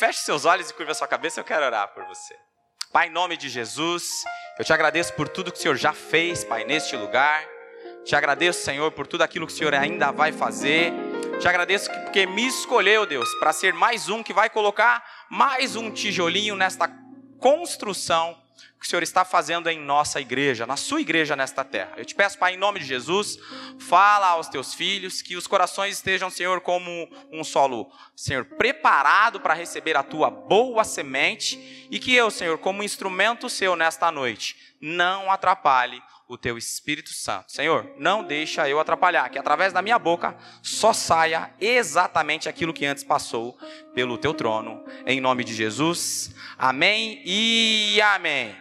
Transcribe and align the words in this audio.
Feche 0.00 0.20
seus 0.20 0.46
olhos 0.46 0.70
e 0.70 0.72
curva 0.72 0.94
sua 0.94 1.06
cabeça, 1.06 1.40
eu 1.40 1.44
quero 1.44 1.62
orar 1.62 1.88
por 1.88 2.02
você. 2.06 2.34
Pai, 2.90 3.08
em 3.08 3.10
nome 3.10 3.36
de 3.36 3.50
Jesus, 3.50 4.02
eu 4.58 4.64
te 4.64 4.72
agradeço 4.72 5.12
por 5.12 5.28
tudo 5.28 5.52
que 5.52 5.58
o 5.58 5.60
Senhor 5.60 5.76
já 5.76 5.92
fez, 5.92 6.42
Pai, 6.42 6.64
neste 6.64 6.96
lugar. 6.96 7.46
Te 8.02 8.16
agradeço, 8.16 8.64
Senhor, 8.64 8.90
por 8.92 9.06
tudo 9.06 9.20
aquilo 9.20 9.46
que 9.46 9.52
o 9.52 9.54
Senhor 9.54 9.74
ainda 9.74 10.10
vai 10.10 10.32
fazer. 10.32 10.90
Te 11.38 11.46
agradeço 11.46 11.90
porque 11.90 12.24
me 12.24 12.46
escolheu, 12.46 13.04
Deus, 13.04 13.28
para 13.34 13.52
ser 13.52 13.74
mais 13.74 14.08
um 14.08 14.22
que 14.22 14.32
vai 14.32 14.48
colocar 14.48 15.04
mais 15.28 15.76
um 15.76 15.90
tijolinho 15.90 16.56
nesta 16.56 16.90
construção 17.38 18.34
que 18.78 18.86
o 18.86 18.88
Senhor 18.88 19.02
está 19.02 19.24
fazendo 19.24 19.68
em 19.68 19.78
nossa 19.78 20.20
igreja, 20.20 20.66
na 20.66 20.76
sua 20.76 21.00
igreja 21.00 21.36
nesta 21.36 21.64
terra. 21.64 21.92
Eu 21.96 22.04
te 22.04 22.14
peço, 22.14 22.38
Pai, 22.38 22.54
em 22.54 22.56
nome 22.56 22.80
de 22.80 22.86
Jesus, 22.86 23.38
fala 23.78 24.28
aos 24.28 24.48
teus 24.48 24.72
filhos 24.74 25.20
que 25.22 25.36
os 25.36 25.46
corações 25.46 25.96
estejam, 25.96 26.30
Senhor, 26.30 26.60
como 26.60 27.08
um 27.32 27.44
solo, 27.44 27.92
Senhor, 28.16 28.44
preparado 28.44 29.40
para 29.40 29.54
receber 29.54 29.96
a 29.96 30.02
tua 30.02 30.30
boa 30.30 30.84
semente 30.84 31.88
e 31.90 31.98
que 31.98 32.14
eu, 32.14 32.30
Senhor, 32.30 32.58
como 32.58 32.82
instrumento 32.82 33.48
seu 33.48 33.76
nesta 33.76 34.10
noite, 34.10 34.56
não 34.80 35.30
atrapalhe 35.30 36.02
o 36.30 36.38
teu 36.38 36.56
Espírito 36.56 37.10
Santo. 37.10 37.50
Senhor, 37.50 37.92
não 37.98 38.22
deixa 38.22 38.68
eu 38.68 38.78
atrapalhar, 38.78 39.28
que 39.30 39.38
através 39.38 39.72
da 39.72 39.82
minha 39.82 39.98
boca 39.98 40.36
só 40.62 40.92
saia 40.92 41.52
exatamente 41.60 42.48
aquilo 42.48 42.72
que 42.72 42.86
antes 42.86 43.02
passou 43.02 43.58
pelo 43.94 44.16
teu 44.16 44.32
trono. 44.32 44.84
Em 45.04 45.20
nome 45.20 45.42
de 45.42 45.52
Jesus. 45.52 46.32
Amém 46.56 47.20
e 47.24 48.00
amém. 48.00 48.56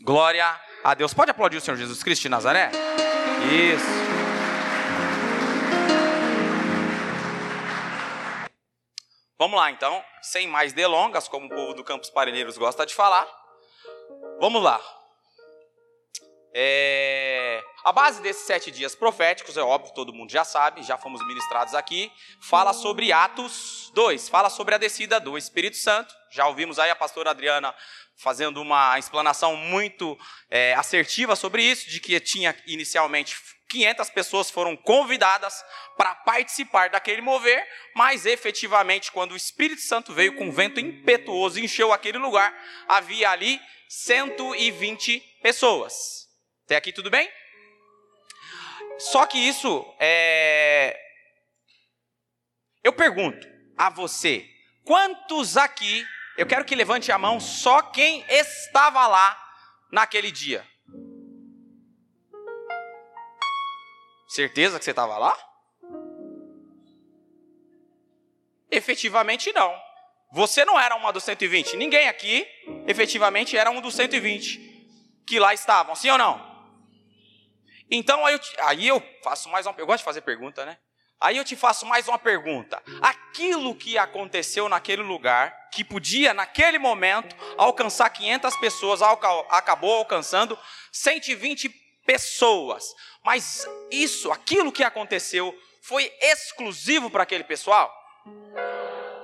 Glória 0.00 0.58
a 0.82 0.94
Deus. 0.94 1.12
Pode 1.12 1.30
aplaudir 1.30 1.58
o 1.58 1.60
Senhor 1.60 1.76
Jesus 1.76 2.02
Cristo 2.02 2.22
de 2.22 2.28
Nazaré? 2.30 2.70
Isso. 3.52 3.84
Vamos 9.38 9.58
lá 9.58 9.70
então, 9.70 10.02
sem 10.22 10.48
mais 10.48 10.72
delongas, 10.72 11.28
como 11.28 11.44
o 11.44 11.50
povo 11.50 11.74
do 11.74 11.84
Campos 11.84 12.08
Parelheiros 12.08 12.56
gosta 12.56 12.86
de 12.86 12.94
falar. 12.94 13.26
Vamos 14.40 14.62
lá. 14.62 14.80
É... 16.54 17.60
A 17.84 17.92
base 17.92 18.22
desses 18.22 18.46
sete 18.46 18.70
dias 18.70 18.94
proféticos, 18.94 19.56
é 19.56 19.62
óbvio, 19.62 19.92
todo 19.92 20.12
mundo 20.12 20.30
já 20.30 20.44
sabe, 20.44 20.82
já 20.82 20.96
fomos 20.96 21.26
ministrados 21.26 21.74
aqui, 21.74 22.10
fala 22.40 22.72
sobre 22.72 23.12
Atos 23.12 23.90
2, 23.92 24.28
fala 24.28 24.48
sobre 24.48 24.74
a 24.74 24.78
descida 24.78 25.18
do 25.18 25.36
Espírito 25.36 25.76
Santo. 25.76 26.14
Já 26.30 26.46
ouvimos 26.46 26.78
aí 26.78 26.90
a 26.90 26.96
pastora 26.96 27.30
Adriana 27.30 27.74
fazendo 28.16 28.62
uma 28.62 28.98
explanação 28.98 29.56
muito 29.56 30.16
é, 30.48 30.72
assertiva 30.74 31.34
sobre 31.34 31.62
isso, 31.62 31.90
de 31.90 32.00
que 32.00 32.18
tinha 32.20 32.56
inicialmente 32.66 33.36
500 33.68 34.10
pessoas 34.10 34.50
foram 34.50 34.76
convidadas 34.76 35.64
para 35.96 36.14
participar 36.14 36.90
daquele 36.90 37.20
mover, 37.20 37.66
mas 37.94 38.24
efetivamente, 38.24 39.10
quando 39.10 39.32
o 39.32 39.36
Espírito 39.36 39.82
Santo 39.82 40.12
veio 40.12 40.36
com 40.36 40.46
um 40.46 40.52
vento 40.52 40.78
impetuoso 40.78 41.58
e 41.58 41.64
encheu 41.64 41.92
aquele 41.92 42.18
lugar, 42.18 42.54
havia 42.88 43.30
ali 43.30 43.60
120 43.88 45.20
pessoas. 45.42 46.23
Até 46.64 46.76
aqui 46.76 46.92
tudo 46.92 47.10
bem? 47.10 47.30
Só 48.98 49.26
que 49.26 49.38
isso 49.38 49.84
é. 49.98 50.98
Eu 52.82 52.92
pergunto 52.92 53.46
a 53.76 53.90
você: 53.90 54.48
quantos 54.82 55.56
aqui, 55.56 56.06
eu 56.38 56.46
quero 56.46 56.64
que 56.64 56.74
levante 56.74 57.12
a 57.12 57.18
mão 57.18 57.38
só 57.38 57.82
quem 57.82 58.24
estava 58.28 59.06
lá 59.06 59.38
naquele 59.90 60.30
dia? 60.30 60.66
Certeza 64.28 64.78
que 64.78 64.84
você 64.84 64.90
estava 64.90 65.18
lá? 65.18 65.36
Efetivamente 68.70 69.52
não. 69.52 69.72
Você 70.32 70.64
não 70.64 70.80
era 70.80 70.96
uma 70.96 71.12
dos 71.12 71.22
120. 71.22 71.76
Ninguém 71.76 72.08
aqui, 72.08 72.44
efetivamente, 72.88 73.56
era 73.56 73.70
um 73.70 73.80
dos 73.80 73.94
120 73.94 75.22
que 75.26 75.38
lá 75.38 75.54
estavam, 75.54 75.94
sim 75.94 76.10
ou 76.10 76.18
não? 76.18 76.53
Então 77.94 78.26
aí 78.26 78.34
eu, 78.34 78.40
aí 78.58 78.88
eu 78.88 79.02
faço 79.22 79.48
mais 79.48 79.66
uma. 79.66 79.74
Eu 79.78 79.86
gosto 79.86 79.98
de 79.98 80.04
fazer 80.04 80.20
pergunta, 80.22 80.64
né? 80.64 80.76
Aí 81.20 81.36
eu 81.36 81.44
te 81.44 81.54
faço 81.54 81.86
mais 81.86 82.08
uma 82.08 82.18
pergunta. 82.18 82.82
Aquilo 83.00 83.74
que 83.74 83.96
aconteceu 83.96 84.68
naquele 84.68 85.02
lugar, 85.02 85.70
que 85.70 85.84
podia 85.84 86.34
naquele 86.34 86.76
momento 86.76 87.36
alcançar 87.56 88.10
500 88.10 88.56
pessoas, 88.56 89.00
acabou 89.48 89.94
alcançando 89.94 90.58
120 90.92 91.68
pessoas. 92.04 92.84
Mas 93.24 93.66
isso, 93.90 94.30
aquilo 94.32 94.72
que 94.72 94.82
aconteceu, 94.82 95.56
foi 95.80 96.12
exclusivo 96.20 97.08
para 97.08 97.22
aquele 97.22 97.44
pessoal? 97.44 97.94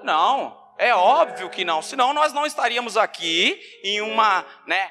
Não, 0.04 0.74
é 0.78 0.94
óbvio 0.94 1.50
que 1.50 1.64
não. 1.64 1.82
Senão 1.82 2.14
nós 2.14 2.32
não 2.32 2.46
estaríamos 2.46 2.96
aqui 2.96 3.60
em 3.82 4.00
uma, 4.00 4.46
né, 4.64 4.90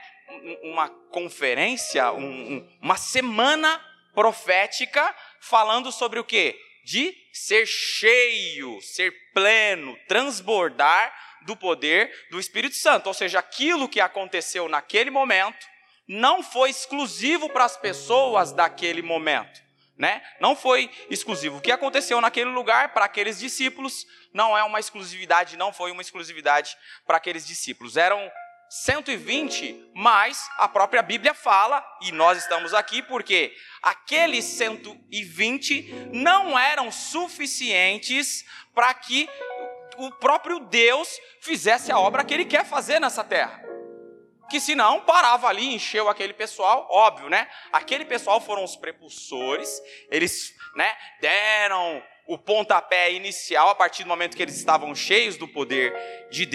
uma 0.63 0.90
conferência, 1.12 2.12
um, 2.12 2.67
uma 2.81 2.97
semana 2.97 3.84
profética 4.13 5.16
falando 5.40 5.91
sobre 5.91 6.19
o 6.19 6.23
que? 6.23 6.56
De 6.85 7.16
ser 7.34 7.66
cheio, 7.66 8.81
ser 8.81 9.13
pleno, 9.34 9.97
transbordar 10.07 11.13
do 11.45 11.56
poder 11.56 12.28
do 12.29 12.39
Espírito 12.39 12.75
Santo. 12.75 13.07
Ou 13.07 13.13
seja, 13.13 13.39
aquilo 13.39 13.89
que 13.89 14.01
aconteceu 14.01 14.68
naquele 14.68 15.09
momento 15.09 15.66
não 16.07 16.41
foi 16.41 16.69
exclusivo 16.69 17.50
para 17.50 17.66
as 17.66 17.78
pessoas 17.78 18.51
daquele 18.51 19.01
momento. 19.01 19.62
Né? 19.97 20.22
Não 20.39 20.56
foi 20.56 20.89
exclusivo. 21.09 21.57
O 21.57 21.62
que 21.62 21.72
aconteceu 21.72 22.22
naquele 22.22 22.50
lugar 22.50 22.94
para 22.94 23.06
aqueles 23.06 23.38
discípulos 23.38 24.07
não 24.34 24.57
é 24.57 24.63
uma 24.63 24.79
exclusividade, 24.79 25.57
não 25.57 25.73
foi 25.73 25.91
uma 25.91 26.01
exclusividade 26.01 26.78
para 27.06 27.18
aqueles 27.18 27.45
discípulos. 27.45 27.97
Eram 27.97 28.31
120, 28.69 29.91
mas 29.96 30.47
a 30.57 30.68
própria 30.68 31.02
Bíblia 31.02 31.34
fala, 31.34 31.84
e 32.02 32.12
nós 32.12 32.38
estamos 32.38 32.74
aqui 32.74 33.02
porque 33.02 33.56
aqueles 33.81 34.46
120 34.46 36.09
não 36.13 36.57
eram 36.57 36.91
suficientes 36.91 38.46
para 38.74 38.94
que 38.94 39.28
o 39.97 40.12
próprio 40.12 40.59
Deus 40.59 41.19
fizesse 41.41 41.91
a 41.91 42.00
obra 42.00 42.24
que 42.24 42.34
ele 42.34 42.46
quer 42.46 42.63
fazer 42.63 43.00
nessa 43.00 43.24
terra. 43.24 43.62
Que 44.50 44.59
senão 44.59 45.01
parava 45.01 45.47
ali, 45.47 45.74
encheu 45.74 46.07
aquele 46.07 46.34
pessoal, 46.34 46.88
óbvio, 46.90 47.30
né? 47.30 47.47
Aquele 47.72 48.06
pessoal 48.06 48.40
foram 48.40 48.63
os 48.63 48.75
prepulsores, 48.75 49.81
eles, 50.09 50.56
né, 50.75 50.96
deram 51.19 52.01
o 52.28 52.38
pontapé 52.38 53.12
inicial 53.12 53.69
a 53.69 53.75
partir 53.75 54.03
do 54.03 54.09
momento 54.09 54.38
que 54.38 54.44
eles 54.44 54.56
estavam 54.56 54.94
cheios 54.94 55.36
do 55.36 55.47
poder 55.47 55.94
de, 56.30 56.46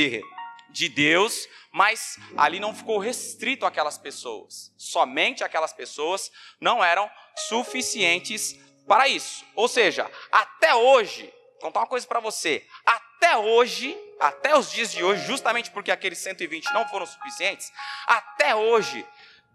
de 0.71 0.89
Deus, 0.89 1.49
mas 1.73 2.19
ali 2.37 2.61
não 2.61 2.75
ficou 2.75 2.99
restrito 2.99 3.67
aquelas 3.67 3.99
pessoas. 3.99 4.73
Somente 4.77 5.45
aquelas 5.45 5.73
pessoas 5.73 6.31
não 6.61 6.83
eram 6.83 7.11
suficientes 7.49 8.59
para 8.87 9.09
isso. 9.09 9.45
Ou 9.55 9.69
seja, 9.69 10.11
até 10.31 10.75
hoje, 10.75 11.33
vou 11.53 11.61
contar 11.63 11.81
uma 11.81 11.87
coisa 11.87 12.07
para 12.07 12.21
você, 12.21 12.67
até 12.85 13.37
hoje, 13.37 13.97
até 14.21 14.57
os 14.57 14.71
dias 14.71 14.93
de 14.93 15.03
hoje, 15.03 15.27
justamente 15.27 15.71
porque 15.71 15.91
aqueles 15.91 16.19
120 16.19 16.73
não 16.73 16.87
foram 16.89 17.07
suficientes, 17.07 17.73
até 18.07 18.55
hoje, 18.55 19.07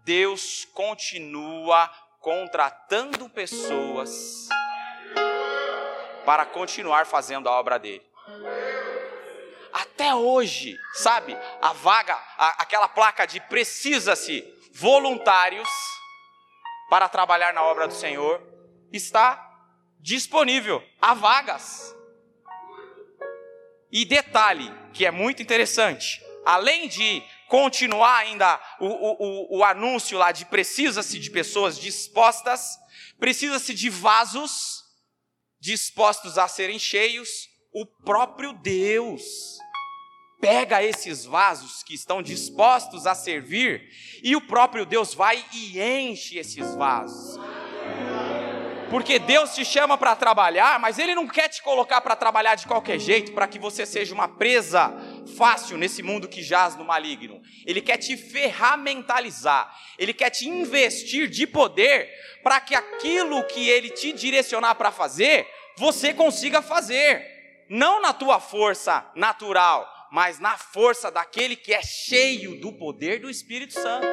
Deus 0.04 0.66
continua 0.72 1.88
contratando 2.20 3.28
pessoas 3.28 4.48
para 6.24 6.44
continuar 6.44 7.06
fazendo 7.06 7.48
a 7.48 7.52
obra 7.52 7.78
dele 7.78 8.10
até 9.72 10.14
hoje, 10.14 10.76
sabe? 10.94 11.36
A 11.60 11.72
vaga, 11.72 12.14
a, 12.36 12.62
aquela 12.62 12.88
placa 12.88 13.26
de 13.26 13.40
precisa-se 13.40 14.44
voluntários 14.72 15.68
para 16.88 17.08
trabalhar 17.08 17.52
na 17.54 17.62
obra 17.62 17.86
do 17.86 17.94
Senhor, 17.94 18.42
está 18.92 19.48
disponível. 20.00 20.82
Há 21.00 21.14
vagas. 21.14 21.94
E 23.92 24.04
detalhe 24.04 24.72
que 24.92 25.04
é 25.04 25.10
muito 25.10 25.42
interessante: 25.42 26.22
além 26.44 26.88
de 26.88 27.22
continuar 27.48 28.18
ainda 28.18 28.60
o, 28.78 28.86
o, 28.86 29.16
o, 29.18 29.58
o 29.58 29.64
anúncio 29.64 30.16
lá 30.16 30.32
de 30.32 30.44
precisa-se 30.46 31.18
de 31.18 31.30
pessoas 31.30 31.78
dispostas, 31.78 32.78
precisa-se 33.18 33.74
de 33.74 33.90
vasos 33.90 34.84
dispostos 35.60 36.38
a 36.38 36.48
serem 36.48 36.78
cheios, 36.78 37.49
o 37.72 37.86
próprio 37.86 38.52
Deus 38.52 39.58
pega 40.40 40.82
esses 40.82 41.24
vasos 41.24 41.82
que 41.82 41.94
estão 41.94 42.22
dispostos 42.22 43.06
a 43.06 43.14
servir 43.14 43.88
e 44.22 44.34
o 44.34 44.40
próprio 44.40 44.86
Deus 44.86 45.14
vai 45.14 45.44
e 45.52 45.80
enche 45.80 46.38
esses 46.38 46.74
vasos. 46.74 47.38
Porque 48.90 49.20
Deus 49.20 49.54
te 49.54 49.64
chama 49.64 49.96
para 49.96 50.16
trabalhar, 50.16 50.80
mas 50.80 50.98
Ele 50.98 51.14
não 51.14 51.28
quer 51.28 51.48
te 51.48 51.62
colocar 51.62 52.00
para 52.00 52.16
trabalhar 52.16 52.56
de 52.56 52.66
qualquer 52.66 52.98
jeito, 52.98 53.30
para 53.32 53.46
que 53.46 53.56
você 53.56 53.86
seja 53.86 54.12
uma 54.12 54.26
presa 54.26 54.92
fácil 55.36 55.78
nesse 55.78 56.02
mundo 56.02 56.26
que 56.26 56.42
jaz 56.42 56.74
no 56.74 56.84
maligno. 56.84 57.40
Ele 57.64 57.80
quer 57.80 57.98
te 57.98 58.16
ferramentalizar, 58.16 59.72
Ele 59.96 60.12
quer 60.12 60.30
te 60.30 60.48
investir 60.48 61.28
de 61.28 61.46
poder 61.46 62.10
para 62.42 62.60
que 62.60 62.74
aquilo 62.74 63.44
que 63.44 63.68
Ele 63.68 63.90
te 63.90 64.12
direcionar 64.12 64.74
para 64.74 64.90
fazer, 64.90 65.46
você 65.76 66.12
consiga 66.12 66.60
fazer, 66.60 67.29
não 67.70 68.02
na 68.02 68.12
tua 68.12 68.40
força 68.40 69.08
natural, 69.14 69.88
mas 70.10 70.40
na 70.40 70.58
força 70.58 71.08
daquele 71.08 71.54
que 71.54 71.72
é 71.72 71.80
cheio 71.80 72.60
do 72.60 72.72
poder 72.72 73.20
do 73.20 73.30
Espírito 73.30 73.74
Santo. 73.74 74.08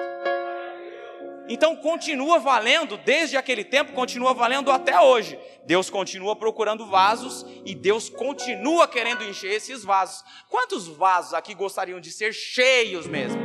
Então 1.50 1.76
continua 1.78 2.38
valendo, 2.38 2.98
desde 2.98 3.36
aquele 3.36 3.64
tempo, 3.64 3.94
continua 3.94 4.32
valendo 4.32 4.70
até 4.70 5.00
hoje. 5.00 5.40
Deus 5.66 5.90
continua 5.90 6.36
procurando 6.36 6.86
vasos 6.86 7.46
e 7.66 7.74
Deus 7.74 8.10
continua 8.10 8.88
querendo 8.88 9.24
encher 9.24 9.54
esses 9.54 9.84
vasos. 9.84 10.24
Quantos 10.50 10.88
vasos 10.88 11.34
aqui 11.34 11.56
gostariam 11.56 12.00
de 12.00 12.12
ser 12.12 12.34
cheios 12.34 13.08
mesmo? 13.08 13.42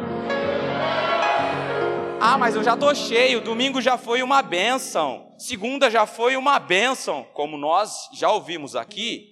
Ah, 2.20 2.36
mas 2.36 2.54
eu 2.54 2.62
já 2.62 2.74
estou 2.74 2.94
cheio. 2.94 3.40
Domingo 3.40 3.80
já 3.80 3.96
foi 3.96 4.22
uma 4.22 4.42
bênção. 4.42 5.32
Segunda 5.38 5.90
já 5.90 6.04
foi 6.04 6.36
uma 6.36 6.58
bênção. 6.58 7.26
Como 7.32 7.56
nós 7.56 8.10
já 8.12 8.30
ouvimos 8.30 8.76
aqui, 8.76 9.31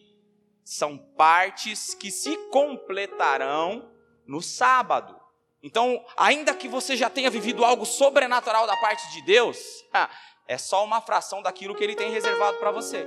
são 0.70 0.96
partes 0.96 1.94
que 1.94 2.12
se 2.12 2.37
completarão 2.49 3.90
no 4.25 4.40
sábado. 4.40 5.19
Então, 5.61 6.00
ainda 6.17 6.55
que 6.55 6.69
você 6.69 6.96
já 6.96 7.11
tenha 7.11 7.28
vivido 7.28 7.64
algo 7.64 7.84
sobrenatural 7.84 8.69
da 8.69 8.76
parte 8.76 9.11
de 9.11 9.20
Deus, 9.22 9.58
é 10.46 10.56
só 10.56 10.84
uma 10.84 11.00
fração 11.00 11.43
daquilo 11.43 11.75
que 11.75 11.82
Ele 11.82 11.96
tem 11.96 12.12
reservado 12.12 12.56
para 12.58 12.70
você. 12.70 13.05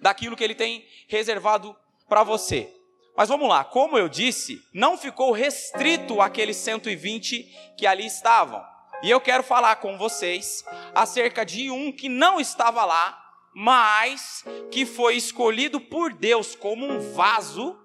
Daquilo 0.00 0.36
que 0.36 0.44
Ele 0.44 0.54
tem 0.54 0.86
reservado 1.08 1.76
para 2.08 2.22
você. 2.22 2.72
Mas 3.16 3.28
vamos 3.28 3.48
lá, 3.48 3.64
como 3.64 3.98
eu 3.98 4.08
disse, 4.08 4.62
não 4.72 4.96
ficou 4.96 5.32
restrito 5.32 6.20
aqueles 6.20 6.56
120 6.58 7.74
que 7.76 7.84
ali 7.84 8.06
estavam. 8.06 8.64
E 9.02 9.10
eu 9.10 9.20
quero 9.20 9.42
falar 9.42 9.74
com 9.76 9.98
vocês 9.98 10.64
acerca 10.94 11.44
de 11.44 11.68
um 11.68 11.90
que 11.90 12.08
não 12.08 12.38
estava 12.40 12.84
lá, 12.84 13.21
mas 13.54 14.44
que 14.70 14.86
foi 14.86 15.16
escolhido 15.16 15.80
por 15.80 16.12
Deus 16.12 16.54
como 16.54 16.86
um 16.86 17.12
vaso 17.12 17.78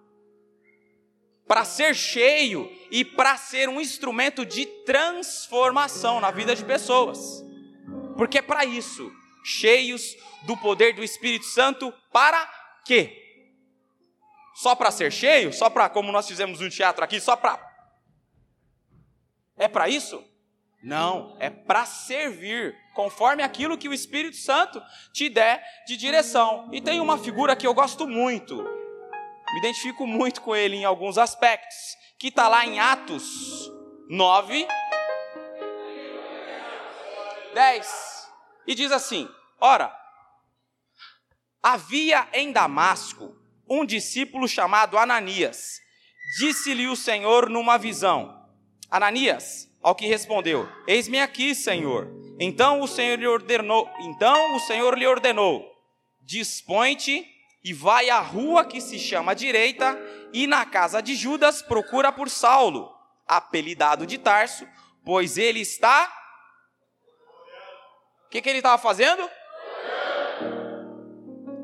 para 1.47 1.63
ser 1.63 1.95
cheio 1.95 2.69
e 2.91 3.05
para 3.05 3.37
ser 3.37 3.69
um 3.69 3.79
instrumento 3.79 4.45
de 4.45 4.65
transformação 4.85 6.19
na 6.19 6.29
vida 6.29 6.55
de 6.55 6.63
pessoas. 6.63 7.43
Porque 8.17 8.39
é 8.39 8.41
para 8.41 8.65
isso, 8.65 9.11
cheios 9.43 10.15
do 10.45 10.57
poder 10.57 10.93
do 10.93 11.03
Espírito 11.03 11.45
Santo, 11.45 11.93
para 12.11 12.45
quê? 12.85 13.23
Só 14.55 14.75
para 14.75 14.91
ser 14.91 15.11
cheio? 15.11 15.53
Só 15.53 15.69
para, 15.69 15.87
como 15.87 16.11
nós 16.11 16.27
fizemos 16.27 16.59
um 16.61 16.69
teatro 16.69 17.03
aqui, 17.03 17.19
só 17.21 17.35
para. 17.35 17.65
É 19.55 19.67
para 19.67 19.87
isso? 19.87 20.23
Não, 20.81 21.35
é 21.39 21.49
para 21.49 21.85
servir, 21.85 22.75
conforme 22.97 23.43
aquilo 23.43 23.77
que 23.77 23.87
o 23.87 23.93
Espírito 23.93 24.37
Santo 24.37 24.81
te 25.13 25.29
der 25.29 25.63
de 25.85 25.95
direção. 25.95 26.67
E 26.73 26.81
tem 26.81 26.99
uma 26.99 27.19
figura 27.19 27.55
que 27.55 27.67
eu 27.67 27.71
gosto 27.71 28.07
muito, 28.07 28.55
me 29.53 29.59
identifico 29.59 30.07
muito 30.07 30.41
com 30.41 30.55
ele 30.55 30.77
em 30.77 30.83
alguns 30.83 31.19
aspectos, 31.19 31.77
que 32.17 32.29
está 32.29 32.47
lá 32.47 32.65
em 32.65 32.79
Atos 32.79 33.71
9, 34.09 34.67
10, 37.53 38.29
e 38.65 38.73
diz 38.73 38.91
assim: 38.91 39.29
Ora, 39.61 39.95
havia 41.61 42.27
em 42.33 42.51
Damasco 42.51 43.37
um 43.69 43.85
discípulo 43.85 44.47
chamado 44.47 44.97
Ananias. 44.97 45.79
Disse-lhe 46.39 46.87
o 46.87 46.95
Senhor 46.95 47.47
numa 47.47 47.77
visão: 47.77 48.43
Ananias, 48.89 49.69
ao 49.87 49.95
que 49.95 50.05
respondeu: 50.05 50.67
Eis-me 50.85 51.17
aqui, 51.21 51.55
Senhor. 51.55 52.09
Então 52.37 52.81
o 52.81 52.87
Senhor 52.89 53.17
lhe 53.17 53.25
ordenou, 53.25 53.89
então 54.01 54.53
o 54.53 54.59
Senhor 54.59 54.97
lhe 54.97 55.07
ordenou: 55.07 55.65
Dispõe-te 56.21 57.25
e 57.63 57.71
vai 57.71 58.09
à 58.09 58.19
rua 58.19 58.65
que 58.65 58.81
se 58.81 58.99
chama 58.99 59.33
direita, 59.33 59.97
e 60.33 60.45
na 60.45 60.65
casa 60.65 61.01
de 61.01 61.15
Judas 61.15 61.61
procura 61.61 62.11
por 62.11 62.29
Saulo, 62.29 62.93
apelidado 63.25 64.05
de 64.05 64.17
Tarso, 64.17 64.67
pois 65.05 65.37
ele 65.37 65.61
está. 65.61 66.11
O 68.25 68.29
que, 68.29 68.41
que 68.41 68.49
ele 68.49 68.59
estava 68.59 68.77
fazendo? 68.77 69.29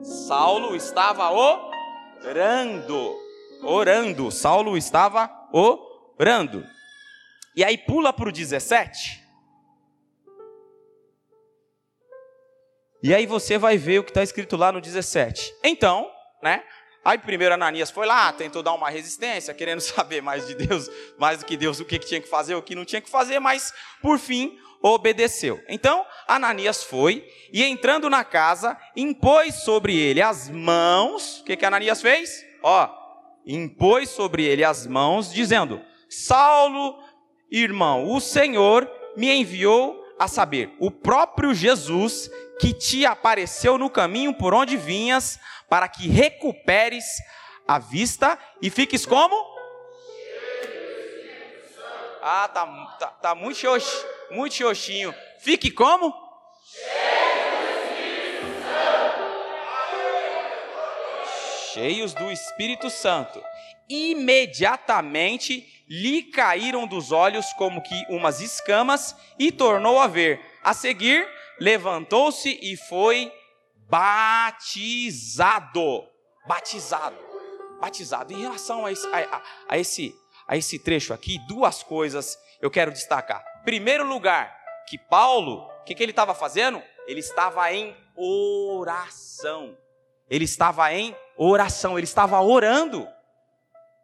Saulo 0.02 0.78
estava 0.78 1.30
orando. 1.30 3.20
Orando. 3.64 4.32
Saulo 4.32 4.78
estava 4.78 5.30
orando. 5.52 6.66
E 7.56 7.64
aí 7.64 7.78
pula 7.78 8.12
para 8.12 8.30
o 8.30 8.32
17. 8.32 9.24
E 13.04 13.14
aí 13.14 13.26
você 13.26 13.58
vai 13.58 13.78
ver 13.78 14.00
o 14.00 14.04
que 14.04 14.12
está 14.12 14.24
escrito 14.24 14.56
lá 14.56 14.72
no 14.72 14.80
17. 14.80 15.54
Então, 15.64 16.10
né? 16.42 16.64
Aí 17.04 17.18
primeiro 17.18 17.54
Ananias 17.54 17.92
foi 17.92 18.08
lá, 18.08 18.32
tentou 18.32 18.64
dar 18.64 18.74
uma 18.74 18.90
resistência, 18.90 19.54
querendo 19.54 19.80
saber 19.82 20.22
mais 20.22 20.48
de 20.48 20.56
Deus, 20.56 20.90
mais 21.18 21.40
do 21.40 21.46
que 21.46 21.58
Deus, 21.58 21.80
o 21.82 21.86
que 21.86 22.00
tinha 22.00 22.22
que 22.22 22.30
fazer, 22.30 22.56
o 22.56 22.62
que 22.62 22.76
não 22.76 22.86
tinha 22.86 23.02
que 23.02 23.10
fazer, 23.10 23.40
mas 23.40 23.74
por 24.02 24.18
fim 24.18 24.58
obedeceu. 24.82 25.62
Então 25.68 26.06
Ananias 26.28 26.84
foi 26.84 27.28
e 27.52 27.62
entrando 27.64 28.10
na 28.10 28.24
casa, 28.24 28.78
impôs 28.96 29.56
sobre 29.56 29.98
ele 29.98 30.22
as 30.22 30.50
mãos. 30.50 31.42
O 31.42 31.44
que, 31.44 31.58
que 31.58 31.66
Ananias 31.66 32.02
fez? 32.02 32.46
Ó, 32.62 32.90
impôs 33.46 34.10
sobre 34.10 34.46
ele 34.46 34.64
as 34.64 34.88
mãos, 34.88 35.32
dizendo: 35.32 35.82
Saulo, 36.10 37.04
irmão, 37.62 38.12
o 38.12 38.20
Senhor 38.20 38.90
me 39.16 39.32
enviou 39.32 40.04
a 40.18 40.28
saber, 40.28 40.76
o 40.80 40.90
próprio 40.90 41.54
Jesus 41.54 42.30
que 42.60 42.74
te 42.74 43.06
apareceu 43.06 43.78
no 43.78 43.90
caminho 43.90 44.34
por 44.34 44.54
onde 44.54 44.76
vinhas, 44.76 45.40
para 45.70 45.88
que 45.88 46.08
recuperes 46.08 47.06
a 47.68 47.78
vista 47.78 48.40
e 48.62 48.70
fiques 48.70 49.06
como? 49.06 49.36
Ah, 52.22 52.48
tá, 52.48 52.66
tá, 53.00 53.08
tá 53.08 53.36
muito 53.36 53.58
xoxo, 53.60 54.06
muito 54.32 54.56
xoxinho. 54.56 55.14
Fique 55.40 55.70
como? 55.70 56.14
Cheios 61.74 62.14
do 62.14 62.32
Espírito 62.32 62.90
Santo. 62.90 63.44
Imediatamente 63.90 65.73
lhe 65.88 66.24
caíram 66.24 66.88
dos 66.88 67.12
olhos 67.12 67.52
como 67.54 67.82
que 67.82 68.06
umas 68.10 68.42
escamas 68.42 69.16
e 69.38 69.52
tornou 69.52 70.00
a 70.00 70.08
ver. 70.08 70.40
A 70.64 70.74
seguir, 70.74 71.28
levantou-se 71.60 72.50
e 72.62 72.76
foi 72.78 73.32
batizado. 73.90 75.74
Batizado. 76.48 77.18
Batizado. 77.80 78.34
Em 78.34 78.42
relação 78.42 78.86
a 78.86 78.92
esse, 78.92 79.08
a, 79.08 79.42
a, 79.70 79.78
esse, 79.78 80.16
a 80.48 80.58
esse 80.58 80.80
trecho 80.80 81.14
aqui, 81.14 81.40
duas 81.48 81.84
coisas 81.84 82.38
eu 82.62 82.72
quero 82.72 82.92
destacar. 82.92 83.44
Primeiro 83.64 84.08
lugar, 84.08 84.58
que 84.88 84.98
Paulo, 84.98 85.70
o 85.82 85.84
que, 85.84 85.94
que 85.94 86.02
ele 86.02 86.12
estava 86.12 86.34
fazendo? 86.34 86.82
Ele 87.06 87.20
estava 87.20 87.72
em 87.74 87.96
oração. 88.16 89.78
Ele 90.30 90.46
estava 90.46 90.94
em 90.94 91.16
oração, 91.38 91.98
ele 91.98 92.06
estava 92.06 92.40
orando. 92.42 93.08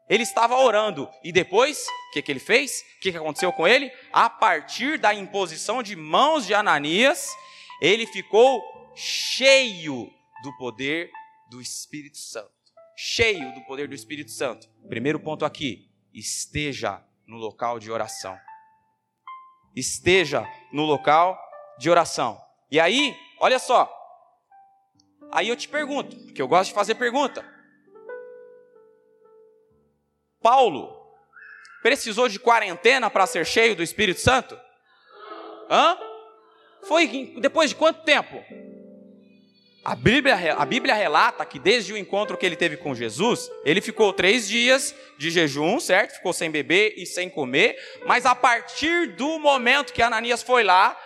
Ele 0.10 0.24
estava 0.24 0.58
orando. 0.58 1.08
E 1.24 1.32
depois, 1.32 1.86
o 2.10 2.12
que, 2.14 2.22
que 2.22 2.32
ele 2.32 2.40
fez? 2.40 2.84
O 2.98 3.00
que, 3.02 3.12
que 3.12 3.18
aconteceu 3.18 3.54
com 3.54 3.68
ele? 3.68 3.92
A 4.12 4.30
partir 4.30 4.98
da 4.98 5.14
imposição 5.14 5.84
de 5.84 5.96
mãos 5.96 6.48
de 6.48 6.54
Ananias, 6.54 7.30
ele 7.80 8.08
ficou 8.08 8.92
cheio 8.96 10.12
do 10.42 10.58
poder 10.58 11.12
do 11.50 11.62
Espírito 11.62 12.18
Santo. 12.18 12.52
Cheio 12.96 13.54
do 13.54 13.62
poder 13.62 13.88
do 13.88 13.94
Espírito 13.94 14.32
Santo. 14.32 14.68
Primeiro 14.88 15.20
ponto 15.20 15.46
aqui: 15.46 15.90
esteja 16.14 17.04
no 17.28 17.38
local 17.38 17.80
de 17.80 17.92
oração. 17.92 18.38
Esteja 19.76 20.44
no 20.74 20.84
local 20.84 21.40
de 21.78 21.90
oração. 21.90 22.42
E 22.72 22.80
aí, 22.80 23.16
olha 23.40 23.60
só. 23.60 23.96
Aí 25.32 25.48
eu 25.48 25.56
te 25.56 25.70
pergunto, 25.70 26.16
porque 26.26 26.42
eu 26.42 26.48
gosto 26.48 26.70
de 26.70 26.76
fazer 26.76 26.96
pergunta. 26.96 27.46
Paulo 30.42 31.00
precisou 31.82 32.28
de 32.28 32.38
quarentena 32.40 33.10
para 33.10 33.26
ser 33.28 33.46
cheio 33.46 33.76
do 33.76 33.84
Espírito 33.84 34.20
Santo? 34.20 34.60
Hã? 35.70 35.98
Foi 36.84 37.34
depois 37.40 37.70
de 37.70 37.76
quanto 37.76 38.04
tempo? 38.04 38.44
A 39.84 39.96
Bíblia, 39.96 40.56
a 40.56 40.66
Bíblia 40.66 40.94
relata 40.94 41.46
que 41.46 41.58
desde 41.58 41.94
o 41.94 41.98
encontro 41.98 42.38
que 42.38 42.46
ele 42.46 42.58
teve 42.58 42.78
com 42.78 42.94
Jesus, 42.94 43.50
ele 43.64 43.82
ficou 43.82 44.14
três 44.14 44.48
dias 44.48 44.96
de 45.18 45.32
jejum, 45.32 45.80
certo? 45.80 46.16
Ficou 46.16 46.34
sem 46.34 46.52
beber 46.52 46.94
e 46.98 47.06
sem 47.06 47.30
comer. 47.30 47.78
Mas 48.06 48.26
a 48.26 48.36
partir 48.36 49.16
do 49.16 49.40
momento 49.40 49.94
que 49.94 50.02
Ananias 50.02 50.44
foi 50.44 50.64
lá, 50.64 51.00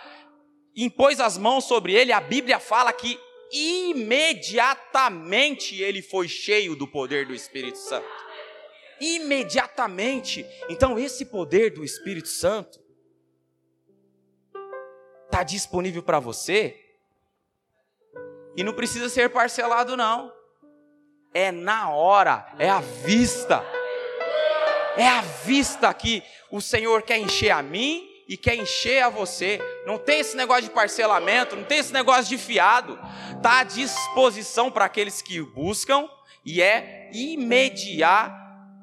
impôs 0.76 1.20
as 1.20 1.38
mãos 1.38 1.64
sobre 1.64 1.94
ele, 1.94 2.10
a 2.12 2.20
Bíblia 2.20 2.58
fala 2.58 2.92
que 2.92 3.16
imediatamente 3.52 5.80
ele 5.80 6.02
foi 6.02 6.26
cheio 6.26 6.74
do 6.74 6.88
poder 6.88 7.26
do 7.26 7.34
Espírito 7.34 7.78
Santo 7.78 8.24
imediatamente. 9.00 10.46
Então, 10.68 10.98
esse 10.98 11.24
poder 11.24 11.70
do 11.70 11.84
Espírito 11.84 12.28
Santo 12.28 12.80
está 15.26 15.42
disponível 15.42 16.02
para 16.02 16.20
você 16.20 16.80
e 18.56 18.62
não 18.62 18.72
precisa 18.72 19.08
ser 19.08 19.30
parcelado, 19.30 19.96
não. 19.96 20.32
É 21.32 21.50
na 21.50 21.90
hora, 21.90 22.46
é 22.58 22.70
à 22.70 22.80
vista. 22.80 23.64
É 24.96 25.08
a 25.08 25.22
vista 25.22 25.92
que 25.92 26.22
o 26.50 26.60
Senhor 26.60 27.02
quer 27.02 27.18
encher 27.18 27.50
a 27.50 27.60
mim 27.62 28.08
e 28.28 28.36
quer 28.36 28.54
encher 28.54 29.02
a 29.02 29.08
você. 29.08 29.58
Não 29.84 29.98
tem 29.98 30.20
esse 30.20 30.36
negócio 30.36 30.64
de 30.64 30.70
parcelamento, 30.70 31.56
não 31.56 31.64
tem 31.64 31.78
esse 31.78 31.92
negócio 31.92 32.24
de 32.26 32.38
fiado. 32.38 32.96
Está 33.36 33.58
à 33.60 33.64
disposição 33.64 34.70
para 34.70 34.84
aqueles 34.84 35.20
que 35.20 35.40
o 35.40 35.46
buscam 35.46 36.08
e 36.44 36.62
é 36.62 37.10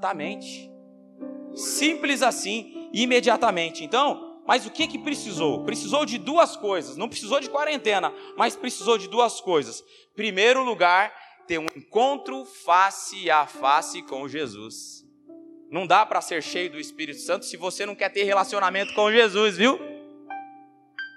imediatamente. 0.02 0.72
Simples 1.54 2.22
assim, 2.24 2.90
imediatamente. 2.92 3.84
Então, 3.84 4.42
mas 4.48 4.66
o 4.66 4.72
que 4.72 4.88
que 4.88 4.98
precisou? 4.98 5.64
Precisou 5.64 6.06
de 6.06 6.18
duas 6.18 6.58
coisas. 6.58 6.98
Não 6.98 7.08
precisou 7.08 7.40
de 7.40 7.50
quarentena, 7.50 8.12
mas 8.36 8.56
precisou 8.56 8.98
de 8.98 9.08
duas 9.08 9.40
coisas. 9.40 9.84
Primeiro 10.16 10.64
lugar, 10.64 11.14
ter 11.48 11.60
um 11.60 11.68
encontro 11.76 12.46
face 12.46 13.30
a 13.30 13.46
face 13.46 14.02
com 14.02 14.28
Jesus. 14.28 15.06
Não 15.70 15.86
dá 15.86 16.06
para 16.06 16.20
ser 16.20 16.42
cheio 16.42 16.72
do 16.72 16.80
Espírito 16.80 17.20
Santo 17.20 17.46
se 17.46 17.56
você 17.56 17.86
não 17.86 17.96
quer 17.96 18.10
ter 18.10 18.24
relacionamento 18.24 18.94
com 18.94 19.12
Jesus, 19.12 19.56
viu? 19.56 19.80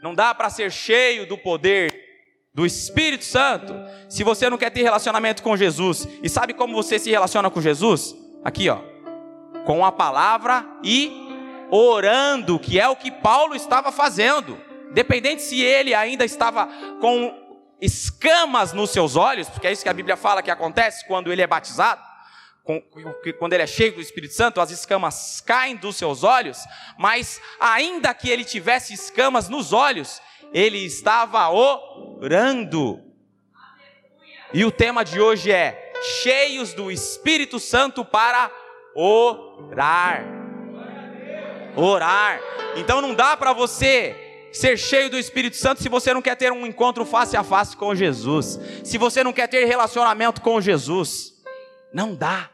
Não 0.03 0.14
dá 0.14 0.35
para 0.35 0.50
ser 0.50 0.71
cheio 0.71 1.26
do 1.26 1.38
poder 1.38 2.03
do 2.53 2.64
Espírito 2.64 3.25
Santo 3.25 3.75
se 4.09 4.23
você 4.23 4.49
não 4.49 4.59
quer 4.59 4.71
ter 4.71 4.83
relacionamento 4.83 5.43
com 5.43 5.57
Jesus. 5.57 6.07
E 6.23 6.29
sabe 6.29 6.53
como 6.55 6.75
você 6.75 6.99
se 6.99 7.11
relaciona 7.11 7.50
com 7.50 7.61
Jesus? 7.61 8.24
Aqui, 8.44 8.68
ó. 8.68 8.78
Com 9.64 9.84
a 9.84 9.90
palavra 9.90 10.66
e 10.82 11.10
orando, 11.70 12.58
que 12.58 12.78
é 12.78 12.88
o 12.88 12.96
que 12.96 13.10
Paulo 13.10 13.54
estava 13.54 13.90
fazendo. 13.90 14.60
Dependente 14.92 15.42
se 15.42 15.60
ele 15.60 15.94
ainda 15.94 16.24
estava 16.24 16.68
com 17.00 17.34
escamas 17.80 18.72
nos 18.72 18.90
seus 18.90 19.16
olhos, 19.16 19.48
porque 19.48 19.66
é 19.66 19.72
isso 19.72 19.82
que 19.82 19.88
a 19.88 19.94
Bíblia 19.94 20.16
fala 20.16 20.42
que 20.42 20.50
acontece 20.50 21.06
quando 21.06 21.32
ele 21.32 21.42
é 21.42 21.46
batizado 21.46 22.14
quando 23.38 23.52
ele 23.52 23.62
é 23.62 23.66
cheio 23.66 23.94
do 23.94 24.00
Espírito 24.00 24.32
Santo, 24.32 24.60
as 24.60 24.70
escamas 24.70 25.40
caem 25.42 25.76
dos 25.76 25.96
seus 25.96 26.24
olhos, 26.24 26.58
mas 26.98 27.40
ainda 27.60 28.14
que 28.14 28.30
ele 28.30 28.42
tivesse 28.42 28.94
escamas 28.94 29.50
nos 29.50 29.72
olhos, 29.72 30.20
ele 30.52 30.78
estava 30.78 31.46
orando. 31.50 33.02
E 34.52 34.64
o 34.64 34.70
tema 34.70 35.04
de 35.04 35.20
hoje 35.20 35.52
é 35.52 35.84
cheios 36.02 36.72
do 36.74 36.90
Espírito 36.90 37.58
Santo 37.58 38.04
para 38.04 38.50
orar. 38.94 40.24
Orar. 41.76 42.40
Então 42.76 43.00
não 43.00 43.14
dá 43.14 43.36
para 43.36 43.52
você 43.52 44.48
ser 44.52 44.76
cheio 44.76 45.10
do 45.10 45.18
Espírito 45.18 45.56
Santo 45.56 45.82
se 45.82 45.88
você 45.88 46.14
não 46.14 46.22
quer 46.22 46.36
ter 46.36 46.52
um 46.52 46.66
encontro 46.66 47.04
face 47.04 47.36
a 47.36 47.42
face 47.42 47.76
com 47.76 47.94
Jesus. 47.94 48.58
Se 48.84 48.96
você 48.96 49.24
não 49.24 49.32
quer 49.32 49.48
ter 49.48 49.64
relacionamento 49.64 50.40
com 50.40 50.60
Jesus. 50.60 51.32
Não 51.92 52.14
dá. 52.14 52.50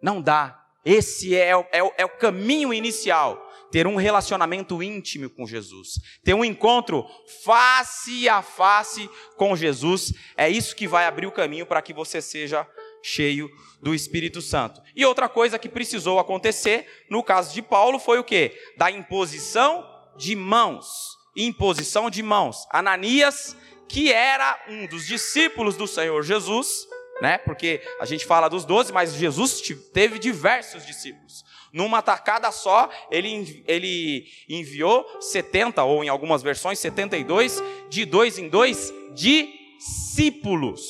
Não 0.00 0.20
dá. 0.20 0.60
Esse 0.84 1.34
é, 1.34 1.52
é, 1.72 1.92
é 1.96 2.04
o 2.04 2.10
caminho 2.10 2.72
inicial. 2.72 3.43
Ter 3.74 3.88
um 3.88 3.96
relacionamento 3.96 4.80
íntimo 4.80 5.28
com 5.28 5.44
Jesus. 5.48 5.98
Ter 6.22 6.32
um 6.32 6.44
encontro 6.44 7.04
face 7.42 8.28
a 8.28 8.40
face 8.40 9.10
com 9.36 9.56
Jesus. 9.56 10.14
É 10.36 10.48
isso 10.48 10.76
que 10.76 10.86
vai 10.86 11.06
abrir 11.06 11.26
o 11.26 11.32
caminho 11.32 11.66
para 11.66 11.82
que 11.82 11.92
você 11.92 12.22
seja 12.22 12.64
cheio 13.02 13.50
do 13.82 13.92
Espírito 13.92 14.40
Santo. 14.40 14.80
E 14.94 15.04
outra 15.04 15.28
coisa 15.28 15.58
que 15.58 15.68
precisou 15.68 16.20
acontecer, 16.20 16.86
no 17.10 17.20
caso 17.20 17.52
de 17.52 17.60
Paulo, 17.62 17.98
foi 17.98 18.20
o 18.20 18.22
que? 18.22 18.56
Da 18.76 18.92
imposição 18.92 19.84
de 20.16 20.36
mãos. 20.36 21.18
Imposição 21.34 22.08
de 22.08 22.22
mãos. 22.22 22.68
Ananias, 22.70 23.56
que 23.88 24.12
era 24.12 24.56
um 24.68 24.86
dos 24.86 25.04
discípulos 25.04 25.76
do 25.76 25.88
Senhor 25.88 26.22
Jesus, 26.22 26.86
né? 27.20 27.38
Porque 27.38 27.82
a 27.98 28.04
gente 28.04 28.24
fala 28.24 28.48
dos 28.48 28.64
doze, 28.64 28.92
mas 28.92 29.14
Jesus 29.14 29.60
teve 29.92 30.20
diversos 30.20 30.86
discípulos. 30.86 31.42
Numa 31.74 32.00
tacada 32.00 32.50
só, 32.52 32.88
ele, 33.10 33.64
ele 33.66 34.28
enviou 34.48 35.04
70, 35.20 35.82
ou 35.82 36.04
em 36.04 36.08
algumas 36.08 36.40
versões, 36.40 36.78
72, 36.78 37.60
de 37.90 38.04
dois 38.04 38.38
em 38.38 38.48
dois, 38.48 38.94
discípulos. 39.12 40.84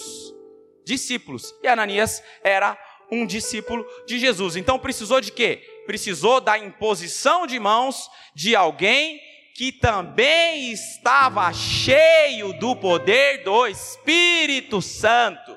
Discípulos. 0.85 1.55
E 1.63 1.69
Ananias 1.69 2.23
era 2.43 2.79
um 3.11 3.25
discípulo 3.25 3.83
de 4.07 4.19
Jesus. 4.19 4.57
Então 4.57 4.79
precisou 4.79 5.23
de 5.23 5.33
quê? 5.33 5.83
Precisou 5.87 6.39
da 6.39 6.59
imposição 6.59 7.47
de 7.47 7.59
mãos 7.59 8.11
de 8.35 8.55
alguém 8.55 9.19
que 9.55 9.73
também 9.73 10.71
estava 10.71 11.51
cheio 11.55 12.53
do 12.59 12.77
poder 12.77 13.43
do 13.43 13.67
Espírito 13.67 14.83
Santo. 14.83 15.57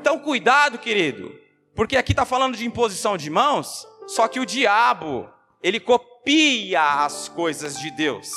Então, 0.00 0.18
cuidado, 0.18 0.78
querido, 0.78 1.38
porque 1.78 1.96
aqui 1.96 2.10
está 2.10 2.24
falando 2.24 2.56
de 2.56 2.66
imposição 2.66 3.16
de 3.16 3.30
mãos, 3.30 3.86
só 4.08 4.26
que 4.26 4.40
o 4.40 4.44
diabo, 4.44 5.32
ele 5.62 5.78
copia 5.78 7.04
as 7.04 7.28
coisas 7.28 7.78
de 7.78 7.88
Deus. 7.92 8.28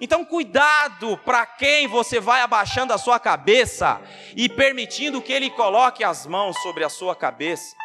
Então, 0.00 0.24
cuidado 0.24 1.18
para 1.26 1.44
quem 1.44 1.86
você 1.86 2.18
vai 2.18 2.40
abaixando 2.40 2.94
a 2.94 2.96
sua 2.96 3.20
cabeça 3.20 4.00
e 4.34 4.48
permitindo 4.48 5.20
que 5.20 5.30
ele 5.30 5.50
coloque 5.50 6.02
as 6.02 6.26
mãos 6.26 6.56
sobre 6.62 6.82
a 6.84 6.88
sua 6.88 7.14
cabeça. 7.14 7.76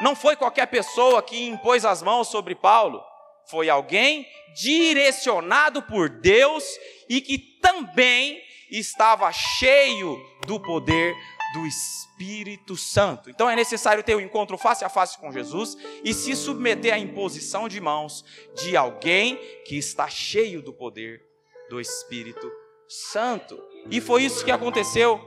Não 0.00 0.16
foi 0.16 0.34
qualquer 0.34 0.66
pessoa 0.66 1.22
que 1.22 1.46
impôs 1.46 1.84
as 1.84 2.02
mãos 2.02 2.26
sobre 2.26 2.56
Paulo, 2.56 3.00
foi 3.48 3.70
alguém 3.70 4.26
direcionado 4.60 5.80
por 5.82 6.08
Deus 6.08 6.64
e 7.08 7.20
que 7.20 7.38
também 7.38 8.42
estava 8.68 9.30
cheio 9.30 10.20
do 10.44 10.58
poder 10.58 11.14
do 11.52 11.66
Espírito 11.66 12.76
Santo. 12.76 13.30
Então 13.30 13.48
é 13.48 13.56
necessário 13.56 14.02
ter 14.02 14.14
um 14.16 14.20
encontro 14.20 14.58
face 14.58 14.84
a 14.84 14.88
face 14.88 15.18
com 15.18 15.32
Jesus 15.32 15.76
e 16.04 16.12
se 16.12 16.34
submeter 16.36 16.92
à 16.92 16.98
imposição 16.98 17.68
de 17.68 17.80
mãos 17.80 18.24
de 18.54 18.76
alguém 18.76 19.36
que 19.64 19.76
está 19.76 20.08
cheio 20.08 20.62
do 20.62 20.72
poder 20.72 21.22
do 21.70 21.80
Espírito 21.80 22.50
Santo. 22.88 23.62
E 23.90 24.00
foi 24.00 24.24
isso 24.24 24.44
que 24.44 24.50
aconteceu 24.50 25.20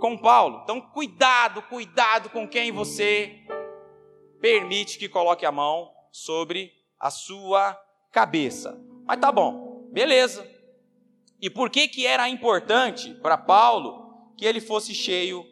com 0.00 0.16
Paulo. 0.16 0.60
Então 0.64 0.80
cuidado, 0.80 1.62
cuidado 1.62 2.30
com 2.30 2.48
quem 2.48 2.72
você 2.72 3.38
permite 4.40 4.98
que 4.98 5.08
coloque 5.08 5.44
a 5.44 5.52
mão 5.52 5.92
sobre 6.10 6.72
a 6.98 7.10
sua 7.10 7.78
cabeça. 8.10 8.80
Mas 9.04 9.20
tá 9.20 9.30
bom, 9.30 9.88
beleza. 9.92 10.48
E 11.40 11.48
por 11.48 11.70
que 11.70 11.88
que 11.88 12.06
era 12.06 12.28
importante 12.28 13.14
para 13.14 13.38
Paulo 13.38 14.32
que 14.36 14.44
ele 14.44 14.60
fosse 14.60 14.94
cheio 14.94 15.44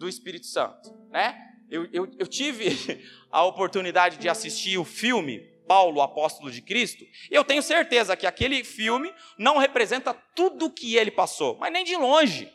do 0.00 0.08
Espírito 0.08 0.46
Santo, 0.46 0.96
né? 1.10 1.36
Eu, 1.70 1.86
eu, 1.92 2.10
eu 2.18 2.26
tive 2.26 3.04
a 3.30 3.44
oportunidade 3.44 4.16
de 4.16 4.30
assistir 4.30 4.78
o 4.78 4.84
filme 4.84 5.46
Paulo, 5.68 6.00
apóstolo 6.00 6.50
de 6.50 6.62
Cristo, 6.62 7.04
eu 7.30 7.44
tenho 7.44 7.62
certeza 7.62 8.16
que 8.16 8.26
aquele 8.26 8.64
filme 8.64 9.12
não 9.38 9.58
representa 9.58 10.12
tudo 10.34 10.66
o 10.66 10.70
que 10.70 10.96
ele 10.96 11.12
passou, 11.12 11.56
mas 11.60 11.72
nem 11.72 11.84
de 11.84 11.94
longe. 11.94 12.50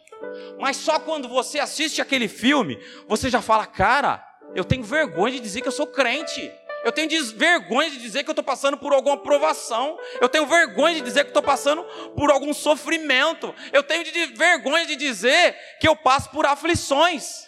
Mas 0.59 0.75
só 0.75 0.99
quando 0.99 1.29
você 1.29 1.59
assiste 1.59 2.01
aquele 2.01 2.27
filme, 2.27 2.77
você 3.07 3.29
já 3.29 3.41
fala, 3.41 3.65
cara, 3.65 4.21
eu 4.53 4.65
tenho 4.65 4.83
vergonha 4.83 5.35
de 5.35 5.39
dizer 5.39 5.61
que 5.61 5.67
eu 5.67 5.71
sou 5.71 5.87
crente. 5.87 6.51
Eu 6.85 6.91
tenho 6.91 7.09
vergonha 7.33 7.89
de 7.89 7.97
dizer 7.97 8.23
que 8.23 8.29
eu 8.29 8.33
estou 8.33 8.43
passando 8.43 8.77
por 8.77 8.93
alguma 8.93 9.17
provação. 9.17 9.97
Eu 10.21 10.29
tenho 10.29 10.45
vergonha 10.45 10.93
de 10.93 11.01
dizer 11.01 11.23
que 11.23 11.31
estou 11.31 11.41
passando 11.41 11.83
por 12.15 12.29
algum 12.29 12.53
sofrimento. 12.53 13.55
Eu 13.73 13.81
tenho 13.81 14.03
de 14.03 14.27
vergonha 14.27 14.85
de 14.85 14.95
dizer 14.95 15.57
que 15.79 15.87
eu 15.87 15.95
passo 15.95 16.29
por 16.29 16.45
aflições. 16.45 17.47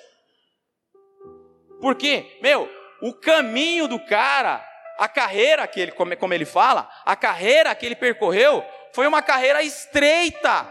Porque, 1.80 2.40
meu, 2.42 2.68
o 3.00 3.14
caminho 3.14 3.88
do 3.88 4.00
cara, 4.00 4.68
a 4.98 5.08
carreira 5.08 5.68
que 5.68 5.82
ele, 5.82 5.92
como 5.92 6.34
ele 6.34 6.46
fala, 6.46 6.90
a 7.06 7.16
carreira 7.16 7.76
que 7.76 7.86
ele 7.86 7.96
percorreu, 7.96 8.66
foi 8.92 9.06
uma 9.06 9.22
carreira 9.22 9.62
estreita, 9.62 10.68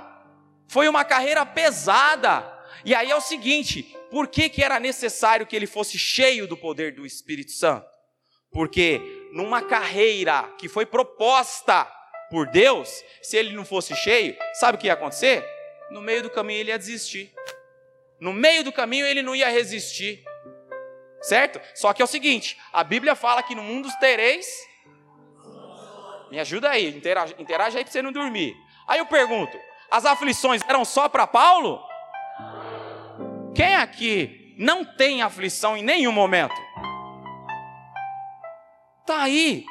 foi 0.67 0.89
uma 0.89 1.05
carreira 1.05 1.47
pesada. 1.47 2.53
E 2.85 2.97
aí 2.97 3.13
é 3.13 3.15
o 3.15 3.21
seguinte: 3.21 3.97
por 4.11 4.27
que, 4.27 4.49
que 4.49 4.65
era 4.65 4.81
necessário 4.81 5.47
que 5.47 5.55
ele 5.55 5.69
fosse 5.69 5.97
cheio 5.97 6.49
do 6.49 6.57
poder 6.57 6.93
do 6.93 7.07
Espírito 7.07 7.53
Santo? 7.53 7.96
Porque 8.57 9.29
numa 9.33 9.61
carreira 9.61 10.51
que 10.57 10.67
foi 10.67 10.87
proposta 10.87 11.85
por 12.31 12.47
Deus, 12.47 13.05
se 13.21 13.37
ele 13.37 13.55
não 13.55 13.67
fosse 13.67 13.95
cheio, 13.95 14.35
sabe 14.55 14.79
o 14.79 14.81
que 14.81 14.87
ia 14.87 14.95
acontecer? 14.95 15.45
No 15.91 16.01
meio 16.01 16.23
do 16.23 16.31
caminho 16.31 16.61
ele 16.61 16.71
ia 16.71 16.79
desistir. 16.79 17.35
No 18.19 18.33
meio 18.33 18.65
do 18.65 18.73
caminho 18.73 19.05
ele 19.05 19.21
não 19.21 19.37
ia 19.37 19.51
resistir. 19.51 20.25
Certo? 21.21 21.61
Só 21.75 21.93
que 21.93 22.01
é 22.01 22.05
o 22.07 22.09
seguinte: 22.09 22.57
a 22.73 22.83
Bíblia 22.83 23.15
fala 23.15 23.43
que 23.43 23.55
no 23.55 23.63
mundo 23.63 23.91
tereis. 24.01 24.47
Me 26.31 26.41
ajuda 26.41 26.71
aí, 26.71 26.89
interage, 26.89 27.35
interage 27.39 27.77
aí 27.77 27.85
para 27.85 27.93
você 27.93 28.01
não 28.01 28.11
dormir. 28.11 28.57
Aí 28.89 29.01
eu 29.01 29.07
pergunto: 29.07 29.61
as 29.91 30.07
aflições 30.07 30.63
eram 30.67 30.83
só 30.83 31.11
para 31.11 31.27
Paulo? 31.27 31.79
Quem 33.55 33.77
aqui 33.77 34.55
não 34.57 34.83
tem 34.83 35.21
aflição 35.21 35.77
em 35.77 35.83
nenhum 35.83 36.13
momento? 36.13 36.55
Aí. 39.27 39.67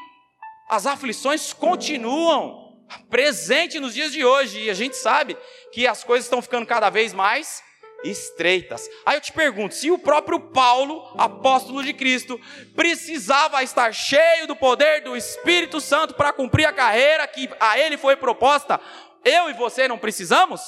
As 0.68 0.86
aflições 0.86 1.54
continuam 1.54 2.86
presentes 3.10 3.80
nos 3.80 3.94
dias 3.94 4.12
de 4.12 4.26
hoje. 4.26 4.64
E 4.64 4.70
a 4.70 4.74
gente 4.74 4.98
sabe 4.98 5.38
que 5.72 5.88
as 5.88 6.04
coisas 6.04 6.26
estão 6.26 6.42
ficando 6.42 6.66
cada 6.66 6.90
vez 6.90 7.14
mais 7.14 7.64
estreitas. 8.04 8.90
Aí 9.06 9.16
eu 9.16 9.22
te 9.22 9.32
pergunto: 9.32 9.74
se 9.74 9.90
o 9.90 9.98
próprio 9.98 10.40
Paulo, 10.40 11.08
apóstolo 11.18 11.82
de 11.84 11.94
Cristo, 11.94 12.38
precisava 12.76 13.64
estar 13.64 13.94
cheio 13.94 14.46
do 14.46 14.56
poder 14.56 15.02
do 15.02 15.16
Espírito 15.16 15.80
Santo 15.80 16.16
para 16.16 16.34
cumprir 16.34 16.66
a 16.66 16.74
carreira 16.74 17.26
que 17.26 17.50
a 17.58 17.80
ele 17.80 17.98
foi 17.98 18.18
proposta, 18.18 18.82
eu 19.24 19.50
e 19.50 19.54
você 19.54 19.88
não 19.88 19.98
precisamos? 19.98 20.62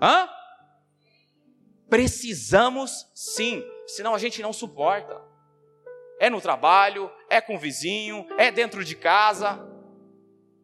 Hã? 0.00 0.28
Precisamos 1.88 3.10
sim, 3.14 3.64
senão 3.88 4.14
a 4.14 4.18
gente 4.18 4.40
não 4.40 4.52
suporta. 4.52 5.25
É 6.18 6.30
no 6.30 6.40
trabalho, 6.40 7.10
é 7.28 7.40
com 7.40 7.56
o 7.56 7.58
vizinho, 7.58 8.26
é 8.38 8.50
dentro 8.50 8.84
de 8.84 8.96
casa, 8.96 9.60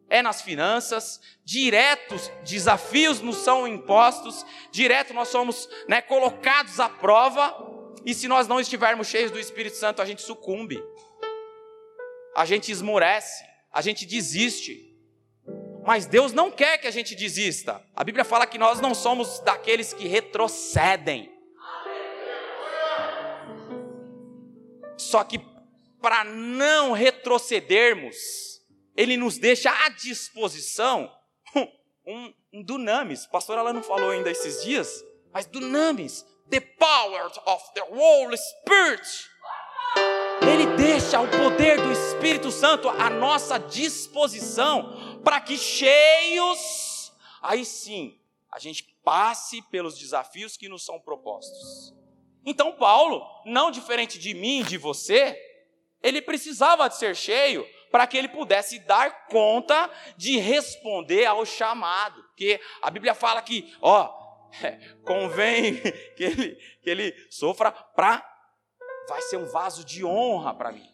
é 0.09 0.21
nas 0.21 0.41
finanças. 0.41 1.19
Diretos 1.43 2.31
desafios 2.43 3.21
nos 3.21 3.37
são 3.37 3.67
impostos, 3.67 4.45
direto 4.71 5.13
nós 5.13 5.29
somos 5.29 5.69
né, 5.87 6.01
colocados 6.01 6.79
à 6.79 6.89
prova. 6.89 7.71
E 8.05 8.13
se 8.13 8.27
nós 8.27 8.47
não 8.47 8.59
estivermos 8.59 9.07
cheios 9.07 9.31
do 9.31 9.39
Espírito 9.39 9.77
Santo, 9.77 10.01
a 10.01 10.05
gente 10.05 10.21
sucumbe, 10.21 10.83
a 12.35 12.45
gente 12.45 12.71
esmorece, 12.71 13.43
a 13.71 13.81
gente 13.81 14.05
desiste. 14.05 14.93
Mas 15.85 16.05
Deus 16.05 16.31
não 16.31 16.49
quer 16.49 16.77
que 16.77 16.87
a 16.87 16.91
gente 16.91 17.15
desista. 17.15 17.81
A 17.95 18.03
Bíblia 18.03 18.23
fala 18.23 18.47
que 18.47 18.57
nós 18.57 18.79
não 18.79 18.93
somos 18.95 19.39
daqueles 19.39 19.93
que 19.93 20.07
retrocedem. 20.07 21.32
Só 25.13 25.23
que 25.23 25.37
para 26.01 26.23
não 26.23 26.91
retrocedermos, 26.91 28.15
Ele 28.97 29.15
nos 29.15 29.37
deixa 29.37 29.69
à 29.69 29.89
disposição 29.89 31.15
um, 32.03 32.33
um 32.51 32.63
dunamis. 32.63 33.27
pastor 33.27 33.59
ela 33.59 33.71
não 33.71 33.83
falou 33.83 34.09
ainda 34.09 34.31
esses 34.31 34.63
dias, 34.63 35.05
mas 35.31 35.45
dunamis, 35.45 36.25
the 36.49 36.59
power 36.59 37.27
of 37.45 37.63
the 37.75 37.83
Holy 37.83 38.35
Spirit. 38.35 39.07
Ele 40.51 40.75
deixa 40.77 41.21
o 41.21 41.27
poder 41.29 41.79
do 41.79 41.91
Espírito 41.91 42.49
Santo 42.49 42.89
à 42.89 43.07
nossa 43.11 43.59
disposição 43.59 45.21
para 45.23 45.39
que 45.39 45.55
cheios, 45.55 47.13
aí 47.39 47.63
sim, 47.63 48.19
a 48.51 48.57
gente 48.57 48.81
passe 49.03 49.61
pelos 49.69 49.95
desafios 49.95 50.57
que 50.57 50.67
nos 50.67 50.83
são 50.83 50.99
propostos. 50.99 51.93
Então, 52.45 52.73
Paulo, 52.73 53.25
não 53.45 53.71
diferente 53.71 54.19
de 54.19 54.33
mim, 54.33 54.63
de 54.63 54.77
você, 54.77 55.37
ele 56.01 56.21
precisava 56.21 56.87
de 56.89 56.97
ser 56.97 57.15
cheio 57.15 57.65
para 57.91 58.07
que 58.07 58.17
ele 58.17 58.27
pudesse 58.27 58.79
dar 58.79 59.27
conta 59.27 59.89
de 60.17 60.37
responder 60.37 61.25
ao 61.25 61.45
chamado. 61.45 62.23
Porque 62.23 62.59
a 62.81 62.89
Bíblia 62.89 63.13
fala 63.13 63.41
que, 63.41 63.71
ó, 63.81 64.09
convém 65.05 65.75
que 66.17 66.23
ele, 66.23 66.55
que 66.81 66.89
ele 66.89 67.27
sofra 67.29 67.71
para. 67.71 68.27
Vai 69.07 69.21
ser 69.21 69.37
um 69.37 69.45
vaso 69.45 69.85
de 69.85 70.03
honra 70.03 70.53
para 70.53 70.71
mim. 70.71 70.89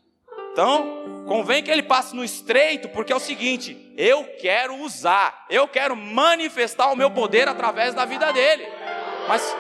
Então, 0.52 1.26
convém 1.28 1.64
que 1.64 1.70
ele 1.72 1.84
passe 1.84 2.16
no 2.16 2.24
estreito, 2.24 2.90
porque 2.90 3.14
é 3.14 3.16
o 3.16 3.20
seguinte: 3.20 3.94
eu 3.96 4.26
quero 4.42 4.76
usar, 4.78 5.46
eu 5.50 5.68
quero 5.68 5.96
manifestar 5.96 6.92
o 6.92 6.96
meu 6.96 7.10
poder 7.12 7.48
através 7.48 7.94
da 7.94 8.04
vida 8.04 8.32
dele. 8.34 8.68
Mas, 9.28 9.56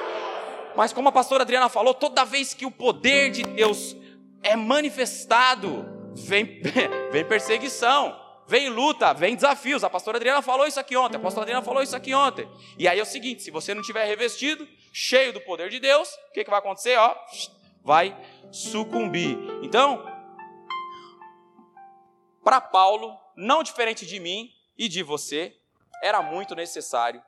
mas 0.76 0.94
como 0.94 1.10
a 1.10 1.12
pastora 1.12 1.44
Adriana 1.44 1.70
falou, 1.70 1.94
toda 1.94 2.26
vez 2.26 2.54
que 2.54 2.66
o 2.66 2.72
poder 2.72 3.32
de 3.32 3.44
Deus 3.44 3.96
é 4.42 4.56
manifestado, 4.56 5.86
vem, 6.16 6.62
vem 7.12 7.26
perseguição, 7.26 8.20
vem 8.48 8.70
luta, 8.70 9.14
vem 9.14 9.36
desafios. 9.36 9.84
A 9.84 9.90
pastora 9.90 10.18
Adriana 10.18 10.42
falou 10.42 10.68
isso 10.68 10.80
aqui 10.80 10.96
ontem, 10.98 11.18
a 11.18 11.20
pastora 11.20 11.44
Adriana 11.44 11.64
falou 11.64 11.84
isso 11.84 11.96
aqui 11.96 12.14
ontem. 12.14 12.50
E 12.78 12.88
aí 12.88 13.00
é 13.00 13.04
o 13.04 13.06
seguinte: 13.06 13.44
se 13.44 13.52
você 13.52 13.74
não 13.74 13.82
tiver 13.82 14.06
revestido, 14.06 14.68
cheio 14.92 15.32
do 15.34 15.42
poder 15.42 15.70
de 15.70 15.80
Deus, 15.80 16.10
o 16.30 16.34
que, 16.34 16.44
que 16.44 16.50
vai 16.50 16.60
acontecer? 16.60 16.98
Ó, 16.98 17.16
vai 17.84 18.18
sucumbir. 18.52 19.38
Então, 19.62 20.04
para 22.44 22.60
Paulo, 22.60 23.18
não 23.36 23.64
diferente 23.64 24.06
de 24.06 24.20
mim 24.20 24.52
e 24.78 24.88
de 24.90 25.04
você, 25.04 25.56
era 26.02 26.22
muito 26.22 26.56
necessário 26.56 27.22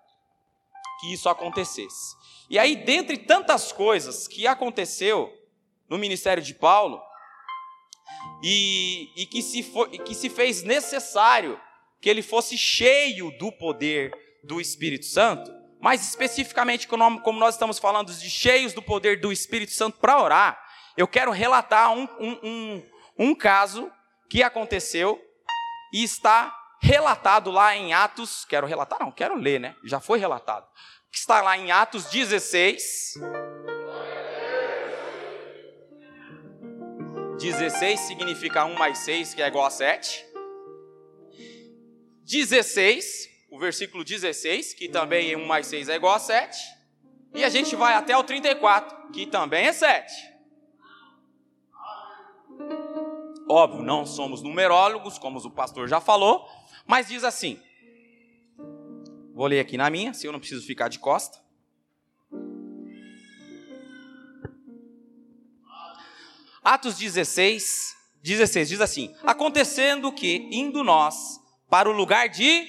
que 1.00 1.14
isso 1.14 1.28
acontecesse. 1.30 2.16
E 2.52 2.60
aí, 2.60 2.76
dentre 2.76 3.18
tantas 3.18 3.72
coisas 3.72 4.28
que 4.28 4.46
aconteceu 4.46 5.34
no 5.88 5.98
ministério 5.98 6.44
de 6.44 6.54
Paulo, 6.54 7.02
e, 8.44 9.10
e 9.16 9.26
que, 9.26 9.42
se 9.42 9.64
for, 9.64 9.90
que 9.90 10.14
se 10.14 10.30
fez 10.30 10.62
necessário 10.62 11.58
que 12.02 12.10
ele 12.10 12.22
fosse 12.22 12.58
cheio 12.58 13.32
do 13.38 13.54
poder 13.54 14.12
do 14.44 14.60
Espírito 14.60 15.06
Santo, 15.06 15.50
mais 15.80 16.06
especificamente, 16.06 16.90
como 16.90 17.40
nós 17.40 17.56
estamos 17.56 17.80
falando 17.80 18.14
de 18.14 18.30
cheios 18.30 18.74
do 18.74 18.82
poder 18.82 19.22
do 19.22 19.32
Espírito 19.32 19.72
Santo 19.72 19.98
para 19.98 20.22
orar, 20.22 20.62
eu 20.98 21.08
quero 21.08 21.32
relatar 21.32 21.94
um, 21.94 22.06
um, 22.20 22.40
um, 22.44 22.84
um 23.18 23.34
caso 23.34 23.90
que 24.30 24.44
aconteceu 24.44 25.18
e 25.94 26.04
está 26.04 26.54
relatado 26.82 27.50
lá 27.50 27.78
em 27.78 27.94
Atos. 27.94 28.44
Quero 28.44 28.68
relatar? 28.68 29.00
Não, 29.00 29.10
quero 29.10 29.36
ler, 29.36 29.58
né? 29.58 29.74
Já 29.86 30.02
foi 30.02 30.20
relatado. 30.20 30.68
Que 31.12 31.18
está 31.18 31.42
lá 31.42 31.58
em 31.58 31.72
Atos 31.72 32.06
16. 32.06 33.16
16 37.38 38.00
significa 38.00 38.66
1 38.66 38.76
mais 38.76 39.00
6, 39.00 39.34
que 39.34 39.42
é 39.42 39.48
igual 39.48 39.66
a 39.66 39.70
7. 39.70 40.26
16, 42.24 43.30
o 43.50 43.60
versículo 43.60 44.06
16, 44.06 44.74
que 44.74 44.88
também 44.88 45.36
1 45.36 45.46
mais 45.46 45.68
6 45.68 45.90
é 45.90 45.96
igual 45.96 46.16
a 46.16 46.20
7. 46.20 46.58
E 47.34 47.44
a 47.44 47.50
gente 47.50 47.76
vai 47.76 47.94
até 47.94 48.16
o 48.16 48.24
34, 48.24 49.12
que 49.12 49.26
também 49.26 49.66
é 49.66 49.74
7. 49.74 50.32
Óbvio, 53.50 53.84
não 53.84 54.06
somos 54.06 54.42
numerólogos, 54.42 55.18
como 55.18 55.40
o 55.40 55.52
pastor 55.52 55.90
já 55.90 56.00
falou, 56.00 56.48
mas 56.86 57.08
diz 57.08 57.26
assim. 57.26 57.62
Vou 59.34 59.48
ler 59.48 59.60
aqui 59.60 59.78
na 59.78 59.90
minha, 59.90 60.14
se 60.14 60.28
eu 60.28 60.32
não 60.32 60.40
preciso 60.40 60.66
ficar 60.66 60.90
de 60.90 61.00
costa. 61.00 61.40
Atos 66.64 66.98
16, 66.98 67.96
16 68.22 68.70
diz 68.70 68.82
assim: 68.82 69.16
Acontecendo 69.24 70.12
que, 70.12 70.48
indo 70.52 70.84
nós 70.84 71.40
para 71.70 71.90
o 71.90 71.94
lugar 71.94 72.30
de. 72.30 72.68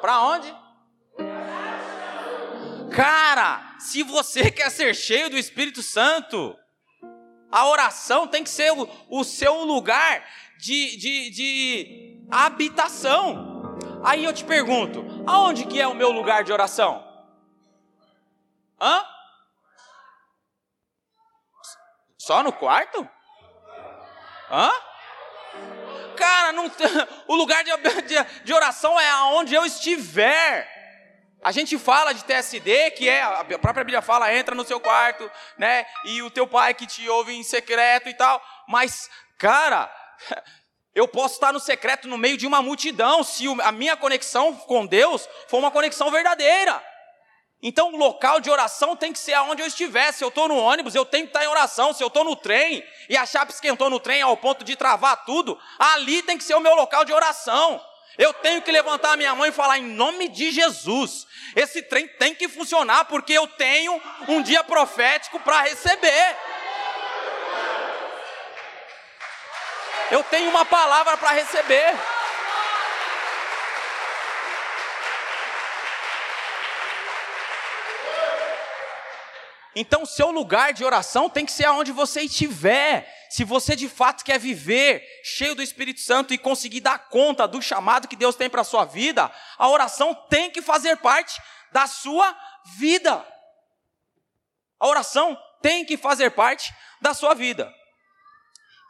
Para 0.00 0.20
onde? 0.22 0.54
Cara, 2.94 3.76
se 3.78 4.02
você 4.02 4.50
quer 4.50 4.70
ser 4.70 4.94
cheio 4.94 5.28
do 5.28 5.36
Espírito 5.36 5.82
Santo, 5.82 6.56
a 7.50 7.68
oração 7.68 8.26
tem 8.26 8.42
que 8.42 8.50
ser 8.50 8.72
o, 8.72 8.88
o 9.08 9.24
seu 9.24 9.64
lugar 9.64 10.24
de, 10.58 10.96
de, 10.96 11.30
de 11.30 12.26
habitação. 12.30 13.51
Aí 14.04 14.24
eu 14.24 14.32
te 14.32 14.44
pergunto: 14.44 15.04
aonde 15.26 15.64
que 15.66 15.80
é 15.80 15.86
o 15.86 15.94
meu 15.94 16.10
lugar 16.10 16.44
de 16.44 16.52
oração? 16.52 17.06
Hã? 18.80 19.04
Só 22.18 22.42
no 22.42 22.52
quarto? 22.52 23.08
Hã? 24.50 24.70
Cara, 26.16 26.52
não, 26.52 26.70
o 27.26 27.34
lugar 27.34 27.64
de, 27.64 27.70
de, 28.02 28.44
de 28.44 28.52
oração 28.52 28.98
é 28.98 29.08
aonde 29.10 29.54
eu 29.54 29.64
estiver. 29.64 30.70
A 31.44 31.50
gente 31.50 31.76
fala 31.76 32.12
de 32.12 32.24
TSD, 32.24 32.92
que 32.92 33.08
é, 33.08 33.20
a 33.20 33.44
própria 33.58 33.82
Bíblia 33.82 34.00
fala, 34.00 34.32
entra 34.32 34.54
no 34.54 34.64
seu 34.64 34.78
quarto, 34.78 35.28
né? 35.58 35.84
E 36.04 36.22
o 36.22 36.30
teu 36.30 36.46
pai 36.46 36.72
que 36.72 36.86
te 36.86 37.08
ouve 37.08 37.34
em 37.34 37.42
secreto 37.42 38.08
e 38.08 38.14
tal. 38.14 38.40
Mas, 38.68 39.10
cara, 39.38 39.92
eu 40.94 41.08
posso 41.08 41.34
estar 41.34 41.52
no 41.52 41.60
secreto 41.60 42.06
no 42.06 42.18
meio 42.18 42.36
de 42.36 42.46
uma 42.46 42.60
multidão, 42.60 43.22
se 43.24 43.46
a 43.62 43.72
minha 43.72 43.96
conexão 43.96 44.54
com 44.54 44.86
Deus 44.86 45.28
for 45.48 45.58
uma 45.58 45.70
conexão 45.70 46.10
verdadeira. 46.10 46.82
Então, 47.62 47.92
o 47.92 47.96
local 47.96 48.40
de 48.40 48.50
oração 48.50 48.96
tem 48.96 49.12
que 49.12 49.18
ser 49.18 49.34
aonde 49.34 49.62
eu 49.62 49.66
estiver. 49.66 50.12
Se 50.12 50.24
eu 50.24 50.28
estou 50.28 50.48
no 50.48 50.56
ônibus, 50.56 50.96
eu 50.96 51.04
tenho 51.04 51.24
que 51.24 51.30
estar 51.30 51.44
em 51.44 51.48
oração. 51.48 51.92
Se 51.92 52.02
eu 52.02 52.08
estou 52.08 52.24
no 52.24 52.34
trem 52.34 52.84
e 53.08 53.16
a 53.16 53.24
chapa 53.24 53.52
esquentou 53.52 53.88
no 53.88 54.00
trem 54.00 54.20
ao 54.20 54.36
ponto 54.36 54.64
de 54.64 54.74
travar 54.74 55.24
tudo, 55.24 55.56
ali 55.78 56.22
tem 56.22 56.36
que 56.36 56.42
ser 56.42 56.56
o 56.56 56.60
meu 56.60 56.74
local 56.74 57.04
de 57.04 57.12
oração. 57.12 57.80
Eu 58.18 58.34
tenho 58.34 58.60
que 58.60 58.70
levantar 58.70 59.12
a 59.12 59.16
minha 59.16 59.34
mão 59.34 59.46
e 59.46 59.52
falar 59.52 59.78
em 59.78 59.84
nome 59.84 60.28
de 60.28 60.50
Jesus. 60.50 61.26
Esse 61.54 61.82
trem 61.82 62.08
tem 62.08 62.34
que 62.34 62.48
funcionar 62.48 63.04
porque 63.04 63.32
eu 63.32 63.46
tenho 63.46 64.00
um 64.28 64.42
dia 64.42 64.64
profético 64.64 65.38
para 65.40 65.62
receber. 65.62 66.36
Eu 70.12 70.22
tenho 70.24 70.50
uma 70.50 70.62
palavra 70.66 71.16
para 71.16 71.30
receber. 71.30 71.94
Então, 79.74 80.04
seu 80.04 80.30
lugar 80.30 80.74
de 80.74 80.84
oração 80.84 81.30
tem 81.30 81.46
que 81.46 81.52
ser 81.52 81.64
aonde 81.64 81.92
você 81.92 82.20
estiver. 82.20 83.10
Se 83.30 83.42
você 83.42 83.74
de 83.74 83.88
fato 83.88 84.22
quer 84.22 84.38
viver 84.38 85.02
cheio 85.24 85.54
do 85.54 85.62
Espírito 85.62 86.02
Santo 86.02 86.34
e 86.34 86.36
conseguir 86.36 86.80
dar 86.80 87.08
conta 87.08 87.48
do 87.48 87.62
chamado 87.62 88.06
que 88.06 88.14
Deus 88.14 88.36
tem 88.36 88.50
para 88.50 88.60
a 88.60 88.64
sua 88.64 88.84
vida, 88.84 89.32
a 89.56 89.66
oração 89.66 90.14
tem 90.28 90.50
que 90.50 90.60
fazer 90.60 90.98
parte 90.98 91.40
da 91.72 91.86
sua 91.86 92.36
vida. 92.76 93.26
A 94.78 94.86
oração 94.86 95.38
tem 95.62 95.86
que 95.86 95.96
fazer 95.96 96.32
parte 96.32 96.70
da 97.00 97.14
sua 97.14 97.32
vida. 97.32 97.72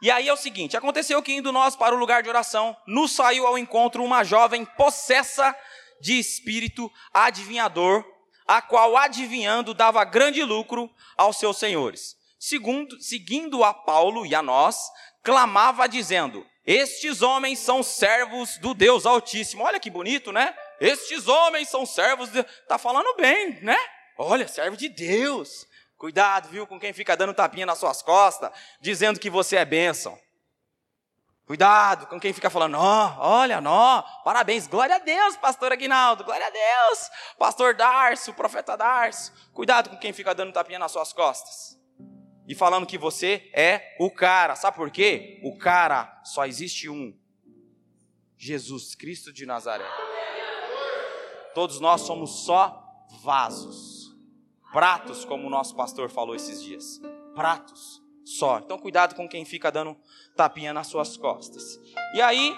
E 0.03 0.11
aí 0.11 0.27
é 0.27 0.33
o 0.33 0.37
seguinte: 0.37 0.75
aconteceu 0.75 1.23
que 1.23 1.31
indo 1.31 1.53
nós 1.53 1.77
para 1.77 1.95
o 1.95 1.97
lugar 1.97 2.21
de 2.21 2.27
oração, 2.27 2.75
nos 2.85 3.13
saiu 3.13 3.47
ao 3.47 3.57
encontro 3.57 4.03
uma 4.03 4.21
jovem 4.21 4.65
possessa 4.65 5.57
de 6.01 6.19
espírito 6.19 6.91
adivinhador, 7.13 8.03
a 8.45 8.61
qual 8.61 8.97
adivinhando 8.97 9.73
dava 9.73 10.03
grande 10.03 10.43
lucro 10.43 10.93
aos 11.15 11.37
seus 11.37 11.57
senhores. 11.57 12.17
Segundo, 12.37 13.01
seguindo 13.01 13.63
a 13.63 13.73
Paulo 13.73 14.25
e 14.25 14.35
a 14.35 14.41
nós, 14.41 14.77
clamava 15.23 15.87
dizendo: 15.87 16.45
Estes 16.67 17.21
homens 17.21 17.59
são 17.59 17.81
servos 17.81 18.57
do 18.57 18.73
Deus 18.73 19.05
Altíssimo. 19.05 19.63
Olha 19.63 19.79
que 19.79 19.89
bonito, 19.89 20.33
né? 20.33 20.53
Estes 20.81 21.29
homens 21.29 21.69
são 21.69 21.85
servos 21.85 22.29
de 22.29 22.43
Tá 22.67 22.77
falando 22.77 23.15
bem, 23.15 23.57
né? 23.61 23.77
Olha, 24.17 24.49
servo 24.49 24.75
de 24.75 24.89
Deus. 24.89 25.65
Cuidado, 25.97 26.49
viu, 26.49 26.67
com 26.67 26.79
quem 26.79 26.91
fica 26.91 27.15
dando 27.15 27.33
tapinha 27.33 27.65
nas 27.65 27.77
suas 27.77 28.01
costas, 28.01 28.51
dizendo 28.81 29.19
que 29.19 29.29
você 29.29 29.57
é 29.57 29.65
bênção. 29.65 30.19
Cuidado 31.45 32.07
com 32.07 32.19
quem 32.19 32.31
fica 32.31 32.49
falando, 32.49 32.77
ó, 32.77 33.15
olha, 33.19 33.59
nó, 33.59 34.01
parabéns, 34.23 34.65
glória 34.65 34.95
a 34.95 34.99
Deus, 34.99 35.35
pastor 35.35 35.73
Aguinaldo, 35.73 36.23
glória 36.23 36.47
a 36.47 36.49
Deus, 36.49 37.09
pastor 37.37 37.75
Darcio, 37.75 38.33
profeta 38.33 38.77
Darcio. 38.77 39.33
Cuidado 39.53 39.89
com 39.89 39.97
quem 39.97 40.13
fica 40.13 40.33
dando 40.33 40.53
tapinha 40.53 40.79
nas 40.79 40.91
suas 40.91 41.11
costas. 41.11 41.77
E 42.47 42.55
falando 42.55 42.87
que 42.87 42.97
você 42.97 43.49
é 43.53 43.95
o 43.99 44.09
cara. 44.09 44.55
Sabe 44.55 44.75
por 44.75 44.89
quê? 44.89 45.39
O 45.43 45.57
cara 45.57 46.21
só 46.23 46.45
existe 46.45 46.89
um. 46.89 47.17
Jesus 48.37 48.95
Cristo 48.95 49.31
de 49.31 49.45
Nazaré. 49.45 49.87
Todos 51.53 51.79
nós 51.79 52.01
somos 52.01 52.45
só 52.45 53.07
vasos 53.21 53.92
pratos, 54.73 55.23
como 55.23 55.47
o 55.47 55.49
nosso 55.49 55.75
pastor 55.75 56.09
falou 56.09 56.35
esses 56.35 56.61
dias. 56.61 56.99
Pratos 57.33 58.01
só. 58.25 58.59
Então 58.59 58.77
cuidado 58.77 59.15
com 59.15 59.29
quem 59.29 59.45
fica 59.45 59.71
dando 59.71 59.95
tapinha 60.35 60.73
nas 60.73 60.87
suas 60.87 61.15
costas. 61.15 61.79
E 62.15 62.21
aí, 62.21 62.57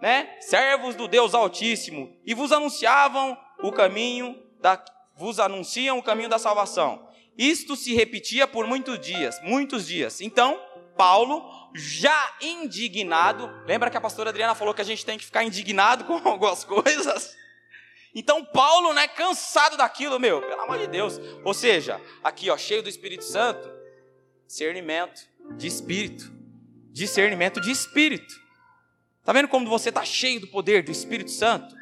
né, 0.00 0.36
servos 0.40 0.94
do 0.94 1.06
Deus 1.06 1.34
Altíssimo, 1.34 2.16
e 2.24 2.32
vos 2.32 2.50
anunciavam 2.50 3.38
o 3.62 3.70
caminho 3.70 4.36
da 4.60 4.82
vos 5.16 5.38
anunciam 5.38 5.98
o 5.98 6.02
caminho 6.02 6.30
da 6.30 6.38
salvação. 6.38 7.06
Isto 7.36 7.76
se 7.76 7.94
repetia 7.94 8.46
por 8.48 8.66
muitos 8.66 8.98
dias, 8.98 9.38
muitos 9.42 9.86
dias. 9.86 10.22
Então, 10.22 10.58
Paulo, 10.96 11.44
já 11.74 12.36
indignado, 12.40 13.50
lembra 13.66 13.90
que 13.90 13.98
a 13.98 14.00
pastora 14.00 14.30
Adriana 14.30 14.54
falou 14.54 14.72
que 14.72 14.80
a 14.80 14.84
gente 14.84 15.04
tem 15.04 15.18
que 15.18 15.24
ficar 15.26 15.44
indignado 15.44 16.04
com 16.04 16.14
algumas 16.26 16.64
coisas? 16.64 17.36
Então 18.14 18.44
Paulo, 18.44 18.92
né, 18.92 19.06
cansado 19.08 19.76
daquilo, 19.76 20.18
meu, 20.18 20.40
pelo 20.40 20.62
amor 20.62 20.78
de 20.78 20.86
Deus. 20.86 21.20
Ou 21.44 21.54
seja, 21.54 22.00
aqui, 22.22 22.50
ó, 22.50 22.56
cheio 22.56 22.82
do 22.82 22.88
Espírito 22.88 23.24
Santo, 23.24 23.70
discernimento 24.46 25.22
de 25.56 25.66
espírito, 25.66 26.30
discernimento 26.92 27.60
de 27.60 27.70
espírito. 27.70 28.34
Tá 29.24 29.32
vendo 29.32 29.48
como 29.48 29.68
você 29.68 29.92
tá 29.92 30.04
cheio 30.04 30.40
do 30.40 30.48
poder 30.48 30.82
do 30.82 30.90
Espírito 30.90 31.30
Santo? 31.30 31.74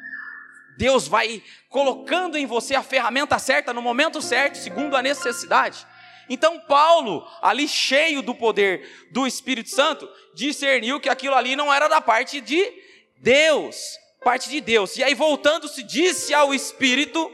Deus 0.77 1.07
vai 1.07 1.43
colocando 1.67 2.37
em 2.37 2.45
você 2.45 2.75
a 2.75 2.83
ferramenta 2.83 3.37
certa 3.39 3.73
no 3.73 3.81
momento 3.81 4.21
certo, 4.21 4.55
segundo 4.55 4.95
a 4.95 5.01
necessidade. 5.01 5.85
Então 6.29 6.59
Paulo, 6.59 7.27
ali 7.41 7.67
cheio 7.67 8.21
do 8.21 8.35
poder 8.35 9.09
do 9.11 9.25
Espírito 9.25 9.69
Santo, 9.69 10.07
discerniu 10.35 10.99
que 10.99 11.09
aquilo 11.09 11.35
ali 11.35 11.55
não 11.55 11.73
era 11.73 11.87
da 11.87 11.99
parte 11.99 12.39
de 12.39 12.71
Deus, 13.17 13.97
parte 14.21 14.49
de 14.49 14.61
Deus. 14.61 14.97
E 14.97 15.03
aí, 15.03 15.13
voltando-se, 15.13 15.83
disse 15.83 16.33
ao 16.33 16.53
Espírito: 16.53 17.31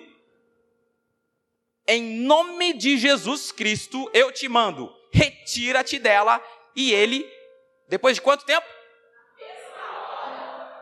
Em 1.87 2.19
nome 2.19 2.73
de 2.73 2.97
Jesus 2.97 3.51
Cristo, 3.51 4.09
eu 4.13 4.31
te 4.31 4.47
mando, 4.47 4.93
retira-te 5.11 5.99
dela. 5.99 6.41
E 6.75 6.93
ele, 6.93 7.29
depois 7.87 8.15
de 8.15 8.21
quanto 8.21 8.45
tempo? 8.45 8.67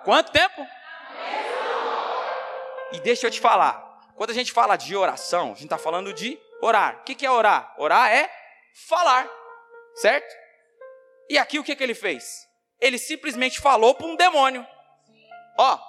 Quanto 0.04 0.32
tempo? 0.32 0.66
E 2.92 3.00
deixa 3.00 3.28
eu 3.28 3.32
te 3.32 3.40
falar, 3.40 3.82
quando 4.16 4.30
a 4.30 4.34
gente 4.34 4.52
fala 4.52 4.76
de 4.76 4.96
oração, 4.96 5.46
a 5.46 5.50
gente 5.56 5.64
está 5.64 5.78
falando 5.78 6.14
de 6.14 6.40
orar. 6.62 7.00
O 7.00 7.04
que 7.04 7.26
é 7.26 7.32
orar? 7.32 7.74
Orar 7.78 8.12
é 8.12 8.30
falar, 8.88 9.30
certo? 9.96 10.32
E 11.30 11.38
aqui 11.38 11.58
o 11.58 11.64
que, 11.64 11.76
que 11.76 11.84
ele 11.84 11.96
fez? 11.96 12.48
Ele 12.80 12.98
simplesmente 12.98 13.60
falou 13.60 13.96
para 13.96 14.06
um 14.06 14.16
demônio 14.16 14.68
ó, 15.58 15.80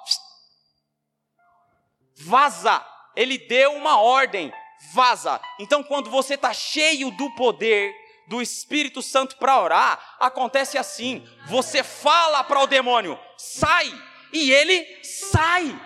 vaza. 2.16 2.84
Ele 3.16 3.38
deu 3.38 3.72
uma 3.74 4.00
ordem, 4.00 4.52
vaza. 4.92 5.40
Então, 5.58 5.82
quando 5.82 6.10
você 6.10 6.34
está 6.34 6.52
cheio 6.52 7.10
do 7.12 7.30
poder 7.30 7.94
do 8.26 8.40
Espírito 8.40 9.02
Santo 9.02 9.36
para 9.36 9.60
orar, 9.60 10.16
acontece 10.18 10.76
assim: 10.78 11.26
você 11.46 11.82
fala 11.82 12.42
para 12.42 12.60
o 12.60 12.66
demônio, 12.66 13.18
sai, 13.36 13.92
e 14.32 14.52
ele 14.52 14.84
sai. 15.02 15.80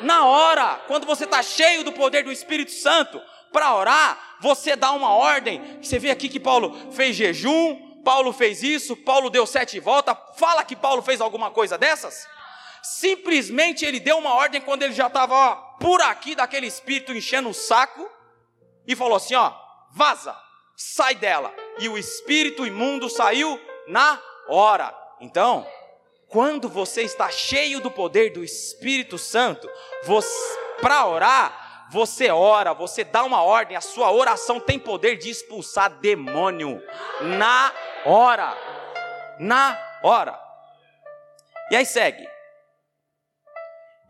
Na 0.00 0.26
hora, 0.26 0.82
quando 0.86 1.06
você 1.06 1.24
está 1.24 1.42
cheio 1.42 1.82
do 1.82 1.92
poder 1.92 2.22
do 2.22 2.32
Espírito 2.32 2.70
Santo 2.70 3.20
para 3.50 3.74
orar, 3.74 4.36
você 4.40 4.76
dá 4.76 4.92
uma 4.92 5.14
ordem. 5.14 5.80
Você 5.82 5.98
vê 5.98 6.10
aqui 6.10 6.28
que 6.28 6.38
Paulo 6.38 6.92
fez 6.92 7.16
jejum, 7.16 8.02
Paulo 8.04 8.32
fez 8.32 8.62
isso, 8.62 8.94
Paulo 8.94 9.30
deu 9.30 9.46
sete 9.46 9.80
voltas. 9.80 10.16
Fala 10.36 10.64
que 10.64 10.76
Paulo 10.76 11.02
fez 11.02 11.20
alguma 11.20 11.50
coisa 11.50 11.78
dessas? 11.78 12.28
Simplesmente 12.94 13.84
ele 13.84 13.98
deu 13.98 14.18
uma 14.18 14.34
ordem 14.34 14.60
quando 14.60 14.82
ele 14.84 14.94
já 14.94 15.08
estava 15.08 15.56
por 15.80 16.00
aqui 16.00 16.36
daquele 16.36 16.66
espírito 16.66 17.12
enchendo 17.12 17.48
o 17.48 17.54
saco 17.54 18.08
e 18.86 18.94
falou 18.94 19.16
assim: 19.16 19.34
ó, 19.34 19.52
vaza, 19.90 20.36
sai 20.76 21.16
dela. 21.16 21.52
E 21.78 21.88
o 21.88 21.98
espírito 21.98 22.64
imundo 22.64 23.10
saiu 23.10 23.60
na 23.88 24.22
hora. 24.48 24.96
Então, 25.20 25.66
quando 26.28 26.68
você 26.68 27.02
está 27.02 27.28
cheio 27.28 27.80
do 27.80 27.90
poder 27.90 28.30
do 28.30 28.44
Espírito 28.44 29.18
Santo, 29.18 29.68
para 30.80 31.06
orar, 31.06 31.88
você 31.90 32.30
ora, 32.30 32.72
você 32.72 33.02
dá 33.02 33.24
uma 33.24 33.42
ordem, 33.42 33.76
a 33.76 33.80
sua 33.80 34.12
oração 34.12 34.60
tem 34.60 34.78
poder 34.78 35.16
de 35.16 35.30
expulsar 35.30 35.90
demônio 35.98 36.82
na 37.20 37.72
hora. 38.04 38.56
Na 39.40 39.76
hora. 40.02 40.38
E 41.70 41.76
aí 41.76 41.84
segue. 41.84 42.35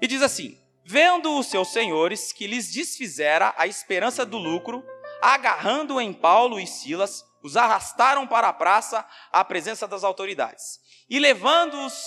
E 0.00 0.06
diz 0.06 0.22
assim: 0.22 0.60
Vendo 0.84 1.38
os 1.38 1.46
seus 1.46 1.68
senhores 1.68 2.32
que 2.32 2.46
lhes 2.46 2.70
desfizera 2.70 3.54
a 3.56 3.66
esperança 3.66 4.24
do 4.24 4.38
lucro, 4.38 4.84
agarrando 5.20 6.00
em 6.00 6.12
Paulo 6.12 6.60
e 6.60 6.66
Silas, 6.66 7.24
os 7.42 7.56
arrastaram 7.56 8.26
para 8.26 8.48
a 8.48 8.52
praça 8.52 9.06
à 9.32 9.44
presença 9.44 9.86
das 9.88 10.04
autoridades. 10.04 10.80
E 11.08 11.18
levando-os 11.18 12.04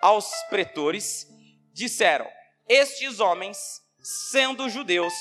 aos 0.00 0.30
pretores, 0.48 1.26
disseram: 1.72 2.26
Estes 2.68 3.20
homens, 3.20 3.80
sendo 4.30 4.68
judeus, 4.68 5.14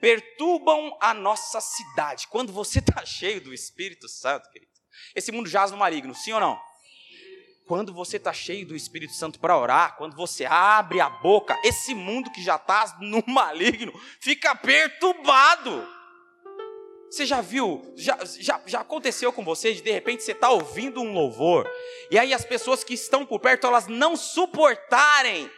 perturbam 0.00 0.96
a 1.00 1.14
nossa 1.14 1.60
cidade. 1.60 2.28
Quando 2.28 2.52
você 2.52 2.78
está 2.78 3.04
cheio 3.06 3.40
do 3.40 3.54
Espírito 3.54 4.08
Santo, 4.08 4.50
querido, 4.50 4.72
esse 5.14 5.32
mundo 5.32 5.48
jaz 5.48 5.70
no 5.70 5.76
maligno, 5.76 6.14
sim 6.14 6.32
ou 6.32 6.40
não? 6.40 6.60
Quando 7.66 7.94
você 7.94 8.18
está 8.18 8.32
cheio 8.32 8.66
do 8.66 8.76
Espírito 8.76 9.14
Santo 9.14 9.40
para 9.40 9.58
orar, 9.58 9.96
quando 9.96 10.14
você 10.14 10.44
abre 10.44 11.00
a 11.00 11.08
boca, 11.08 11.58
esse 11.64 11.94
mundo 11.94 12.30
que 12.30 12.42
já 12.42 12.56
está 12.56 12.96
no 13.00 13.22
maligno 13.26 13.92
fica 14.20 14.54
perturbado. 14.54 15.88
Você 17.10 17.24
já 17.24 17.40
viu, 17.40 17.92
já, 17.96 18.18
já, 18.24 18.60
já 18.66 18.80
aconteceu 18.80 19.32
com 19.32 19.44
você 19.44 19.72
de 19.72 19.82
de 19.82 19.90
repente 19.90 20.24
você 20.24 20.32
está 20.32 20.50
ouvindo 20.50 21.00
um 21.00 21.14
louvor, 21.14 21.70
e 22.10 22.18
aí 22.18 22.34
as 22.34 22.44
pessoas 22.44 22.82
que 22.82 22.92
estão 22.92 23.24
por 23.24 23.38
perto 23.38 23.66
elas 23.66 23.86
não 23.86 24.16
suportarem, 24.16 25.48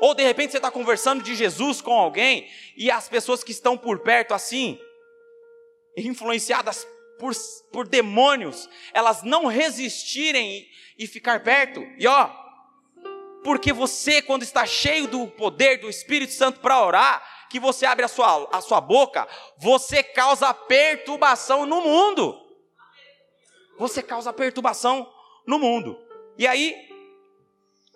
ou 0.00 0.12
de 0.12 0.24
repente 0.24 0.50
você 0.50 0.56
está 0.56 0.72
conversando 0.72 1.22
de 1.22 1.36
Jesus 1.36 1.80
com 1.80 1.92
alguém, 1.92 2.50
e 2.76 2.90
as 2.90 3.08
pessoas 3.08 3.44
que 3.44 3.52
estão 3.52 3.78
por 3.78 4.00
perto 4.00 4.34
assim, 4.34 4.78
influenciadas 5.96 6.84
por, 7.22 7.32
por 7.70 7.86
demônios, 7.86 8.68
elas 8.92 9.22
não 9.22 9.46
resistirem 9.46 10.68
e, 10.98 11.04
e 11.04 11.06
ficar 11.06 11.44
perto. 11.44 11.80
E 11.96 12.04
ó, 12.08 12.28
porque 13.44 13.72
você, 13.72 14.20
quando 14.20 14.42
está 14.42 14.66
cheio 14.66 15.06
do 15.06 15.28
poder 15.28 15.78
do 15.78 15.88
Espírito 15.88 16.32
Santo 16.32 16.58
para 16.58 16.84
orar, 16.84 17.46
que 17.48 17.60
você 17.60 17.86
abre 17.86 18.04
a 18.04 18.08
sua, 18.08 18.48
a 18.52 18.60
sua 18.60 18.80
boca, 18.80 19.28
você 19.56 20.02
causa 20.02 20.52
perturbação 20.52 21.64
no 21.64 21.80
mundo. 21.80 22.36
Você 23.78 24.02
causa 24.02 24.32
perturbação 24.32 25.08
no 25.46 25.60
mundo. 25.60 25.96
E 26.36 26.44
aí, 26.44 26.74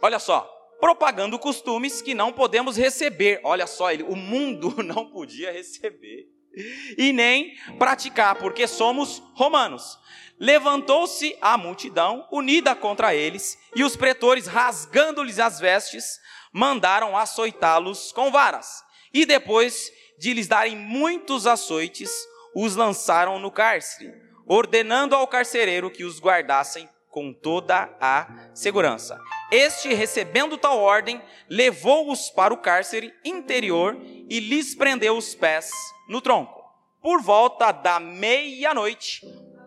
olha 0.01 0.21
só, 0.21 0.43
propagando 0.79 1.37
costumes 1.37 2.01
que 2.01 2.15
não 2.15 2.33
podemos 2.33 2.77
receber. 2.77 3.41
Olha 3.43 3.67
só, 3.67 3.91
ele, 3.91 4.05
o 4.05 4.15
mundo 4.15 4.73
não 4.85 5.11
podia 5.11 5.51
receber 5.51 6.36
e 6.97 7.13
nem 7.13 7.57
praticar, 7.79 8.37
porque 8.37 8.67
somos 8.67 9.23
romanos. 9.35 9.99
Levantou-se 10.39 11.37
a 11.41 11.57
multidão, 11.57 12.27
unida 12.31 12.75
contra 12.75 13.15
eles, 13.15 13.59
e 13.75 13.83
os 13.83 13.97
pretores, 13.97 14.47
rasgando-lhes 14.47 15.39
as 15.39 15.59
vestes, 15.59 16.21
mandaram 16.53 17.17
açoitá-los 17.17 18.13
com 18.13 18.31
varas. 18.31 18.83
E 19.13 19.25
depois 19.25 19.91
de 20.19 20.33
lhes 20.33 20.49
darem 20.49 20.77
muitos 20.77 21.47
açoites, 21.47 22.11
os 22.55 22.75
lançaram 22.75 23.39
no 23.39 23.51
cárcere, 23.51 24.13
ordenando 24.47 25.15
ao 25.15 25.27
carcereiro 25.27 25.91
que 25.91 26.05
os 26.05 26.21
guardassem 26.21 26.89
com 27.17 27.33
toda 27.33 27.89
a 27.99 28.27
segurança. 28.53 29.19
Este, 29.51 29.95
recebendo 29.95 30.59
tal 30.59 30.79
ordem, 30.79 31.23
levou-os 31.49 32.29
para 32.29 32.53
o 32.53 32.59
cárcere 32.59 33.11
interior 33.25 33.97
e 34.29 34.39
lhes 34.39 34.75
prendeu 34.75 35.17
os 35.17 35.35
pés 35.35 35.71
no 36.11 36.21
tronco. 36.21 36.63
Por 37.01 37.23
volta 37.23 37.73
da 37.73 37.99
meia-noite, 37.99 39.23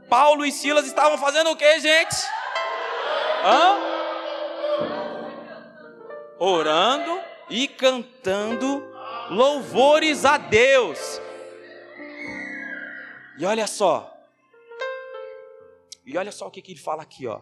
Paulo 0.08 0.46
e 0.46 0.52
Silas 0.52 0.86
estavam 0.86 1.18
fazendo 1.18 1.50
o 1.50 1.56
que, 1.56 1.80
gente? 1.80 2.16
Hã? 3.44 3.80
Orando 6.38 7.20
e 7.50 7.68
cantando 7.68 8.88
louvores 9.32 10.24
a 10.24 10.38
Deus. 10.38 11.20
E 13.40 13.44
olha 13.44 13.66
só. 13.66 14.19
E 16.12 16.18
olha 16.18 16.32
só 16.32 16.48
o 16.48 16.52
que, 16.52 16.60
que 16.60 16.72
ele 16.72 16.80
fala 16.80 17.04
aqui, 17.04 17.28
ó. 17.28 17.40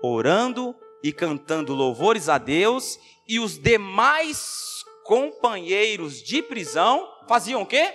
Orando 0.00 0.72
e 1.02 1.12
cantando 1.12 1.74
louvores 1.74 2.28
a 2.28 2.38
Deus, 2.38 2.96
e 3.26 3.40
os 3.40 3.58
demais 3.58 4.84
companheiros 5.04 6.22
de 6.22 6.40
prisão 6.40 7.12
faziam 7.26 7.62
o 7.62 7.66
quê? 7.66 7.92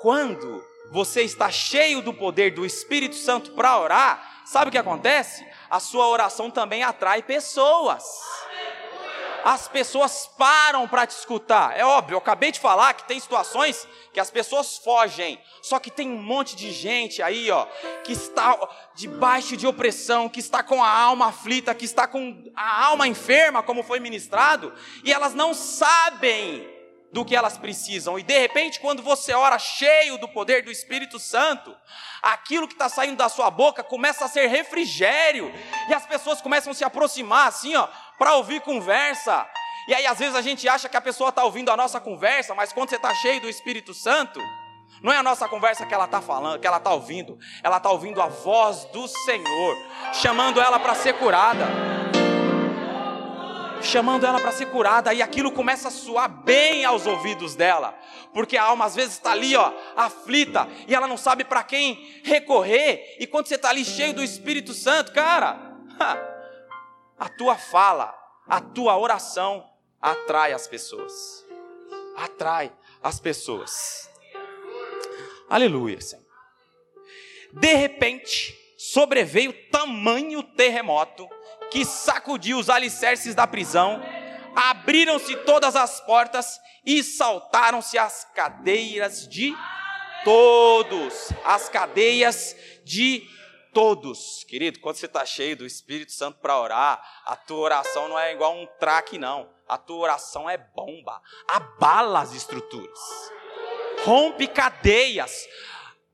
Quando 0.00 0.64
você 0.90 1.22
está 1.22 1.48
cheio 1.48 2.02
do 2.02 2.12
poder 2.12 2.52
do 2.52 2.66
Espírito 2.66 3.14
Santo 3.14 3.52
para 3.52 3.78
orar, 3.78 4.42
sabe 4.46 4.68
o 4.68 4.72
que 4.72 4.78
acontece? 4.78 5.46
A 5.70 5.78
sua 5.78 6.08
oração 6.08 6.50
também 6.50 6.82
atrai 6.82 7.22
pessoas 7.22 8.02
as 9.44 9.68
pessoas 9.68 10.26
param 10.38 10.86
para 10.86 11.06
te 11.06 11.10
escutar. 11.10 11.76
É 11.78 11.84
óbvio, 11.84 12.14
eu 12.14 12.18
acabei 12.18 12.52
de 12.52 12.60
falar 12.60 12.94
que 12.94 13.04
tem 13.04 13.18
situações 13.18 13.86
que 14.12 14.20
as 14.20 14.30
pessoas 14.30 14.78
fogem. 14.78 15.40
Só 15.62 15.78
que 15.78 15.90
tem 15.90 16.10
um 16.10 16.22
monte 16.22 16.54
de 16.56 16.70
gente 16.72 17.22
aí, 17.22 17.50
ó, 17.50 17.66
que 18.04 18.12
está 18.12 18.58
debaixo 18.94 19.56
de 19.56 19.66
opressão, 19.66 20.28
que 20.28 20.40
está 20.40 20.62
com 20.62 20.82
a 20.82 20.90
alma 20.90 21.26
aflita, 21.28 21.74
que 21.74 21.84
está 21.84 22.06
com 22.06 22.50
a 22.54 22.84
alma 22.84 23.06
enferma, 23.06 23.62
como 23.62 23.82
foi 23.82 24.00
ministrado, 24.00 24.72
e 25.04 25.12
elas 25.12 25.34
não 25.34 25.54
sabem 25.54 26.70
do 27.12 27.24
que 27.26 27.36
elas 27.36 27.58
precisam. 27.58 28.18
E 28.18 28.22
de 28.22 28.38
repente, 28.38 28.80
quando 28.80 29.02
você 29.02 29.34
ora 29.34 29.58
cheio 29.58 30.16
do 30.16 30.26
poder 30.26 30.64
do 30.64 30.70
Espírito 30.70 31.18
Santo, 31.18 31.76
aquilo 32.22 32.66
que 32.66 32.72
está 32.72 32.88
saindo 32.88 33.16
da 33.16 33.28
sua 33.28 33.50
boca 33.50 33.84
começa 33.84 34.24
a 34.24 34.28
ser 34.28 34.46
refrigério, 34.46 35.52
e 35.88 35.94
as 35.94 36.06
pessoas 36.06 36.40
começam 36.40 36.70
a 36.70 36.74
se 36.74 36.82
aproximar 36.82 37.48
assim, 37.48 37.76
ó, 37.76 37.86
para 38.22 38.34
ouvir 38.34 38.60
conversa. 38.60 39.44
E 39.88 39.92
aí, 39.92 40.06
às 40.06 40.16
vezes, 40.16 40.36
a 40.36 40.40
gente 40.40 40.68
acha 40.68 40.88
que 40.88 40.96
a 40.96 41.00
pessoa 41.00 41.30
está 41.30 41.42
ouvindo 41.42 41.72
a 41.72 41.76
nossa 41.76 41.98
conversa, 41.98 42.54
mas 42.54 42.72
quando 42.72 42.90
você 42.90 42.94
está 42.94 43.12
cheio 43.12 43.40
do 43.40 43.48
Espírito 43.48 43.92
Santo, 43.92 44.38
não 45.02 45.12
é 45.12 45.16
a 45.16 45.24
nossa 45.24 45.48
conversa 45.48 45.84
que 45.84 45.92
ela 45.92 46.04
está 46.04 46.20
falando, 46.20 46.60
que 46.60 46.66
ela 46.68 46.76
está 46.76 46.92
ouvindo, 46.92 47.36
ela 47.64 47.78
está 47.78 47.90
ouvindo 47.90 48.22
a 48.22 48.28
voz 48.28 48.84
do 48.92 49.08
Senhor, 49.08 49.76
chamando 50.12 50.60
ela 50.60 50.78
para 50.78 50.94
ser 50.94 51.14
curada. 51.14 51.66
Chamando 53.82 54.24
ela 54.24 54.38
para 54.38 54.52
ser 54.52 54.66
curada, 54.66 55.12
e 55.12 55.20
aquilo 55.20 55.50
começa 55.50 55.88
a 55.88 55.90
soar 55.90 56.28
bem 56.28 56.84
aos 56.84 57.04
ouvidos 57.04 57.56
dela, 57.56 57.92
porque 58.32 58.56
a 58.56 58.62
alma 58.62 58.84
às 58.84 58.94
vezes 58.94 59.14
está 59.14 59.32
ali, 59.32 59.56
ó, 59.56 59.72
aflita, 59.96 60.68
e 60.86 60.94
ela 60.94 61.08
não 61.08 61.16
sabe 61.16 61.42
para 61.42 61.64
quem 61.64 62.22
recorrer, 62.22 63.16
e 63.18 63.26
quando 63.26 63.48
você 63.48 63.56
está 63.56 63.70
ali 63.70 63.84
cheio 63.84 64.14
do 64.14 64.22
Espírito 64.22 64.72
Santo, 64.72 65.12
cara, 65.12 65.58
a 67.18 67.28
tua 67.28 67.56
fala, 67.56 68.14
a 68.46 68.60
tua 68.60 68.96
oração 68.98 69.68
atrai 70.00 70.52
as 70.52 70.66
pessoas. 70.66 71.44
Atrai 72.16 72.72
as 73.02 73.20
pessoas. 73.20 74.10
Aleluia, 75.48 76.00
Senhor. 76.00 76.24
De 77.52 77.74
repente, 77.74 78.58
sobreveio 78.78 79.52
tamanho 79.70 80.42
terremoto 80.42 81.28
que 81.70 81.84
sacudiu 81.84 82.58
os 82.58 82.68
alicerces 82.68 83.34
da 83.34 83.46
prisão, 83.46 84.02
abriram-se 84.54 85.36
todas 85.36 85.76
as 85.76 86.00
portas 86.00 86.58
e 86.84 87.02
saltaram-se 87.02 87.96
as 87.96 88.26
cadeias 88.34 89.28
de 89.28 89.54
todos, 90.24 91.30
as 91.44 91.68
cadeias 91.68 92.56
de 92.84 93.20
todos. 93.20 93.41
Querido, 94.44 94.80
quando 94.80 94.96
você 94.96 95.06
está 95.06 95.24
cheio 95.24 95.56
do 95.56 95.66
Espírito 95.66 96.12
Santo 96.12 96.38
para 96.40 96.58
orar, 96.58 97.02
a 97.24 97.34
tua 97.36 97.58
oração 97.58 98.08
não 98.08 98.18
é 98.18 98.32
igual 98.32 98.54
um 98.54 98.66
traque, 98.78 99.18
não. 99.18 99.48
A 99.68 99.78
tua 99.78 99.98
oração 99.98 100.48
é 100.48 100.58
bomba, 100.58 101.20
abala 101.48 102.20
as 102.20 102.34
estruturas, 102.34 102.98
rompe 104.04 104.46
cadeias. 104.46 105.46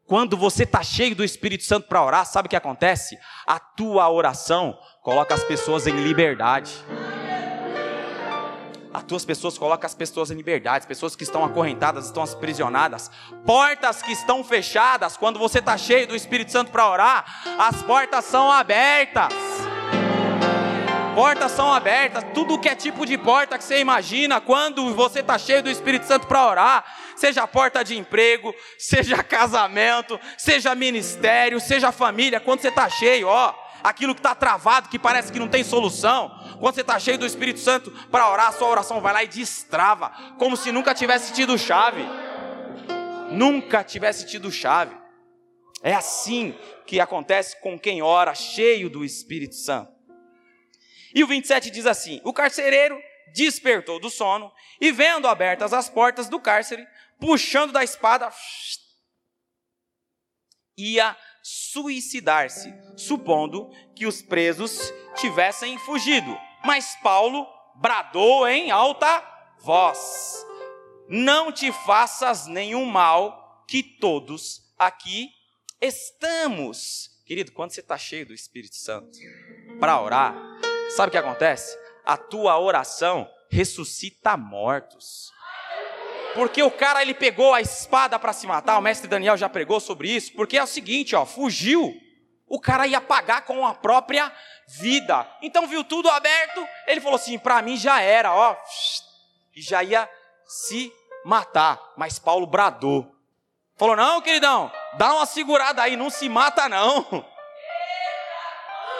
Quando 0.06 0.36
você 0.36 0.62
está 0.62 0.82
cheio 0.82 1.14
do 1.14 1.24
Espírito 1.24 1.64
Santo 1.64 1.88
para 1.88 2.02
orar, 2.02 2.24
sabe 2.24 2.46
o 2.46 2.48
que 2.50 2.56
acontece? 2.56 3.18
A 3.46 3.58
tua 3.58 4.08
oração 4.08 4.78
coloca 5.02 5.34
as 5.34 5.44
pessoas 5.44 5.86
em 5.86 5.92
liberdade. 5.92 6.72
As 8.98 9.04
tuas 9.04 9.24
pessoas 9.24 9.56
colocam 9.56 9.86
as 9.86 9.94
pessoas 9.94 10.32
em 10.32 10.34
liberdade, 10.34 10.78
as 10.78 10.86
pessoas 10.86 11.14
que 11.14 11.22
estão 11.22 11.44
acorrentadas, 11.44 12.06
estão 12.06 12.24
aprisionadas, 12.24 13.08
portas 13.46 14.02
que 14.02 14.10
estão 14.10 14.42
fechadas, 14.42 15.16
quando 15.16 15.38
você 15.38 15.60
está 15.60 15.78
cheio 15.78 16.08
do 16.08 16.16
Espírito 16.16 16.50
Santo 16.50 16.72
para 16.72 16.90
orar, 16.90 17.24
as 17.56 17.80
portas 17.80 18.24
são 18.24 18.50
abertas. 18.50 19.32
Portas 21.14 21.52
são 21.52 21.72
abertas, 21.72 22.24
tudo 22.34 22.58
que 22.58 22.68
é 22.68 22.74
tipo 22.74 23.06
de 23.06 23.16
porta 23.16 23.56
que 23.56 23.62
você 23.62 23.78
imagina, 23.78 24.40
quando 24.40 24.92
você 24.92 25.20
está 25.20 25.38
cheio 25.38 25.62
do 25.62 25.70
Espírito 25.70 26.04
Santo 26.04 26.26
para 26.26 26.44
orar, 26.44 26.84
seja 27.14 27.46
porta 27.46 27.84
de 27.84 27.96
emprego, 27.96 28.52
seja 28.76 29.22
casamento, 29.22 30.18
seja 30.36 30.74
ministério, 30.74 31.60
seja 31.60 31.92
família, 31.92 32.40
quando 32.40 32.62
você 32.62 32.68
está 32.68 32.88
cheio, 32.88 33.28
ó, 33.28 33.54
aquilo 33.82 34.14
que 34.14 34.20
está 34.20 34.34
travado, 34.34 34.88
que 34.88 34.98
parece 34.98 35.32
que 35.32 35.38
não 35.38 35.48
tem 35.48 35.64
solução, 35.64 36.28
quando 36.60 36.74
você 36.74 36.80
está 36.80 36.98
cheio 36.98 37.18
do 37.18 37.26
Espírito 37.26 37.60
Santo 37.60 37.90
para 38.10 38.28
orar, 38.30 38.48
a 38.48 38.52
sua 38.52 38.68
oração 38.68 39.00
vai 39.00 39.12
lá 39.12 39.24
e 39.24 39.28
destrava, 39.28 40.10
como 40.38 40.56
se 40.56 40.72
nunca 40.72 40.94
tivesse 40.94 41.32
tido 41.32 41.56
chave. 41.58 42.02
Nunca 43.30 43.84
tivesse 43.84 44.26
tido 44.26 44.50
chave. 44.50 44.96
É 45.82 45.94
assim 45.94 46.56
que 46.86 46.98
acontece 46.98 47.60
com 47.60 47.78
quem 47.78 48.02
ora 48.02 48.34
cheio 48.34 48.90
do 48.90 49.04
Espírito 49.04 49.54
Santo. 49.54 49.92
E 51.14 51.22
o 51.22 51.26
27 51.26 51.70
diz 51.70 51.86
assim: 51.86 52.20
O 52.24 52.32
carcereiro 52.32 53.00
despertou 53.34 54.00
do 54.00 54.10
sono 54.10 54.52
e, 54.80 54.90
vendo 54.90 55.28
abertas 55.28 55.72
as 55.72 55.88
portas 55.88 56.28
do 56.28 56.40
cárcere, 56.40 56.86
puxando 57.20 57.72
da 57.72 57.84
espada, 57.84 58.30
ia 60.76 61.16
suicidar-se, 61.48 62.74
supondo 62.96 63.70
que 63.96 64.06
os 64.06 64.20
presos 64.20 64.92
tivessem 65.16 65.78
fugido. 65.78 66.36
Mas 66.64 66.94
Paulo 67.02 67.46
bradou 67.76 68.46
em 68.46 68.70
alta 68.70 69.24
voz: 69.60 70.44
Não 71.08 71.50
te 71.50 71.72
faças 71.72 72.46
nenhum 72.46 72.84
mal, 72.84 73.64
que 73.66 73.82
todos 73.82 74.62
aqui 74.78 75.30
estamos. 75.80 77.10
Querido, 77.24 77.52
quando 77.52 77.70
você 77.70 77.80
está 77.80 77.96
cheio 77.96 78.26
do 78.26 78.34
Espírito 78.34 78.76
Santo 78.76 79.18
para 79.80 80.00
orar, 80.00 80.34
sabe 80.90 81.08
o 81.08 81.10
que 81.12 81.18
acontece? 81.18 81.78
A 82.04 82.16
tua 82.16 82.58
oração 82.58 83.28
ressuscita 83.50 84.36
mortos. 84.36 85.30
Porque 86.38 86.62
o 86.62 86.70
cara 86.70 87.02
ele 87.02 87.14
pegou 87.14 87.52
a 87.52 87.60
espada 87.60 88.16
para 88.16 88.32
se 88.32 88.46
matar, 88.46 88.78
o 88.78 88.80
mestre 88.80 89.08
Daniel 89.08 89.36
já 89.36 89.48
pregou 89.48 89.80
sobre 89.80 90.08
isso, 90.08 90.32
porque 90.34 90.56
é 90.56 90.62
o 90.62 90.68
seguinte, 90.68 91.16
ó, 91.16 91.26
fugiu, 91.26 91.92
o 92.46 92.60
cara 92.60 92.86
ia 92.86 93.00
pagar 93.00 93.40
com 93.44 93.66
a 93.66 93.74
própria 93.74 94.32
vida. 94.68 95.28
Então 95.42 95.66
viu 95.66 95.82
tudo 95.82 96.08
aberto, 96.08 96.64
ele 96.86 97.00
falou 97.00 97.16
assim: 97.16 97.40
para 97.40 97.60
mim 97.60 97.76
já 97.76 98.00
era, 98.00 98.32
ó, 98.32 98.56
e 99.52 99.60
já 99.60 99.82
ia 99.82 100.08
se 100.46 100.92
matar. 101.24 101.76
Mas 101.96 102.20
Paulo 102.20 102.46
bradou. 102.46 103.12
Falou: 103.76 103.96
"Não, 103.96 104.20
queridão, 104.20 104.70
dá 104.96 105.14
uma 105.14 105.26
segurada 105.26 105.82
aí, 105.82 105.96
não 105.96 106.08
se 106.08 106.28
mata 106.28 106.68
não. 106.68 107.04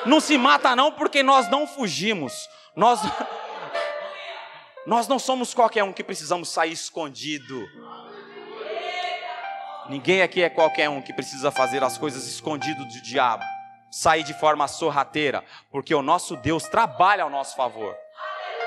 Não 0.06 0.18
se 0.18 0.36
mata 0.36 0.74
não, 0.74 0.90
porque 0.90 1.22
nós 1.22 1.48
não 1.48 1.68
fugimos. 1.68 2.48
Nós 2.74 3.00
Nós 4.88 5.06
não 5.06 5.18
somos 5.18 5.52
qualquer 5.52 5.84
um 5.84 5.92
que 5.92 6.02
precisamos 6.02 6.48
sair 6.48 6.72
escondido. 6.72 7.68
Ninguém 9.86 10.22
aqui 10.22 10.42
é 10.42 10.48
qualquer 10.48 10.88
um 10.88 11.02
que 11.02 11.12
precisa 11.12 11.50
fazer 11.50 11.84
as 11.84 11.98
coisas 11.98 12.26
escondido 12.26 12.82
do 12.86 13.02
diabo 13.02 13.44
sair 13.90 14.22
de 14.22 14.32
forma 14.32 14.66
sorrateira, 14.66 15.44
porque 15.70 15.94
o 15.94 16.00
nosso 16.00 16.36
Deus 16.36 16.64
trabalha 16.64 17.22
ao 17.24 17.28
nosso 17.28 17.54
favor. 17.54 17.94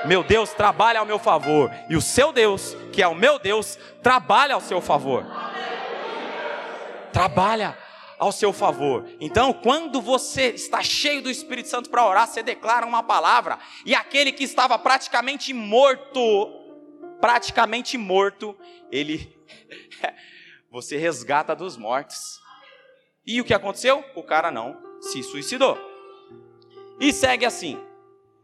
Meu 0.04 0.22
Deus 0.22 0.52
trabalha 0.52 1.00
ao 1.00 1.06
meu 1.06 1.18
favor, 1.18 1.72
e 1.88 1.96
o 1.96 2.00
seu 2.00 2.32
Deus, 2.32 2.76
que 2.92 3.02
é 3.02 3.08
o 3.08 3.16
meu 3.16 3.40
Deus, 3.40 3.76
trabalha 4.00 4.54
ao 4.54 4.60
seu 4.60 4.80
favor. 4.80 5.26
Trabalha 7.12 7.76
ao 8.22 8.30
seu 8.30 8.52
favor. 8.52 9.04
Então, 9.20 9.52
quando 9.52 10.00
você 10.00 10.50
está 10.50 10.80
cheio 10.80 11.20
do 11.20 11.28
Espírito 11.28 11.68
Santo 11.68 11.90
para 11.90 12.06
orar, 12.06 12.28
você 12.28 12.40
declara 12.40 12.86
uma 12.86 13.02
palavra, 13.02 13.58
e 13.84 13.96
aquele 13.96 14.30
que 14.30 14.44
estava 14.44 14.78
praticamente 14.78 15.52
morto 15.52 16.20
praticamente 17.20 17.98
morto, 17.98 18.56
ele 18.90 19.32
você 20.70 20.96
resgata 20.96 21.54
dos 21.54 21.76
mortos. 21.76 22.40
E 23.26 23.40
o 23.40 23.44
que 23.44 23.54
aconteceu? 23.54 24.04
O 24.14 24.22
cara 24.22 24.52
não 24.52 24.76
se 25.00 25.20
suicidou. 25.24 25.76
E 27.00 27.12
segue 27.12 27.44
assim. 27.44 27.76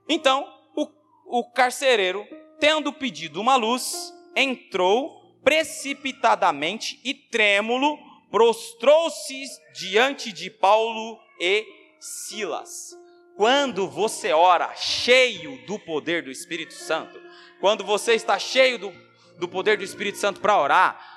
Então, 0.08 0.44
o, 0.74 0.88
o 1.26 1.52
carcereiro, 1.52 2.26
tendo 2.58 2.92
pedido 2.92 3.40
uma 3.40 3.54
luz, 3.54 4.12
entrou 4.34 5.38
precipitadamente 5.44 7.00
e 7.04 7.14
trêmulo, 7.14 7.96
prostrou-se 8.30 9.44
diante 9.72 10.32
de 10.32 10.50
Paulo 10.50 11.18
e 11.40 11.66
Silas. 12.00 12.96
Quando 13.36 13.88
você 13.88 14.32
ora 14.32 14.74
cheio 14.74 15.64
do 15.66 15.78
poder 15.78 16.22
do 16.22 16.30
Espírito 16.30 16.74
Santo, 16.74 17.20
quando 17.60 17.84
você 17.84 18.14
está 18.14 18.38
cheio 18.38 18.78
do, 18.78 18.92
do 19.38 19.48
poder 19.48 19.78
do 19.78 19.84
Espírito 19.84 20.18
Santo 20.18 20.40
para 20.40 20.58
orar, 20.58 21.08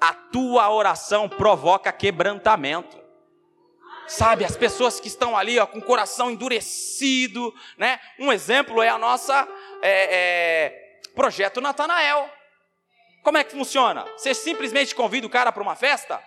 a 0.00 0.12
tua 0.12 0.70
oração 0.70 1.28
provoca 1.28 1.92
quebrantamento. 1.92 3.04
Sabe, 4.06 4.44
as 4.44 4.56
pessoas 4.56 5.00
que 5.00 5.08
estão 5.08 5.36
ali 5.36 5.58
ó, 5.58 5.66
com 5.66 5.78
o 5.78 5.84
coração 5.84 6.30
endurecido, 6.30 7.52
né? 7.76 7.98
Um 8.18 8.32
exemplo 8.32 8.80
é 8.80 8.88
a 8.88 8.98
nossa 8.98 9.48
é, 9.82 10.14
é, 10.14 11.00
projeto 11.14 11.60
Natanael. 11.60 12.30
Como 13.22 13.36
é 13.36 13.42
que 13.42 13.50
funciona? 13.50 14.06
Você 14.16 14.32
simplesmente 14.32 14.94
convida 14.94 15.26
o 15.26 15.30
cara 15.30 15.50
para 15.50 15.62
uma 15.62 15.74
festa? 15.74 16.22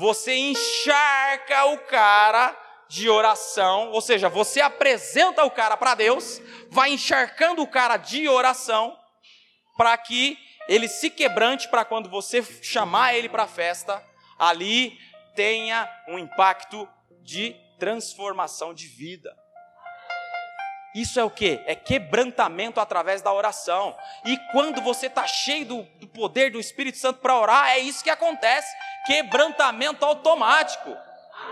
Você 0.00 0.34
encharca 0.34 1.66
o 1.66 1.78
cara 1.80 2.58
de 2.88 3.10
oração, 3.10 3.90
ou 3.90 4.00
seja, 4.00 4.30
você 4.30 4.58
apresenta 4.58 5.44
o 5.44 5.50
cara 5.50 5.76
para 5.76 5.94
Deus, 5.94 6.40
vai 6.70 6.90
encharcando 6.90 7.60
o 7.60 7.66
cara 7.66 7.98
de 7.98 8.26
oração, 8.26 8.98
para 9.76 9.94
que 9.98 10.38
ele 10.66 10.88
se 10.88 11.10
quebrante 11.10 11.68
para 11.68 11.84
quando 11.84 12.08
você 12.08 12.42
chamar 12.62 13.14
ele 13.14 13.28
para 13.28 13.42
a 13.42 13.46
festa, 13.46 14.02
ali 14.38 14.98
tenha 15.36 15.86
um 16.08 16.18
impacto 16.18 16.88
de 17.22 17.54
transformação 17.78 18.72
de 18.72 18.86
vida. 18.86 19.36
Isso 20.94 21.20
é 21.20 21.24
o 21.24 21.30
que? 21.30 21.60
É 21.66 21.74
quebrantamento 21.74 22.80
através 22.80 23.22
da 23.22 23.32
oração. 23.32 23.96
E 24.24 24.36
quando 24.52 24.80
você 24.80 25.06
está 25.06 25.26
cheio 25.26 25.64
do, 25.64 25.82
do, 26.00 26.06
poder 26.08 26.50
do 26.50 26.58
Espírito 26.58 26.98
Santo 26.98 27.20
para 27.20 27.38
orar, 27.38 27.70
é 27.70 27.78
isso 27.78 28.02
que 28.02 28.10
acontece: 28.10 28.68
quebrantamento 29.06 30.04
automático. 30.04 30.96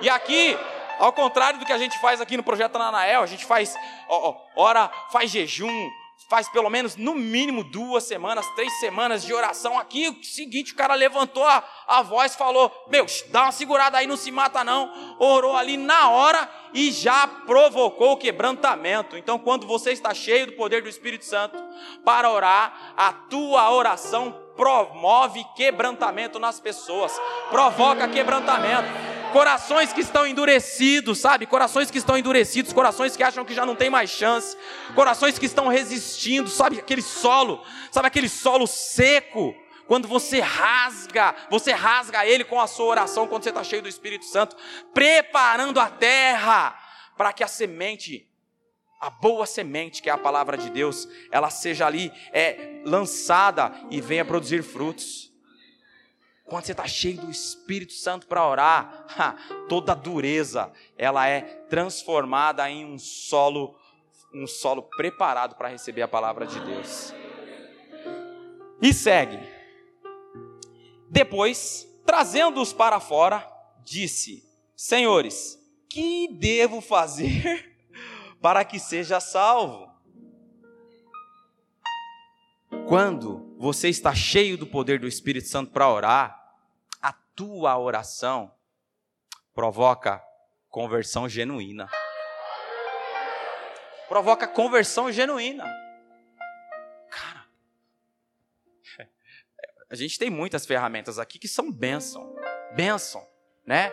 E 0.00 0.10
aqui, 0.10 0.56
ao 0.98 1.12
contrário 1.12 1.60
do 1.60 1.66
que 1.66 1.72
a 1.72 1.78
gente 1.78 1.98
faz 2.00 2.20
aqui 2.20 2.36
no 2.36 2.42
projeto 2.42 2.76
Ananael, 2.76 3.22
a 3.22 3.26
gente 3.26 3.44
faz, 3.44 3.76
ó, 4.08 4.30
ó, 4.30 4.36
ora, 4.56 4.90
faz 5.10 5.30
jejum, 5.30 5.90
faz 6.28 6.48
pelo 6.48 6.68
menos 6.68 6.96
no 6.96 7.14
mínimo 7.14 7.64
duas 7.64 8.04
semanas, 8.04 8.46
três 8.54 8.78
semanas 8.80 9.22
de 9.24 9.32
oração 9.32 9.78
aqui. 9.78 10.08
O 10.08 10.24
seguinte, 10.24 10.72
o 10.72 10.76
cara 10.76 10.94
levantou 10.94 11.44
a, 11.44 11.62
a 11.86 12.02
voz, 12.02 12.34
falou: 12.34 12.70
Meu, 12.88 13.06
dá 13.28 13.44
uma 13.44 13.52
segurada 13.52 13.98
aí, 13.98 14.06
não 14.06 14.16
se 14.16 14.30
mata 14.30 14.62
não. 14.64 15.16
Orou 15.18 15.56
ali 15.56 15.76
na 15.76 16.10
hora 16.10 16.48
e 16.74 16.90
já 16.90 17.26
provocou 17.26 18.12
o 18.12 18.16
quebrantamento. 18.16 19.16
Então, 19.16 19.38
quando 19.38 19.66
você 19.66 19.92
está 19.92 20.12
cheio 20.12 20.46
do 20.46 20.52
poder 20.52 20.82
do 20.82 20.88
Espírito 20.88 21.24
Santo 21.24 21.56
para 22.04 22.30
orar, 22.30 22.94
a 22.96 23.12
tua 23.12 23.70
oração 23.70 24.32
promove 24.56 25.44
quebrantamento 25.54 26.38
nas 26.38 26.58
pessoas, 26.58 27.18
provoca 27.50 28.08
quebrantamento 28.08 29.17
corações 29.28 29.92
que 29.92 30.00
estão 30.00 30.26
endurecidos, 30.26 31.18
sabe? 31.18 31.46
Corações 31.46 31.90
que 31.90 31.98
estão 31.98 32.16
endurecidos, 32.16 32.72
corações 32.72 33.16
que 33.16 33.22
acham 33.22 33.44
que 33.44 33.54
já 33.54 33.64
não 33.64 33.76
tem 33.76 33.90
mais 33.90 34.10
chance, 34.10 34.56
corações 34.94 35.38
que 35.38 35.46
estão 35.46 35.68
resistindo, 35.68 36.48
sabe? 36.48 36.78
Aquele 36.78 37.02
solo, 37.02 37.64
sabe 37.90 38.08
aquele 38.08 38.28
solo 38.28 38.66
seco. 38.66 39.54
Quando 39.86 40.06
você 40.06 40.40
rasga, 40.40 41.34
você 41.50 41.72
rasga 41.72 42.26
ele 42.26 42.44
com 42.44 42.60
a 42.60 42.66
sua 42.66 42.86
oração, 42.86 43.26
quando 43.26 43.42
você 43.42 43.48
está 43.48 43.64
cheio 43.64 43.80
do 43.80 43.88
Espírito 43.88 44.26
Santo, 44.26 44.54
preparando 44.92 45.80
a 45.80 45.88
terra 45.88 46.78
para 47.16 47.32
que 47.32 47.42
a 47.42 47.48
semente, 47.48 48.28
a 49.00 49.08
boa 49.08 49.46
semente, 49.46 50.02
que 50.02 50.10
é 50.10 50.12
a 50.12 50.18
palavra 50.18 50.58
de 50.58 50.68
Deus, 50.68 51.08
ela 51.32 51.48
seja 51.48 51.86
ali 51.86 52.12
é, 52.32 52.82
lançada 52.84 53.72
e 53.90 54.00
venha 54.00 54.24
produzir 54.24 54.62
frutos. 54.62 55.27
Quando 56.48 56.64
você 56.64 56.72
está 56.72 56.86
cheio 56.86 57.20
do 57.20 57.30
Espírito 57.30 57.92
Santo 57.92 58.26
para 58.26 58.48
orar, 58.48 59.46
toda 59.68 59.94
dureza 59.94 60.72
ela 60.96 61.28
é 61.28 61.42
transformada 61.68 62.70
em 62.70 62.86
um 62.86 62.98
solo, 62.98 63.78
um 64.32 64.46
solo 64.46 64.82
preparado 64.82 65.56
para 65.56 65.68
receber 65.68 66.00
a 66.00 66.08
palavra 66.08 66.46
de 66.46 66.58
Deus. 66.58 67.12
E 68.80 68.94
segue. 68.94 69.38
Depois, 71.10 71.86
trazendo-os 72.06 72.72
para 72.72 72.98
fora, 72.98 73.46
disse: 73.84 74.42
Senhores, 74.74 75.58
que 75.86 76.28
devo 76.32 76.80
fazer 76.80 77.76
para 78.40 78.64
que 78.64 78.78
seja 78.78 79.20
salvo? 79.20 79.86
Quando 82.86 83.54
você 83.58 83.88
está 83.88 84.14
cheio 84.14 84.56
do 84.56 84.66
poder 84.66 84.98
do 84.98 85.06
Espírito 85.06 85.48
Santo 85.48 85.72
para 85.72 85.90
orar, 85.92 86.37
tua 87.38 87.78
oração 87.78 88.52
provoca 89.54 90.20
conversão 90.68 91.28
genuína. 91.28 91.88
Provoca 94.08 94.48
conversão 94.48 95.12
genuína. 95.12 95.64
Cara, 97.08 97.46
a 99.88 99.94
gente 99.94 100.18
tem 100.18 100.28
muitas 100.28 100.66
ferramentas 100.66 101.16
aqui 101.16 101.38
que 101.38 101.46
são 101.46 101.70
bênção. 101.70 102.34
Bênção, 102.74 103.24
né? 103.64 103.90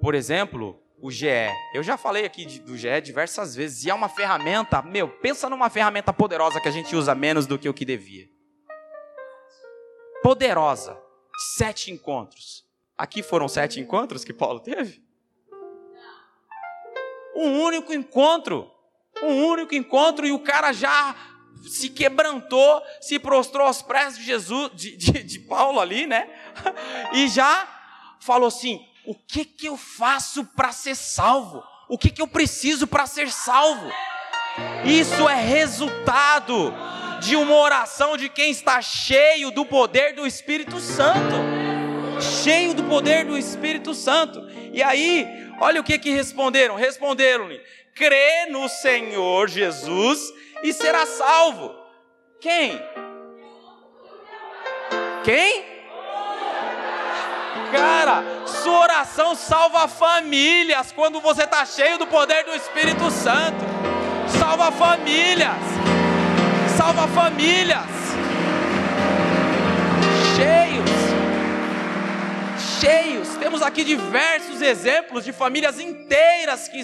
Por 0.00 0.14
exemplo, 0.14 0.80
o 0.96 1.10
GE. 1.10 1.26
Eu 1.74 1.82
já 1.82 1.96
falei 1.96 2.24
aqui 2.24 2.60
do 2.60 2.76
GE 2.76 3.00
diversas 3.00 3.56
vezes. 3.56 3.84
E 3.84 3.90
é 3.90 3.94
uma 3.94 4.08
ferramenta, 4.08 4.80
meu, 4.82 5.08
pensa 5.18 5.50
numa 5.50 5.68
ferramenta 5.68 6.12
poderosa 6.12 6.60
que 6.60 6.68
a 6.68 6.72
gente 6.72 6.94
usa 6.94 7.12
menos 7.12 7.44
do 7.44 7.58
que 7.58 7.68
o 7.68 7.74
que 7.74 7.84
devia. 7.84 8.30
Poderosa. 10.22 10.96
Sete 11.56 11.90
encontros. 11.90 12.64
Aqui 12.96 13.22
foram 13.22 13.48
sete 13.48 13.80
encontros 13.80 14.24
que 14.24 14.32
Paulo 14.32 14.60
teve? 14.60 15.02
Um 17.34 17.60
único 17.62 17.92
encontro. 17.92 18.70
Um 19.22 19.44
único 19.46 19.74
encontro 19.74 20.26
e 20.26 20.32
o 20.32 20.38
cara 20.38 20.72
já 20.72 21.14
se 21.68 21.88
quebrantou, 21.88 22.82
se 23.00 23.18
prostrou 23.18 23.66
aos 23.66 23.82
pés 23.82 24.16
de 24.16 24.24
Jesus, 24.24 24.70
de, 24.74 24.96
de, 24.96 25.22
de 25.22 25.38
Paulo 25.40 25.80
ali, 25.80 26.06
né? 26.06 26.28
E 27.12 27.28
já 27.28 27.68
falou 28.20 28.48
assim: 28.48 28.86
o 29.04 29.14
que 29.14 29.44
que 29.44 29.66
eu 29.66 29.76
faço 29.76 30.44
para 30.44 30.72
ser 30.72 30.94
salvo? 30.94 31.62
O 31.88 31.98
que 31.98 32.10
que 32.10 32.22
eu 32.22 32.28
preciso 32.28 32.86
para 32.86 33.06
ser 33.06 33.30
salvo? 33.30 33.90
Isso 34.84 35.28
é 35.28 35.40
resultado 35.40 36.72
de 37.20 37.34
uma 37.34 37.54
oração 37.54 38.16
de 38.16 38.28
quem 38.28 38.50
está 38.50 38.80
cheio 38.80 39.50
do 39.50 39.64
poder 39.64 40.14
do 40.14 40.26
Espírito 40.26 40.78
Santo 40.78 41.73
cheio 42.24 42.74
do 42.74 42.84
poder 42.84 43.24
do 43.24 43.36
Espírito 43.36 43.94
Santo. 43.94 44.46
E 44.72 44.82
aí, 44.82 45.28
olha 45.60 45.80
o 45.80 45.84
que 45.84 45.98
que 45.98 46.10
responderam: 46.10 46.74
responderam-lhe, 46.74 47.60
crê 47.94 48.46
no 48.50 48.68
Senhor 48.68 49.48
Jesus 49.48 50.20
e 50.62 50.72
será 50.72 51.06
salvo. 51.06 51.74
Quem? 52.40 52.80
Quem? 55.24 55.64
Cara, 57.72 58.22
sua 58.46 58.80
oração 58.80 59.34
salva 59.34 59.88
famílias 59.88 60.92
quando 60.92 61.20
você 61.20 61.44
está 61.44 61.64
cheio 61.66 61.98
do 61.98 62.06
poder 62.06 62.44
do 62.44 62.54
Espírito 62.54 63.10
Santo. 63.10 63.64
Salva 64.38 64.70
famílias. 64.70 65.56
Salva 66.76 67.08
famílias. 67.08 68.03
Cheios. 72.80 73.28
Temos 73.36 73.62
aqui 73.62 73.84
diversos 73.84 74.60
exemplos 74.60 75.24
de 75.24 75.32
famílias 75.32 75.78
inteiras 75.78 76.68
que, 76.68 76.82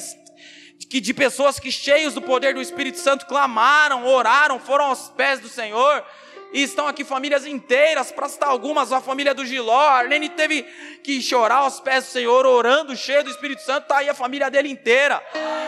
que 0.86 1.01
de 1.01 1.14
pessoas 1.14 1.59
que 1.59 1.70
cheios 1.70 2.14
do 2.14 2.22
poder 2.22 2.55
do 2.55 2.61
Espírito 2.61 2.99
Santo 2.99 3.26
clamaram, 3.26 4.07
oraram, 4.07 4.59
foram 4.59 4.86
aos 4.86 5.09
pés 5.11 5.41
do 5.41 5.49
Senhor. 5.49 6.05
E 6.53 6.62
estão 6.62 6.88
aqui 6.88 7.05
famílias 7.05 7.47
inteiras, 7.47 8.11
para 8.11 8.28
citar 8.28 8.49
algumas, 8.49 8.91
a 8.91 9.01
família 9.01 9.32
do 9.32 9.47
Giló, 9.47 9.72
a 9.72 9.99
Arlene 9.99 10.28
teve 10.28 10.64
que 11.05 11.22
chorar 11.22 11.59
aos 11.59 11.78
pés 11.78 12.07
do 12.07 12.11
Senhor, 12.11 12.45
orando, 12.45 12.97
cheio 12.97 13.22
do 13.22 13.30
Espírito 13.30 13.62
Santo, 13.62 13.82
está 13.82 13.99
aí 13.99 14.09
a 14.09 14.14
família 14.14 14.51
dele 14.51 14.68
inteira. 14.68 15.22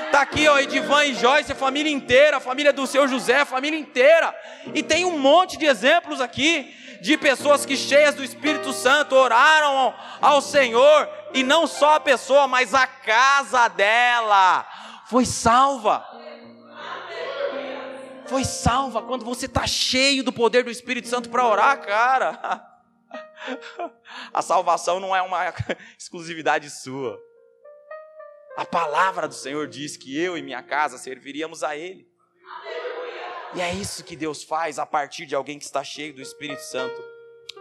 Está 0.06 0.22
aqui, 0.22 0.48
ó, 0.48 0.58
Edivan 0.58 1.04
e 1.04 1.14
Joyce, 1.14 1.52
a 1.52 1.54
família 1.54 1.92
inteira, 1.92 2.38
a 2.38 2.40
família 2.40 2.72
do 2.72 2.84
seu 2.84 3.06
José, 3.06 3.36
a 3.36 3.46
família 3.46 3.78
inteira. 3.78 4.34
E 4.74 4.82
tem 4.82 5.04
um 5.04 5.16
monte 5.18 5.56
de 5.56 5.66
exemplos 5.66 6.20
aqui 6.20 6.74
de 7.03 7.18
pessoas 7.18 7.66
que, 7.66 7.76
cheias 7.76 8.14
do 8.14 8.22
Espírito 8.22 8.72
Santo, 8.72 9.16
oraram 9.16 9.92
ao 10.20 10.40
Senhor, 10.40 11.09
e 11.34 11.42
não 11.42 11.66
só 11.66 11.96
a 11.96 12.00
pessoa, 12.00 12.46
mas 12.46 12.72
a 12.74 12.86
casa 12.86 13.66
dela 13.66 14.64
foi 15.07 15.26
salva. 15.26 16.07
foi 18.26 18.44
salva 18.44 19.03
quando 19.03 19.24
você 19.24 19.46
está 19.46 19.66
cheio 19.66 20.22
do 20.22 20.32
poder 20.32 20.62
do 20.62 20.70
Espírito 20.70 21.09
Santo 21.09 21.28
para 21.28 21.44
orar, 21.44 21.80
cara. 21.84 22.68
A 24.32 24.40
salvação 24.40 25.00
não 25.00 25.14
é 25.14 25.20
uma 25.20 25.53
exclusividade 25.98 26.70
sua. 26.70 27.18
A 28.57 28.64
palavra 28.64 29.26
do 29.26 29.34
Senhor 29.34 29.66
diz 29.66 29.96
que 29.96 30.16
eu 30.16 30.38
e 30.38 30.42
minha 30.42 30.62
casa 30.62 30.96
serviríamos 30.96 31.64
a 31.64 31.76
Ele. 31.76 32.11
E 33.55 33.61
é 33.61 33.74
isso 33.74 34.03
que 34.03 34.16
Deus 34.16 34.42
faz 34.42 34.78
a 34.78 34.86
partir 34.86 35.26
de 35.26 35.34
alguém 35.34 35.59
que 35.59 35.64
está 35.64 35.84
cheio 35.84 36.14
do 36.14 36.22
Espírito 36.22 36.62
Santo 36.62 37.00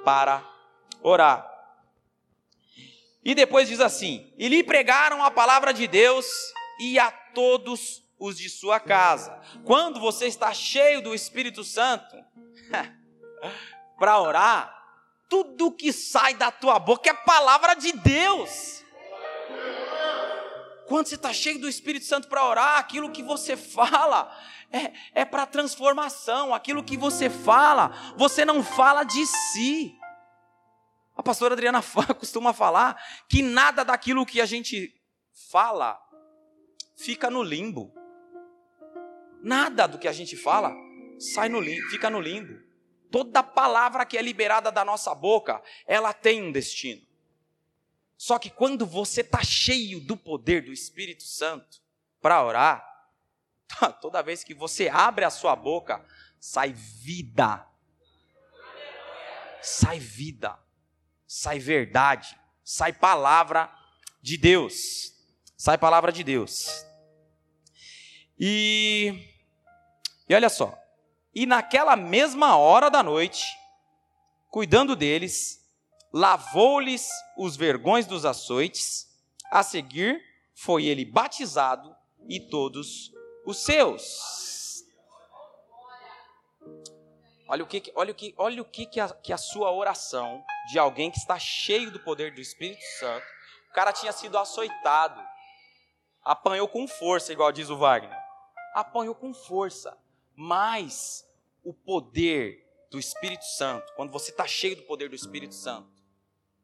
para 0.05 0.41
orar. 1.01 1.49
E 3.23 3.35
depois 3.35 3.67
diz 3.67 3.81
assim: 3.81 4.33
E 4.37 4.47
lhe 4.47 4.63
pregaram 4.63 5.23
a 5.23 5.29
palavra 5.29 5.73
de 5.73 5.87
Deus 5.87 6.25
e 6.79 6.97
a 6.97 7.11
todos 7.11 8.03
os 8.17 8.37
de 8.37 8.49
sua 8.49 8.79
casa. 8.79 9.37
Quando 9.65 9.99
você 9.99 10.27
está 10.27 10.53
cheio 10.53 11.01
do 11.01 11.13
Espírito 11.13 11.63
Santo 11.63 12.15
para 13.99 14.19
orar, 14.21 14.81
tudo 15.27 15.71
que 15.71 15.91
sai 15.91 16.35
da 16.35 16.51
tua 16.51 16.79
boca 16.79 17.09
é 17.09 17.13
palavra 17.13 17.73
de 17.73 17.91
Deus. 17.93 18.81
Quando 20.91 21.07
você 21.07 21.15
está 21.15 21.31
cheio 21.31 21.57
do 21.57 21.69
Espírito 21.69 22.05
Santo 22.05 22.27
para 22.27 22.45
orar, 22.45 22.77
aquilo 22.77 23.13
que 23.13 23.23
você 23.23 23.55
fala 23.55 24.29
é, 24.69 25.21
é 25.21 25.23
para 25.23 25.45
transformação. 25.45 26.53
Aquilo 26.53 26.83
que 26.83 26.97
você 26.97 27.29
fala, 27.29 28.13
você 28.17 28.43
não 28.43 28.61
fala 28.61 29.05
de 29.05 29.25
si. 29.25 29.97
A 31.15 31.23
pastora 31.23 31.53
Adriana 31.53 31.81
costuma 32.19 32.51
falar 32.51 33.01
que 33.29 33.41
nada 33.41 33.85
daquilo 33.85 34.25
que 34.25 34.41
a 34.41 34.45
gente 34.45 34.93
fala 35.49 35.97
fica 36.97 37.29
no 37.29 37.41
limbo. 37.41 37.93
Nada 39.41 39.87
do 39.87 39.97
que 39.97 40.09
a 40.09 40.13
gente 40.13 40.35
fala 40.35 40.75
sai 41.17 41.47
no 41.47 41.61
limbo, 41.61 41.87
fica 41.89 42.09
no 42.09 42.19
limbo. 42.19 42.53
Toda 43.09 43.41
palavra 43.41 44.05
que 44.05 44.17
é 44.17 44.21
liberada 44.21 44.69
da 44.69 44.83
nossa 44.83 45.15
boca, 45.15 45.63
ela 45.87 46.11
tem 46.11 46.43
um 46.43 46.51
destino. 46.51 47.10
Só 48.21 48.37
que 48.37 48.49
quando 48.49 48.85
você 48.85 49.21
está 49.21 49.43
cheio 49.43 49.99
do 49.99 50.15
poder 50.15 50.61
do 50.63 50.73
Espírito 50.73 51.23
Santo 51.23 51.81
para 52.21 52.43
orar, 52.43 52.85
toda 54.01 54.21
vez 54.21 54.43
que 54.43 54.53
você 54.53 54.89
abre 54.89 55.25
a 55.25 55.29
sua 55.29 55.55
boca, 55.55 56.05
sai 56.39 56.73
vida. 56.73 57.65
Sai 59.61 59.99
vida 59.99 60.59
sai 61.33 61.59
verdade, 61.59 62.37
sai 62.61 62.91
palavra 62.91 63.73
de 64.21 64.35
Deus. 64.35 65.13
Sai 65.55 65.77
palavra 65.77 66.11
de 66.11 66.25
Deus. 66.25 66.85
E, 68.37 69.29
e 70.27 70.35
olha 70.35 70.49
só, 70.49 70.77
e 71.33 71.45
naquela 71.45 71.95
mesma 71.95 72.57
hora 72.57 72.89
da 72.89 73.01
noite, 73.01 73.47
cuidando 74.49 74.93
deles, 74.93 75.60
lavou-lhes 76.11 77.09
os 77.37 77.55
vergões 77.55 78.05
dos 78.05 78.25
açoites, 78.25 79.09
a 79.49 79.63
seguir 79.63 80.21
foi 80.53 80.85
ele 80.85 81.05
batizado 81.05 81.95
e 82.27 82.39
todos 82.39 83.11
os 83.45 83.57
seus. 83.57 84.83
Olha 87.47 87.63
o 87.63 87.67
que, 87.67 87.91
olha 87.95 88.11
o 88.11 88.15
que, 88.15 88.33
olha 88.37 88.61
o 88.61 88.65
que, 88.65 88.85
que, 88.85 88.99
a, 88.99 89.09
que 89.09 89.33
a 89.33 89.37
sua 89.37 89.71
oração 89.71 90.43
de 90.69 90.79
alguém 90.79 91.11
que 91.11 91.17
está 91.17 91.37
cheio 91.37 91.91
do 91.91 91.99
poder 91.99 92.33
do 92.33 92.39
Espírito 92.39 92.83
Santo. 92.99 93.25
O 93.69 93.73
cara 93.73 93.91
tinha 93.91 94.11
sido 94.11 94.37
açoitado, 94.37 95.21
apanhou 96.23 96.67
com 96.67 96.87
força, 96.87 97.33
igual 97.33 97.51
diz 97.51 97.69
o 97.69 97.77
Wagner. 97.77 98.17
Apanhou 98.73 99.15
com 99.15 99.33
força, 99.33 99.97
mas 100.33 101.25
o 101.63 101.73
poder 101.73 102.65
do 102.89 102.97
Espírito 102.97 103.43
Santo, 103.43 103.91
quando 103.95 104.11
você 104.11 104.31
está 104.31 104.47
cheio 104.47 104.77
do 104.77 104.83
poder 104.83 105.09
do 105.09 105.15
Espírito 105.15 105.55
Santo 105.55 106.00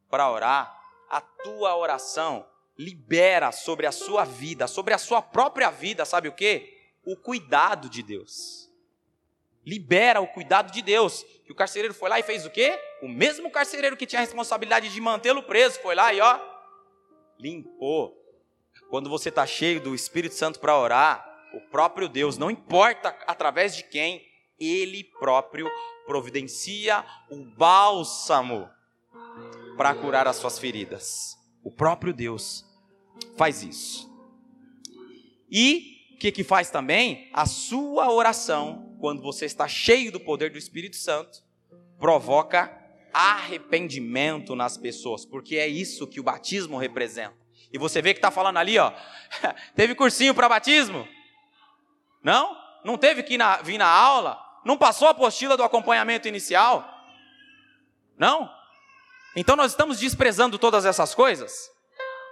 para 0.09 0.29
orar, 0.31 0.75
a 1.09 1.21
tua 1.21 1.75
oração 1.75 2.45
libera 2.77 3.51
sobre 3.51 3.85
a 3.85 3.91
sua 3.91 4.23
vida, 4.23 4.67
sobre 4.67 4.93
a 4.93 4.97
sua 4.97 5.21
própria 5.21 5.69
vida, 5.69 6.05
sabe 6.05 6.27
o 6.27 6.33
que? 6.33 6.77
O 7.03 7.15
cuidado 7.15 7.89
de 7.89 8.03
Deus 8.03 8.67
libera 9.67 10.21
o 10.21 10.27
cuidado 10.27 10.71
de 10.71 10.81
Deus. 10.81 11.25
E 11.45 11.51
o 11.51 11.55
carcereiro 11.55 11.93
foi 11.93 12.09
lá 12.09 12.17
e 12.17 12.23
fez 12.23 12.45
o 12.45 12.49
quê? 12.49 12.79
O 13.01 13.07
mesmo 13.09 13.51
carcereiro 13.51 13.97
que 13.97 14.05
tinha 14.05 14.21
a 14.21 14.23
responsabilidade 14.23 14.87
de 14.87 15.01
mantê-lo 15.01 15.43
preso, 15.43 15.81
foi 15.81 15.93
lá 15.93 16.13
e 16.13 16.21
ó, 16.21 16.39
limpou. 17.37 18.15
Quando 18.89 19.09
você 19.09 19.27
está 19.27 19.45
cheio 19.45 19.81
do 19.81 19.93
Espírito 19.93 20.35
Santo 20.35 20.57
para 20.61 20.77
orar, 20.77 21.27
o 21.53 21.59
próprio 21.69 22.07
Deus, 22.07 22.37
não 22.37 22.49
importa 22.49 23.09
através 23.27 23.75
de 23.75 23.83
quem, 23.83 24.25
ele 24.57 25.03
próprio 25.03 25.69
providencia 26.05 27.05
o 27.29 27.43
bálsamo 27.43 28.69
para 29.77 29.93
curar 29.95 30.27
as 30.27 30.35
suas 30.35 30.59
feridas. 30.59 31.37
O 31.63 31.71
próprio 31.71 32.13
Deus 32.13 32.65
faz 33.37 33.63
isso. 33.63 34.09
E 35.49 36.13
o 36.15 36.17
que, 36.17 36.31
que 36.31 36.43
faz 36.43 36.69
também? 36.69 37.29
A 37.31 37.45
sua 37.45 38.11
oração 38.11 38.87
quando 38.99 39.21
você 39.21 39.45
está 39.45 39.67
cheio 39.67 40.11
do 40.11 40.19
poder 40.19 40.51
do 40.51 40.57
Espírito 40.57 40.95
Santo, 40.95 41.39
provoca 41.99 42.75
arrependimento 43.13 44.55
nas 44.55 44.77
pessoas, 44.77 45.25
porque 45.25 45.57
é 45.57 45.67
isso 45.67 46.07
que 46.07 46.19
o 46.19 46.23
batismo 46.23 46.77
representa. 46.77 47.35
E 47.71 47.77
você 47.77 48.01
vê 48.01 48.13
que 48.13 48.19
está 48.19 48.31
falando 48.31 48.57
ali, 48.57 48.77
ó, 48.77 48.91
teve 49.75 49.95
cursinho 49.95 50.33
para 50.33 50.49
batismo? 50.49 51.07
Não? 52.23 52.55
Não 52.83 52.97
teve 52.97 53.23
que 53.23 53.37
na, 53.37 53.57
vir 53.57 53.77
na 53.77 53.87
aula? 53.87 54.39
Não 54.63 54.77
passou 54.77 55.07
a 55.07 55.11
apostila 55.11 55.57
do 55.57 55.63
acompanhamento 55.63 56.27
inicial? 56.27 56.87
Não? 58.17 58.51
Então 59.35 59.55
nós 59.55 59.71
estamos 59.71 59.99
desprezando 59.99 60.57
todas 60.57 60.85
essas 60.85 61.13
coisas? 61.13 61.69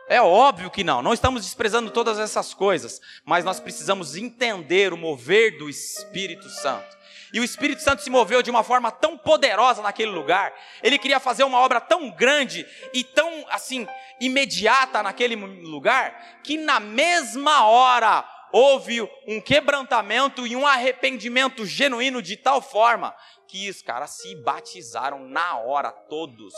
É 0.08 0.22
óbvio 0.22 0.70
que 0.70 0.84
não, 0.84 1.02
não 1.02 1.14
estamos 1.14 1.44
desprezando 1.44 1.90
todas 1.90 2.20
essas 2.20 2.54
coisas, 2.54 3.02
mas 3.26 3.44
nós 3.44 3.60
precisamos 3.60 4.16
entender 4.16 4.94
o 4.94 4.98
mover 4.98 5.58
do 5.58 5.68
Espírito 5.68 6.48
Santo. 6.48 6.96
E 7.34 7.40
o 7.40 7.44
Espírito 7.44 7.82
Santo 7.82 8.04
se 8.04 8.10
moveu 8.10 8.44
de 8.44 8.52
uma 8.52 8.64
forma 8.64 8.92
tão 8.92 9.18
poderosa 9.18 9.82
naquele 9.82 10.12
lugar. 10.12 10.54
Ele 10.84 11.00
queria 11.00 11.20
fazer 11.20 11.44
uma 11.44 11.60
obra 11.60 11.82
tão 11.82 12.12
grande 12.12 12.66
e 12.94 13.04
tão 13.04 13.46
assim 13.50 13.88
imediata 14.22 15.02
naquele 15.02 15.36
lugar 15.36 16.40
que 16.44 16.58
na 16.58 16.80
mesma 16.80 17.66
hora 17.66 18.24
houve 18.52 19.02
um 19.28 19.42
quebrantamento 19.42 20.48
e 20.48 20.56
um 20.56 20.66
arrependimento 20.66 21.66
genuíno 21.66 22.22
de 22.22 22.38
tal 22.38 22.62
forma 22.62 23.14
que 23.48 23.70
os 23.70 23.82
caras 23.82 24.12
se 24.12 24.36
batizaram 24.36 25.20
na 25.20 25.60
hora 25.60 25.92
todos. 25.92 26.54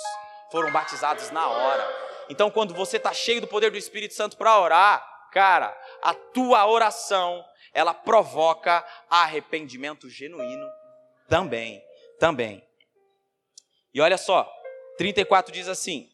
Foram 0.51 0.71
batizados 0.71 1.31
na 1.31 1.47
hora. 1.47 2.07
Então, 2.29 2.49
quando 2.49 2.73
você 2.73 2.97
está 2.97 3.13
cheio 3.13 3.41
do 3.41 3.47
poder 3.47 3.71
do 3.71 3.77
Espírito 3.77 4.13
Santo 4.13 4.37
para 4.37 4.59
orar, 4.59 5.29
cara, 5.31 5.75
a 6.01 6.13
tua 6.13 6.65
oração 6.67 7.43
ela 7.73 7.93
provoca 7.93 8.85
arrependimento 9.09 10.09
genuíno 10.09 10.67
também, 11.27 11.83
também. 12.19 12.67
E 13.93 14.01
olha 14.01 14.17
só, 14.17 14.51
34 14.97 15.53
diz 15.53 15.67
assim: 15.67 16.09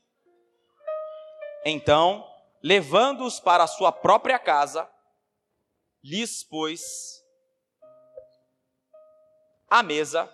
Então, 1.66 2.28
levando-os 2.62 3.40
para 3.40 3.64
a 3.64 3.68
sua 3.68 3.92
própria 3.92 4.38
casa, 4.40 4.90
lhes 6.04 6.44
pôs 6.44 7.24
a 9.70 9.82
mesa 9.82 10.32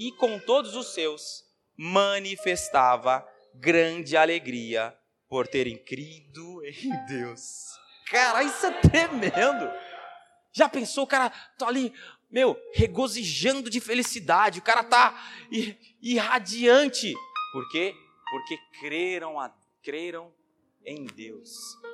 e 0.00 0.10
com 0.12 0.38
todos 0.38 0.74
os 0.74 0.94
seus 0.94 1.44
manifestava 1.76 3.22
grande 3.54 4.16
alegria 4.16 4.96
por 5.28 5.46
terem 5.46 5.76
crido 5.76 6.64
em 6.64 7.06
Deus. 7.06 7.42
Cara, 8.06 8.42
isso 8.42 8.64
é 8.64 8.80
tremendo. 8.80 9.70
Já 10.52 10.70
pensou, 10.70 11.04
o 11.04 11.06
cara 11.06 11.28
tá 11.58 11.68
ali, 11.68 11.92
meu, 12.30 12.58
regozijando 12.72 13.68
de 13.68 13.78
felicidade, 13.78 14.60
o 14.60 14.62
cara 14.62 14.82
tá 14.82 15.14
irradiante. 16.00 17.14
Por 17.52 17.68
quê? 17.68 17.94
Porque 18.30 18.56
creram, 18.80 19.38
a, 19.38 19.54
creram 19.82 20.32
em 20.82 21.04
Deus. 21.04 21.50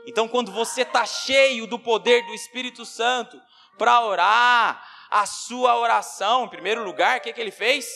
Então, 0.06 0.28
quando 0.28 0.52
você 0.52 0.82
está 0.82 1.04
cheio 1.04 1.66
do 1.66 1.76
poder 1.76 2.24
do 2.24 2.34
Espírito 2.34 2.84
Santo 2.84 3.36
para 3.76 4.00
orar, 4.06 4.95
a 5.10 5.26
sua 5.26 5.78
oração, 5.78 6.44
em 6.44 6.48
primeiro 6.48 6.82
lugar, 6.82 7.18
o 7.18 7.20
que, 7.20 7.32
que 7.32 7.40
ele 7.40 7.50
fez? 7.50 7.86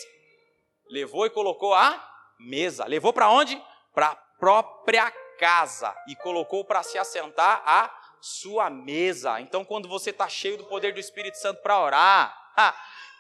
Levou 0.89 1.27
e 1.27 1.31
colocou 1.31 1.75
a 1.75 2.03
mesa. 2.39 2.85
Levou 2.85 3.13
para 3.13 3.31
onde? 3.31 3.61
Para 3.95 4.09
a 4.09 4.17
própria 4.17 5.11
casa 5.39 5.95
e 6.09 6.17
colocou 6.17 6.65
para 6.65 6.83
se 6.83 6.99
assentar 6.99 7.63
à 7.65 7.91
sua 8.21 8.69
mesa. 8.69 9.41
Então, 9.41 9.65
quando 9.65 9.89
você 9.89 10.11
está 10.11 10.29
cheio 10.29 10.57
do 10.57 10.65
poder 10.67 10.93
do 10.93 11.01
Espírito 11.01 11.39
Santo 11.39 11.63
para 11.63 11.81
orar, 11.81 12.41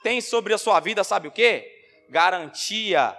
tem 0.03 0.20
sobre 0.20 0.53
a 0.53 0.59
sua 0.59 0.80
vida, 0.80 1.05
sabe 1.05 1.28
o 1.28 1.32
que? 1.32 1.66
Garantia 2.11 3.16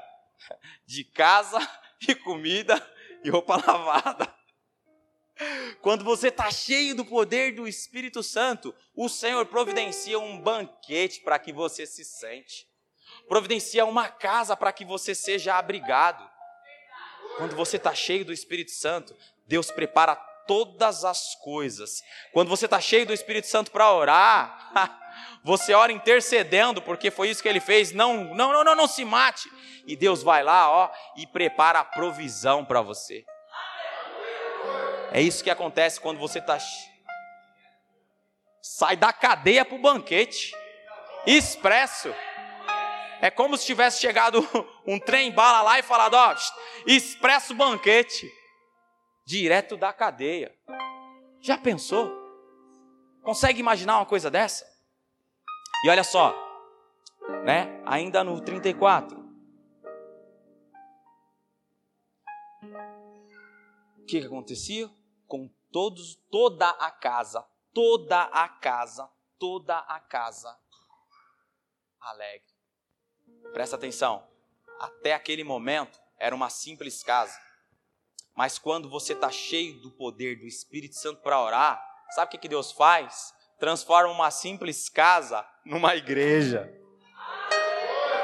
de 0.86 1.04
casa 1.04 1.60
e 2.08 2.14
comida 2.16 2.76
e 3.24 3.30
roupa 3.30 3.58
lavada. 3.66 4.41
Quando 5.82 6.04
você 6.04 6.28
está 6.28 6.52
cheio 6.52 6.96
do 6.96 7.06
poder 7.06 7.56
do 7.56 7.68
Espírito 7.68 8.22
Santo, 8.22 8.74
o 8.96 9.10
Senhor 9.10 9.46
providencia 9.46 10.20
um 10.20 10.40
banquete 10.40 11.22
para 11.22 11.40
que 11.40 11.52
você 11.52 11.86
se 11.86 12.06
sente, 12.06 12.68
providencia 13.28 13.86
uma 13.86 14.08
casa 14.08 14.56
para 14.56 14.72
que 14.72 14.86
você 14.86 15.16
seja 15.16 15.56
abrigado. 15.56 16.30
Quando 17.38 17.56
você 17.56 17.78
está 17.78 17.96
cheio 17.96 18.26
do 18.26 18.34
Espírito 18.34 18.72
Santo, 18.72 19.16
Deus 19.48 19.72
prepara 19.72 20.16
todas 20.48 21.06
as 21.06 21.36
coisas. 21.36 22.04
Quando 22.34 22.50
você 22.50 22.66
está 22.66 22.80
cheio 22.80 23.06
do 23.06 23.14
Espírito 23.14 23.48
Santo 23.48 23.72
para 23.72 23.92
orar, 23.92 25.00
você 25.44 25.74
ora 25.74 25.92
intercedendo, 25.92 26.82
porque 26.82 27.10
foi 27.10 27.30
isso 27.30 27.42
que 27.42 27.50
ele 27.50 27.60
fez. 27.60 27.92
Não, 27.92 28.24
não, 28.36 28.52
não, 28.52 28.64
não, 28.64 28.76
não 28.76 28.88
se 28.88 29.06
mate. 29.06 29.50
E 29.86 29.96
Deus 29.96 30.22
vai 30.22 30.44
lá, 30.44 30.70
ó, 30.70 30.92
e 31.18 31.26
prepara 31.26 31.80
a 31.80 31.86
provisão 31.86 32.64
para 32.64 32.82
você. 32.82 33.26
É 35.12 35.22
isso 35.22 35.44
que 35.44 35.50
acontece 35.50 36.00
quando 36.00 36.20
você 36.20 36.40
está. 36.40 36.58
Sai 38.62 38.96
da 38.96 39.12
cadeia 39.12 39.66
para 39.66 39.76
o 39.76 39.82
banquete. 39.82 40.56
Expresso. 41.28 42.14
É 43.22 43.30
como 43.30 43.58
se 43.58 43.66
tivesse 43.66 44.00
chegado 44.00 44.40
um 44.88 44.98
trem 44.98 45.32
bala 45.32 45.62
lá 45.62 45.80
e 45.80 45.84
falado: 45.84 46.14
ó, 46.14 46.34
expresso 46.88 47.54
banquete. 47.54 48.32
Direto 49.26 49.76
da 49.76 49.92
cadeia. 49.92 50.56
Já 51.42 51.58
pensou? 51.58 52.10
Consegue 53.22 53.60
imaginar 53.60 53.98
uma 53.98 54.06
coisa 54.06 54.32
dessa? 54.32 54.66
E 55.84 55.90
olha 55.90 56.04
só, 56.04 56.34
né? 57.44 57.82
Ainda 57.86 58.24
no 58.24 58.40
34. 58.40 59.20
O 64.00 64.06
que, 64.06 64.20
que 64.20 64.26
acontecia? 64.26 64.90
Com 65.32 65.50
todos, 65.72 66.16
toda 66.30 66.68
a 66.72 66.92
casa, 66.92 67.42
toda 67.74 68.24
a 68.24 68.50
casa, 68.50 69.10
toda 69.40 69.78
a 69.78 69.98
casa 69.98 70.54
alegre. 72.02 72.54
Presta 73.54 73.78
atenção, 73.78 74.28
até 74.78 75.14
aquele 75.14 75.46
momento 75.46 75.98
era 76.20 76.36
uma 76.36 76.50
simples 76.50 77.02
casa. 77.02 77.40
Mas 78.36 78.60
quando 78.60 78.90
você 78.90 79.14
está 79.14 79.32
cheio 79.32 79.80
do 79.80 79.90
poder 79.92 80.38
do 80.38 80.46
Espírito 80.46 80.96
Santo 80.96 81.22
para 81.22 81.42
orar, 81.42 81.82
sabe 82.10 82.28
o 82.28 82.32
que, 82.32 82.38
que 82.38 82.50
Deus 82.50 82.74
faz? 82.74 83.34
Transforma 83.58 84.12
uma 84.12 84.32
simples 84.32 84.90
casa 84.90 85.48
numa 85.64 85.96
igreja. 85.96 86.70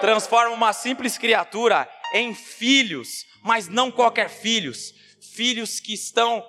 Transforma 0.01 0.53
uma 0.53 0.73
simples 0.73 1.17
criatura 1.17 1.89
em 2.13 2.35
filhos, 2.35 3.25
mas 3.41 3.69
não 3.69 3.89
qualquer 3.89 4.29
filhos, 4.29 4.91
filhos 5.21 5.79
que 5.79 5.93
estão 5.93 6.45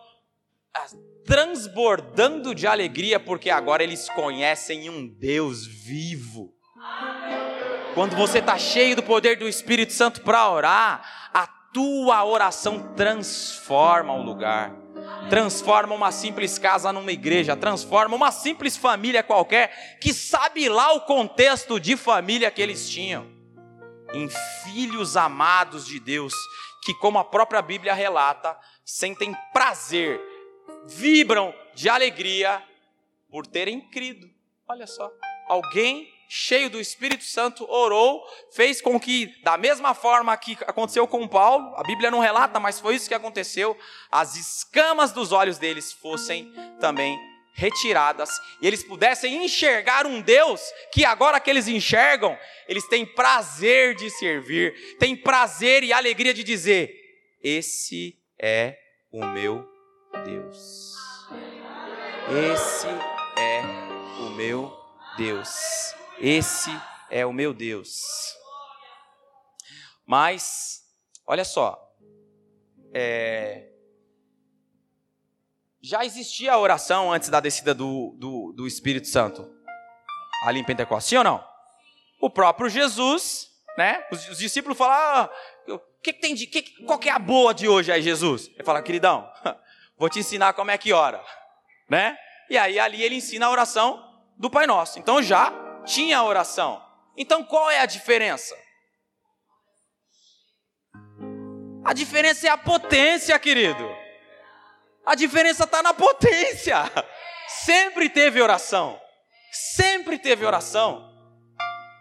transbordando 1.29 2.55
de 2.55 2.66
alegria, 2.66 3.21
porque 3.21 3.51
agora 3.51 3.83
eles 3.83 4.09
conhecem 4.09 4.89
um 4.89 5.07
Deus 5.07 5.66
vivo. 5.66 6.55
Quando 7.95 8.16
você 8.16 8.39
está 8.39 8.57
cheio 8.59 8.97
do 8.97 9.03
poder 9.03 9.37
do 9.37 9.47
Espírito 9.47 9.93
Santo 9.93 10.23
para 10.23 10.49
orar, 10.51 11.31
a 11.35 11.47
tua 11.47 12.25
oração 12.25 12.95
transforma 12.95 14.14
o 14.14 14.23
lugar, 14.23 14.75
transforma 15.29 15.95
uma 15.95 16.11
simples 16.11 16.59
casa 16.59 16.93
numa 16.93 17.12
igreja, 17.12 17.55
transforma 17.55 18.16
uma 18.16 18.33
simples 18.33 18.77
família 18.77 19.23
qualquer, 19.23 19.99
que 20.01 20.14
sabe 20.14 20.69
lá 20.69 20.93
o 20.93 21.03
contexto 21.03 21.79
de 21.79 21.97
família 21.97 22.51
que 22.51 22.62
eles 22.62 22.89
tinham, 22.89 23.27
em 24.14 24.29
filhos 24.64 25.14
amados 25.14 25.87
de 25.87 26.01
Deus, 26.01 26.33
que, 26.83 26.95
como 26.95 27.19
a 27.19 27.25
própria 27.25 27.61
Bíblia 27.61 27.93
relata, 27.93 28.57
sentem 28.83 29.37
prazer 29.53 30.19
vibram 30.89 31.55
de 31.74 31.89
alegria 31.89 32.62
por 33.30 33.47
terem 33.47 33.80
crido. 33.80 34.28
Olha 34.66 34.86
só, 34.86 35.11
alguém 35.47 36.09
cheio 36.28 36.68
do 36.68 36.80
Espírito 36.80 37.24
Santo 37.24 37.64
orou, 37.70 38.22
fez 38.53 38.82
com 38.82 38.99
que, 39.01 39.26
da 39.43 39.57
mesma 39.57 39.95
forma 39.95 40.36
que 40.36 40.59
aconteceu 40.66 41.07
com 41.07 41.26
Paulo, 41.26 41.74
a 41.76 41.82
Bíblia 41.82 42.11
não 42.11 42.20
relata, 42.20 42.61
mas 42.61 42.80
foi 42.80 42.95
isso 42.95 43.09
que 43.09 43.14
aconteceu, 43.14 43.76
as 44.11 44.36
escamas 44.36 45.12
dos 45.12 45.32
olhos 45.32 45.57
deles 45.59 45.93
fossem 45.93 46.53
também 46.80 47.18
retiradas 47.55 48.30
e 48.62 48.66
eles 48.66 48.84
pudessem 48.84 49.45
enxergar 49.45 50.07
um 50.07 50.20
Deus 50.20 50.61
que 50.93 51.05
agora 51.05 51.41
que 51.41 51.51
eles 51.51 51.66
enxergam, 51.66 52.39
eles 52.68 52.86
têm 52.89 53.05
prazer 53.05 53.95
de 53.95 54.11
servir, 54.11 54.97
têm 54.99 55.16
prazer 55.16 55.82
e 55.82 55.93
alegria 55.93 56.34
de 56.34 56.45
dizer: 56.45 56.95
Esse 57.43 58.16
é 58.39 58.78
o 59.11 59.24
meu 59.24 59.78
Deus. 60.25 60.95
Esse 62.31 62.87
é 63.39 63.62
o 64.21 64.31
meu 64.31 64.77
Deus. 65.16 65.49
Esse 66.19 66.71
é 67.11 67.25
o 67.25 67.33
meu 67.33 67.55
Deus. 67.55 68.37
Mas, 70.07 70.83
olha 71.27 71.45
só, 71.45 71.79
é, 72.93 73.71
já 75.83 76.05
existia 76.05 76.53
a 76.53 76.59
oração 76.59 77.12
antes 77.12 77.29
da 77.29 77.41
descida 77.41 77.75
do, 77.75 78.14
do, 78.19 78.53
do 78.53 78.66
Espírito 78.66 79.07
Santo 79.09 79.49
ali 80.45 80.61
em 80.61 80.64
Pentecostes, 80.64 81.11
sim 81.11 81.16
ou 81.16 81.25
não? 81.25 81.47
O 82.21 82.31
próprio 82.31 82.69
Jesus, 82.69 83.49
né? 83.77 84.05
Os, 84.11 84.29
os 84.29 84.39
discípulos 84.39 84.77
falaram: 84.77 85.25
ah, 85.25 85.31
que, 86.03 86.12
que 86.12 86.21
tem 86.21 86.35
de, 86.35 86.47
que, 86.47 86.62
qual 86.85 86.99
que 86.99 87.09
é 87.09 87.12
a 87.12 87.19
boa 87.19 87.53
de 87.53 87.69
hoje 87.69 87.93
aí, 87.93 88.03
Jesus? 88.03 88.49
Ele 88.55 88.64
fala, 88.64 88.83
queridão, 88.83 89.31
vou 89.99 90.09
te 90.09 90.20
ensinar 90.20 90.53
como 90.53 90.70
é 90.70 90.78
que 90.78 90.92
ora, 90.92 91.22
né? 91.88 92.16
E 92.49 92.57
aí 92.57 92.78
ali 92.78 93.03
ele 93.03 93.16
ensina 93.16 93.46
a 93.46 93.51
oração 93.51 94.03
do 94.36 94.49
Pai 94.49 94.66
Nosso. 94.66 94.99
Então 94.99 95.22
já 95.22 95.53
tinha 95.84 96.18
a 96.18 96.24
oração. 96.24 96.82
Então 97.16 97.44
qual 97.44 97.70
é 97.70 97.80
a 97.80 97.86
diferença? 97.86 98.57
A 101.84 101.92
diferença 101.92 102.46
é 102.46 102.51
a 102.51 102.59
potência, 102.59 103.38
querido. 103.38 103.88
A 105.07 105.14
diferença 105.14 105.64
está 105.64 105.82
na 105.82 105.94
potência. 105.94 106.76
Sempre 107.64 108.11
teve 108.11 108.42
oração. 108.42 109.01
Sempre 109.51 110.18
teve 110.18 110.44
oração. 110.44 111.07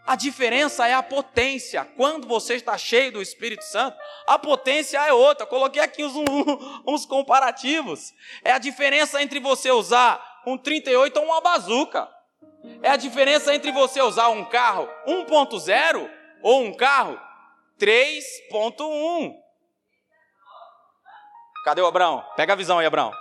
A 0.07 0.15
diferença 0.15 0.87
é 0.87 0.93
a 0.93 1.03
potência. 1.03 1.83
Quando 1.97 2.29
você 2.29 2.55
está 2.55 2.77
cheio 2.77 3.11
do 3.11 3.21
Espírito 3.21 3.65
Santo, 3.65 3.97
a 4.25 4.39
potência 4.39 4.97
é 5.05 5.11
outra. 5.11 5.43
Eu 5.43 5.49
coloquei 5.49 5.81
aqui 5.81 6.05
uns, 6.05 6.15
uns 6.87 7.05
comparativos. 7.05 8.13
É 8.41 8.53
a 8.53 8.57
diferença 8.57 9.21
entre 9.21 9.41
você 9.41 9.69
usar 9.69 10.41
um 10.47 10.57
38 10.57 11.19
ou 11.19 11.25
uma 11.25 11.41
bazuca. 11.41 12.07
É 12.81 12.89
a 12.89 12.95
diferença 12.95 13.53
entre 13.53 13.69
você 13.69 14.01
usar 14.01 14.29
um 14.29 14.45
carro 14.45 14.87
1.0 15.05 16.09
ou 16.41 16.63
um 16.63 16.73
carro 16.73 17.19
3.1. 17.77 19.35
Cadê 21.65 21.81
o 21.81 21.85
Abraão? 21.85 22.25
Pega 22.37 22.53
a 22.53 22.55
visão 22.55 22.79
aí, 22.79 22.85
Abraão. 22.85 23.11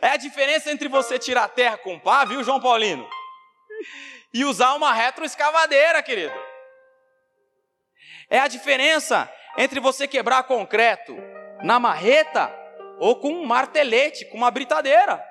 É 0.00 0.08
a 0.08 0.16
diferença 0.16 0.72
entre 0.72 0.88
você 0.88 1.20
tirar 1.20 1.46
terra 1.50 1.76
com 1.78 2.00
pá, 2.00 2.24
viu, 2.24 2.42
João 2.42 2.58
Paulino? 2.58 3.08
e 4.32 4.44
usar 4.44 4.74
uma 4.74 4.92
retroescavadeira, 4.92 6.02
querido. 6.02 6.34
É 8.30 8.38
a 8.38 8.48
diferença 8.48 9.30
entre 9.58 9.80
você 9.80 10.08
quebrar 10.08 10.44
concreto 10.44 11.16
na 11.62 11.78
marreta 11.78 12.52
ou 12.98 13.16
com 13.16 13.32
um 13.32 13.44
martelete, 13.44 14.24
com 14.26 14.36
uma 14.36 14.50
britadeira. 14.50 15.22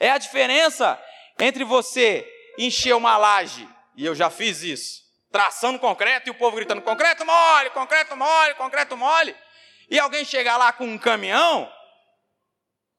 É 0.00 0.10
a 0.10 0.18
diferença 0.18 1.00
entre 1.38 1.64
você 1.64 2.28
encher 2.58 2.94
uma 2.94 3.16
laje, 3.16 3.68
e 3.96 4.04
eu 4.04 4.14
já 4.14 4.30
fiz 4.30 4.62
isso, 4.62 5.02
traçando 5.30 5.78
concreto 5.78 6.28
e 6.28 6.30
o 6.30 6.34
povo 6.34 6.56
gritando: 6.56 6.82
concreto 6.82 7.24
mole, 7.24 7.70
concreto 7.70 8.16
mole, 8.16 8.54
concreto 8.54 8.96
mole. 8.96 9.34
E 9.90 9.98
alguém 9.98 10.24
chegar 10.24 10.56
lá 10.56 10.72
com 10.72 10.84
um 10.84 10.98
caminhão 10.98 11.70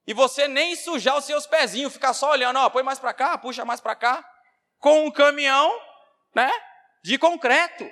e 0.07 0.13
você 0.13 0.47
nem 0.47 0.75
sujar 0.75 1.17
os 1.17 1.25
seus 1.25 1.47
pezinhos, 1.47 1.93
ficar 1.93 2.13
só 2.13 2.31
olhando, 2.31 2.59
ó, 2.59 2.69
põe 2.69 2.83
mais 2.83 2.99
para 2.99 3.13
cá, 3.13 3.37
puxa 3.37 3.65
mais 3.65 3.81
para 3.81 3.95
cá, 3.95 4.23
com 4.79 5.05
um 5.05 5.11
caminhão, 5.11 5.71
né, 6.33 6.51
de 7.03 7.17
concreto. 7.17 7.89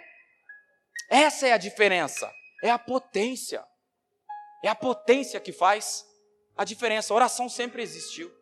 Essa 1.10 1.48
é 1.48 1.54
a 1.54 1.58
diferença, 1.58 2.32
é 2.64 2.70
a 2.70 2.78
potência. 2.78 3.66
É 4.64 4.70
a 4.70 4.76
potência 4.76 5.40
que 5.40 5.52
faz 5.52 6.06
a 6.56 6.64
diferença. 6.64 7.14
A 7.14 7.16
oração 7.16 7.50
sempre 7.50 7.82
existiu. 7.82 8.34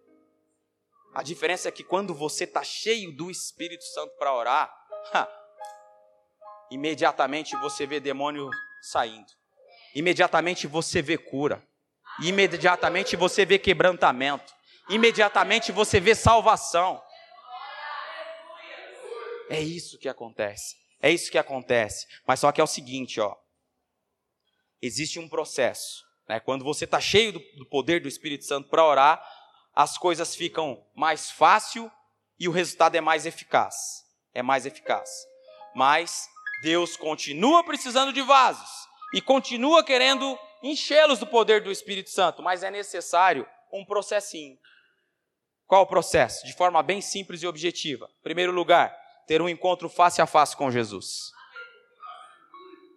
A 1.15 1.23
diferença 1.23 1.67
é 1.67 1.71
que 1.71 1.83
quando 1.83 2.13
você 2.13 2.43
está 2.43 2.63
cheio 2.63 3.11
do 3.15 3.31
Espírito 3.31 3.83
Santo 3.85 4.15
para 4.17 4.33
orar, 4.33 4.71
ha, 5.13 5.27
imediatamente 6.69 7.55
você 7.55 7.87
vê 7.87 7.99
demônio 7.99 8.49
saindo. 8.81 9.31
Imediatamente 9.95 10.67
você 10.67 11.01
vê 11.01 11.17
cura 11.17 11.65
imediatamente 12.19 13.15
você 13.15 13.45
vê 13.45 13.57
quebrantamento, 13.57 14.53
imediatamente 14.89 15.71
você 15.71 15.99
vê 15.99 16.13
salvação. 16.15 17.01
É 19.49 19.59
isso 19.59 19.97
que 19.97 20.07
acontece. 20.07 20.77
É 21.01 21.11
isso 21.11 21.31
que 21.31 21.37
acontece. 21.37 22.07
Mas 22.25 22.39
só 22.39 22.51
que 22.51 22.61
é 22.61 22.63
o 22.63 22.67
seguinte, 22.67 23.19
ó. 23.19 23.35
Existe 24.81 25.19
um 25.19 25.29
processo 25.29 26.05
Né? 26.27 26.39
Quando 26.39 26.63
você 26.63 26.85
está 26.85 27.01
cheio 27.01 27.33
do, 27.33 27.39
do 27.57 27.65
poder 27.65 27.99
do 28.01 28.07
Espírito 28.07 28.45
Santo 28.45 28.69
para 28.69 28.85
orar, 28.85 29.21
as 29.75 29.97
coisas 29.97 30.35
ficam 30.35 30.81
mais 30.95 31.29
fácil 31.29 31.91
e 32.39 32.47
o 32.47 32.51
resultado 32.51 32.95
é 32.95 33.01
mais 33.01 33.25
eficaz. 33.25 33.75
É 34.33 34.41
mais 34.41 34.65
eficaz. 34.65 35.09
Mas 35.75 36.29
Deus 36.63 36.95
continua 36.95 37.63
precisando 37.63 38.13
de 38.13 38.21
vasos 38.21 38.69
e 39.13 39.21
continua 39.21 39.83
querendo 39.83 40.39
enchê-los 40.63 41.19
do 41.19 41.27
poder 41.27 41.63
do 41.63 41.71
Espírito 41.71 42.09
Santo, 42.09 42.41
mas 42.41 42.63
é 42.63 42.71
necessário 42.71 43.47
um 43.71 43.85
processinho. 43.85 44.57
Qual 45.67 45.83
o 45.83 45.87
processo? 45.87 46.45
De 46.45 46.53
forma 46.53 46.83
bem 46.83 46.99
simples 46.99 47.41
e 47.41 47.47
objetiva. 47.47 48.09
Primeiro 48.21 48.51
lugar, 48.51 48.93
ter 49.25 49.41
um 49.41 49.47
encontro 49.47 49.87
face 49.87 50.21
a 50.21 50.27
face 50.27 50.55
com 50.55 50.69
Jesus. 50.69 51.31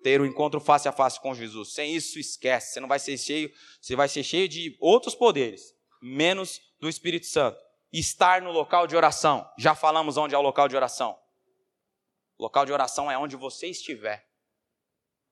Ter 0.02 0.20
um 0.20 0.26
encontro 0.26 0.60
face 0.60 0.88
a 0.88 0.92
face 0.92 1.20
com 1.20 1.34
Jesus. 1.34 1.72
Sem 1.72 1.94
isso, 1.94 2.18
esquece. 2.18 2.72
Você 2.72 2.80
não 2.80 2.88
vai 2.88 2.98
ser 2.98 3.16
cheio, 3.16 3.52
você 3.80 3.94
vai 3.94 4.08
ser 4.08 4.24
cheio 4.24 4.48
de 4.48 4.76
outros 4.80 5.14
poderes, 5.14 5.74
menos 6.02 6.60
do 6.80 6.88
Espírito 6.88 7.26
Santo. 7.26 7.58
Estar 7.92 8.42
no 8.42 8.50
local 8.50 8.86
de 8.86 8.96
oração. 8.96 9.48
Já 9.56 9.74
falamos 9.74 10.16
onde 10.16 10.34
é 10.34 10.38
o 10.38 10.42
local 10.42 10.68
de 10.68 10.74
oração. 10.74 11.16
O 12.36 12.42
local 12.42 12.66
de 12.66 12.72
oração 12.72 13.10
é 13.10 13.16
onde 13.16 13.36
você 13.36 13.68
estiver. 13.68 14.26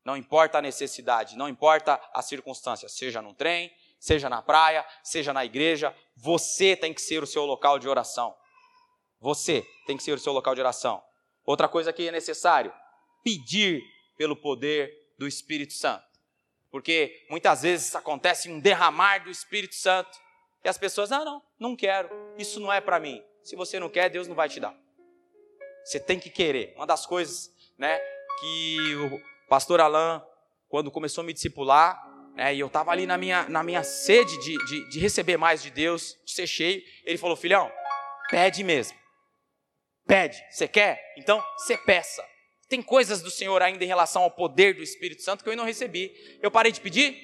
Não 0.05 0.16
importa 0.16 0.59
a 0.59 0.62
necessidade, 0.62 1.36
não 1.36 1.48
importa 1.48 2.00
a 2.12 2.22
circunstância, 2.22 2.88
seja 2.88 3.22
no 3.22 3.34
trem, 3.34 3.72
seja 3.98 4.28
na 4.28 4.42
praia, 4.42 4.84
seja 5.03 5.32
na 5.32 5.44
igreja, 5.44 5.94
você 6.16 6.74
tem 6.74 6.92
que 6.92 7.00
ser 7.00 7.22
o 7.22 7.26
seu 7.26 7.44
local 7.44 7.78
de 7.78 7.88
oração. 7.88 8.34
Você 9.20 9.64
tem 9.86 9.96
que 9.96 10.03
ser 10.03 10.12
o 10.12 10.18
seu 10.18 10.32
local 10.32 10.55
de 10.55 10.61
oração. 10.61 11.00
Outra 11.44 11.68
coisa 11.68 11.92
que 11.92 12.09
é 12.09 12.11
necessário, 12.11 12.74
pedir 13.22 13.80
pelo 14.16 14.34
poder 14.34 14.92
do 15.16 15.28
Espírito 15.28 15.72
Santo. 15.72 16.05
Porque 16.68 17.24
muitas 17.30 17.62
vezes 17.62 17.94
acontece 17.94 18.50
um 18.50 18.59
derramar 18.59 19.22
do 19.22 19.30
Espírito 19.30 19.76
Santo 19.76 20.18
e 20.64 20.68
as 20.68 20.78
pessoas, 20.78 21.12
ah, 21.12 21.24
não, 21.24 21.42
não 21.59 21.76
quero, 21.76 22.09
isso 22.36 22.59
não 22.59 22.72
é 22.72 22.80
para 22.80 22.98
mim. 22.98 23.22
Se 23.44 23.55
você 23.55 23.78
não 23.78 23.88
quer, 23.88 24.09
Deus 24.09 24.26
não 24.26 24.34
vai 24.34 24.48
te 24.48 24.59
dar. 24.59 24.76
Você 25.84 26.00
tem 26.00 26.18
que 26.18 26.30
querer. 26.30 26.72
Uma 26.76 26.86
das 26.86 27.07
coisas, 27.07 27.53
né, 27.76 28.00
que 28.40 28.76
pastor 29.53 29.82
Alain, 29.82 30.22
quando 30.66 30.90
começou 30.90 31.20
a 31.20 31.26
me 31.26 31.34
discipular, 31.34 32.03
né, 32.34 32.55
e 32.55 32.61
eu 32.61 32.68
estava 32.68 32.90
ali 32.90 33.05
na 33.05 33.18
minha, 33.18 33.46
na 33.50 33.62
minha 33.62 33.82
sede 33.82 34.34
de, 34.38 34.57
de, 34.64 34.88
de 34.88 34.98
receber 34.98 35.36
mais 35.36 35.62
de 35.62 35.70
Deus, 35.70 36.16
de 36.24 36.32
ser 36.32 36.46
cheio, 36.46 36.82
ele 37.05 37.18
falou: 37.18 37.36
filhão, 37.36 37.70
pede 38.30 38.64
mesmo. 38.64 38.96
Pede. 40.07 40.42
Você 40.50 40.66
quer? 40.66 40.98
Então, 41.18 41.44
você 41.59 41.76
peça. 41.76 42.26
Tem 42.66 42.80
coisas 42.80 43.20
do 43.20 43.30
Senhor 43.30 43.61
ainda 43.61 43.84
em 43.84 43.86
relação 43.86 44.22
ao 44.22 44.30
poder 44.30 44.74
do 44.74 44.82
Espírito 44.82 45.20
Santo 45.20 45.44
que 45.44 45.50
eu 45.50 45.57
não 45.57 45.66
recebi. 45.66 46.11
Eu 46.40 46.50
parei 46.50 46.72
de 46.72 46.80
pedir? 46.80 47.14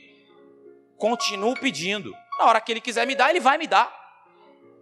Continuo 0.99 1.59
pedindo. 1.59 2.13
Na 2.39 2.45
hora 2.45 2.61
que 2.61 2.71
ele 2.71 2.83
quiser 2.83 3.07
me 3.07 3.15
dar, 3.15 3.31
ele 3.31 3.41
vai 3.41 3.57
me 3.57 3.67
dar. 3.67 3.91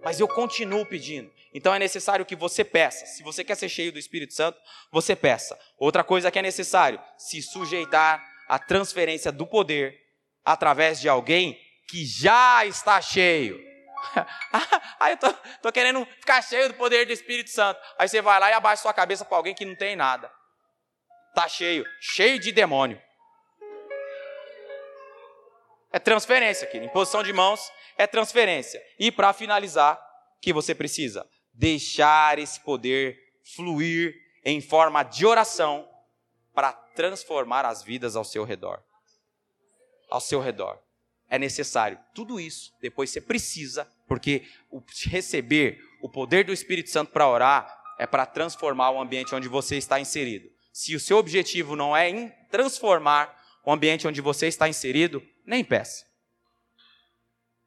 Mas 0.03 0.19
eu 0.19 0.27
continuo 0.27 0.85
pedindo. 0.85 1.31
Então 1.57 1.75
é 1.75 1.79
necessário 1.79 2.27
que 2.27 2.37
você 2.37 2.63
peça. 2.63 3.07
Se 3.07 3.23
você 3.23 3.43
quer 3.43 3.55
ser 3.55 3.71
cheio 3.71 3.91
do 3.91 3.99
Espírito 3.99 4.35
Santo, 4.35 4.61
você 4.93 5.17
peça. 5.17 5.59
Outra 5.79 6.05
coisa 6.05 6.31
que 6.31 6.39
é 6.39 6.43
necessário, 6.43 7.01
se 7.17 7.41
sujeitar 7.41 8.23
à 8.47 8.59
transferência 8.59 9.33
do 9.33 9.47
poder 9.47 9.99
através 10.45 11.01
de 11.01 11.09
alguém 11.09 11.59
que 11.89 12.05
já 12.05 12.67
está 12.67 13.01
cheio. 13.01 13.59
Aí 15.01 15.13
eu 15.15 15.17
tô, 15.17 15.33
tô, 15.63 15.73
querendo 15.73 16.05
ficar 16.21 16.43
cheio 16.43 16.69
do 16.69 16.75
poder 16.75 17.07
do 17.07 17.13
Espírito 17.13 17.49
Santo. 17.49 17.81
Aí 17.99 18.07
você 18.07 18.21
vai 18.21 18.39
lá 18.39 18.51
e 18.51 18.53
abaixa 18.53 18.83
sua 18.83 18.93
cabeça 18.93 19.25
para 19.25 19.39
alguém 19.39 19.55
que 19.55 19.65
não 19.65 19.75
tem 19.75 19.97
nada. 19.97 20.31
Tá 21.35 21.49
cheio, 21.49 21.87
cheio 22.03 22.39
de 22.39 22.53
demônio. 22.53 23.01
É 25.91 25.99
transferência 25.99 26.69
aqui. 26.69 26.77
Imposição 26.77 27.23
de 27.23 27.33
mãos 27.33 27.73
é 27.97 28.07
transferência. 28.07 28.79
E 28.99 29.11
para 29.11 29.33
finalizar, 29.33 29.97
o 29.97 30.41
que 30.43 30.53
você 30.53 30.75
precisa? 30.75 31.27
Deixar 31.57 32.39
esse 32.39 32.61
poder 32.61 33.19
fluir 33.55 34.15
em 34.45 34.61
forma 34.61 35.03
de 35.03 35.27
oração 35.27 35.89
para 36.55 36.73
transformar 36.73 37.65
as 37.65 37.83
vidas 37.83 38.15
ao 38.15 38.25
seu 38.25 38.45
redor 38.45 38.83
ao 40.11 40.21
seu 40.21 40.41
redor. 40.41 40.79
É 41.29 41.39
necessário 41.39 41.99
tudo 42.15 42.39
isso. 42.39 42.73
Depois 42.81 43.11
você 43.11 43.21
precisa, 43.21 43.91
porque 44.07 44.45
receber 45.07 45.83
o 46.01 46.09
poder 46.09 46.45
do 46.45 46.53
Espírito 46.53 46.91
Santo 46.91 47.13
para 47.13 47.29
orar 47.29 47.83
é 47.99 48.07
para 48.07 48.27
transformar 48.27 48.91
o 48.91 49.01
ambiente 49.01 49.35
onde 49.35 49.49
você 49.49 49.77
está 49.77 49.99
inserido. 49.99 50.49
Se 50.73 50.95
o 50.95 51.01
seu 51.01 51.17
objetivo 51.17 51.75
não 51.75 51.97
é 51.97 52.29
transformar 52.51 53.35
o 53.65 53.73
ambiente 53.73 54.07
onde 54.07 54.21
você 54.21 54.47
está 54.47 54.69
inserido, 54.69 55.27
nem 55.45 55.65
peça. 55.65 56.07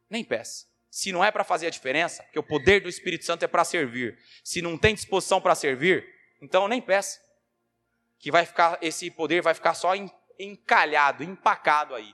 Nem 0.09 0.23
peça. 0.23 0.68
Se 0.89 1.11
não 1.11 1.23
é 1.23 1.31
para 1.31 1.43
fazer 1.43 1.67
a 1.67 1.69
diferença, 1.69 2.23
porque 2.23 2.39
o 2.39 2.43
poder 2.43 2.81
do 2.81 2.89
Espírito 2.89 3.25
Santo 3.25 3.43
é 3.43 3.47
para 3.47 3.63
servir. 3.63 4.17
Se 4.43 4.61
não 4.61 4.77
tem 4.77 4.95
disposição 4.95 5.39
para 5.39 5.53
servir, 5.55 6.07
então 6.41 6.67
nem 6.67 6.81
peça. 6.81 7.19
Que 8.17 8.31
vai 8.31 8.45
ficar 8.45 8.77
esse 8.81 9.09
poder 9.11 9.41
vai 9.41 9.53
ficar 9.53 9.73
só 9.73 9.93
encalhado, 10.39 11.23
empacado 11.23 11.93
aí. 11.93 12.13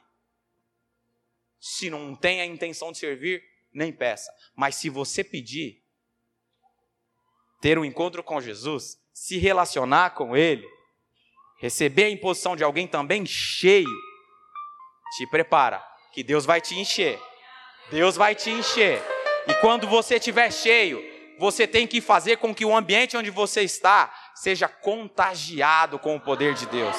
Se 1.59 1.89
não 1.89 2.15
tem 2.15 2.41
a 2.41 2.45
intenção 2.45 2.91
de 2.91 2.97
servir, 2.97 3.43
nem 3.73 3.91
peça. 3.91 4.31
Mas 4.55 4.75
se 4.75 4.89
você 4.89 5.23
pedir, 5.23 5.83
ter 7.61 7.79
um 7.79 7.85
encontro 7.85 8.21
com 8.21 8.39
Jesus, 8.39 8.99
se 9.13 9.37
relacionar 9.37 10.11
com 10.11 10.35
Ele, 10.35 10.67
receber 11.59 12.03
a 12.03 12.09
imposição 12.09 12.55
de 12.55 12.63
alguém 12.63 12.87
também 12.87 13.25
cheio, 13.25 13.89
te 15.15 15.25
prepara, 15.27 15.83
que 16.11 16.23
Deus 16.23 16.45
vai 16.45 16.61
te 16.61 16.75
encher. 16.75 17.19
Deus 17.89 18.15
vai 18.15 18.33
te 18.33 18.49
encher. 18.49 19.01
E 19.47 19.53
quando 19.55 19.87
você 19.87 20.15
estiver 20.15 20.51
cheio, 20.51 21.03
você 21.37 21.67
tem 21.67 21.85
que 21.85 22.01
fazer 22.01 22.37
com 22.37 22.53
que 22.53 22.65
o 22.65 22.75
ambiente 22.75 23.15
onde 23.15 23.29
você 23.29 23.61
está 23.61 24.11
seja 24.33 24.67
contagiado 24.67 25.99
com 25.99 26.15
o 26.15 26.19
poder 26.19 26.55
de 26.55 26.65
Deus. 26.65 26.95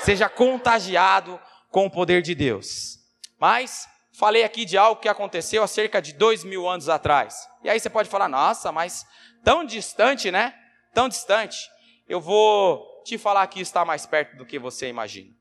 Seja 0.00 0.28
contagiado 0.28 1.40
com 1.70 1.86
o 1.86 1.90
poder 1.90 2.22
de 2.22 2.34
Deus. 2.34 2.98
Mas 3.38 3.88
falei 4.12 4.42
aqui 4.42 4.64
de 4.64 4.76
algo 4.76 5.00
que 5.00 5.08
aconteceu 5.08 5.62
há 5.62 5.68
cerca 5.68 6.02
de 6.02 6.12
dois 6.12 6.42
mil 6.42 6.68
anos 6.68 6.88
atrás. 6.88 7.48
E 7.62 7.70
aí 7.70 7.78
você 7.78 7.88
pode 7.88 8.08
falar, 8.08 8.28
nossa, 8.28 8.72
mas 8.72 9.06
tão 9.44 9.64
distante, 9.64 10.32
né? 10.32 10.54
Tão 10.92 11.08
distante. 11.08 11.70
Eu 12.08 12.20
vou 12.20 13.02
te 13.04 13.16
falar 13.16 13.46
que 13.46 13.60
está 13.60 13.84
mais 13.84 14.04
perto 14.04 14.36
do 14.36 14.44
que 14.44 14.58
você 14.58 14.88
imagina. 14.88 15.38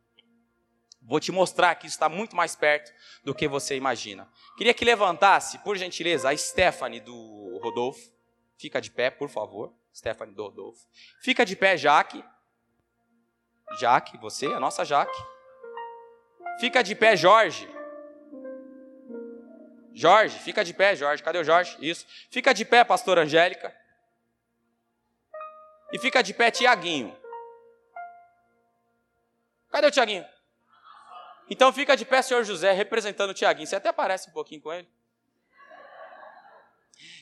Vou 1.01 1.21
te 1.21 1.32
mostrar 1.32 1.73
que 1.75 1.88
está 1.88 2.09
muito 2.09 2.36
mais 2.36 2.55
perto 2.55 2.91
do 3.23 3.34
que 3.34 3.47
você 3.47 3.78
imagina. 3.78 4.28
Queria 4.58 4.74
que 4.74 4.84
levantasse, 4.84 5.60
por 5.60 5.78
gentileza, 5.78 6.32
a 6.32 6.36
Stephanie 6.36 6.99
do 6.99 7.60
Rodolfo. 7.62 8.12
Fica 8.58 8.82
de 8.82 8.89
pé, 8.89 9.12
por 9.12 9.30
favor. 9.30 9.72
Stephanie 9.93 10.34
do 10.34 10.41
Rodolfo. 10.41 10.84
Fica 11.22 11.45
de 11.45 11.55
pé, 11.55 11.78
Jaque. 11.78 12.26
Jaque, 13.80 14.18
você, 14.18 14.47
a 14.47 14.60
nossa 14.60 14.84
Jaque. 14.84 15.16
Fica 16.60 16.82
de 16.82 16.95
pé, 16.95 17.16
Jorge. 17.16 17.70
Jorge, 19.93 20.39
fica 20.39 20.64
de 20.64 20.74
pé, 20.74 20.95
Jorge. 20.95 21.22
Cadê 21.22 21.38
o 21.38 21.43
Jorge? 21.43 21.78
Isso. 21.80 22.08
Fica 22.32 22.51
de 22.51 22.66
pé, 22.66 22.84
pastor 22.84 23.20
Angélica. 23.20 23.76
E 25.93 25.99
fica 25.99 26.24
de 26.24 26.34
pé, 26.34 26.49
Tiaguinho. 26.49 27.16
Cadê 29.70 29.86
o 29.86 29.91
Tiaguinho? 29.91 30.26
Então 31.50 31.72
fica 31.72 31.95
de 31.95 32.06
pé, 32.06 32.22
senhor 32.22 32.43
José, 32.43 32.72
representando 32.72 33.32
o 33.32 33.34
Tiaguinho. 33.34 33.68
Você 33.68 33.76
até 33.76 33.91
parece 33.91 34.30
um 34.30 34.34
pouquinho 34.34 34.62
com 34.62 34.74
ele. 34.74 34.88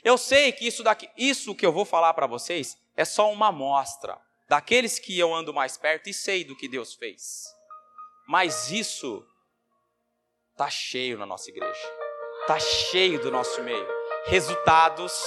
Eu 0.03 0.17
sei 0.17 0.51
que 0.51 0.65
isso 0.65 0.84
daqui, 0.84 1.09
isso 1.17 1.55
que 1.55 1.65
eu 1.65 1.71
vou 1.71 1.86
falar 1.86 2.13
para 2.13 2.28
vocês 2.28 2.78
é 2.95 3.03
só 3.03 3.32
uma 3.32 3.47
amostra 3.47 4.17
daqueles 4.47 4.99
que 4.99 5.17
eu 5.17 5.34
ando 5.34 5.53
mais 5.53 5.78
perto 5.78 6.09
e 6.09 6.13
sei 6.13 6.43
do 6.43 6.55
que 6.55 6.67
Deus 6.67 6.93
fez. 6.93 7.45
Mas 8.28 8.71
isso 8.71 9.28
tá 10.55 10.69
cheio 10.69 11.17
na 11.17 11.26
nossa 11.26 11.49
igreja 11.49 12.05
está 12.45 12.59
cheio 12.59 13.19
do 13.19 13.32
nosso 13.32 13.61
meio. 13.63 13.88
Resultados 14.28 15.19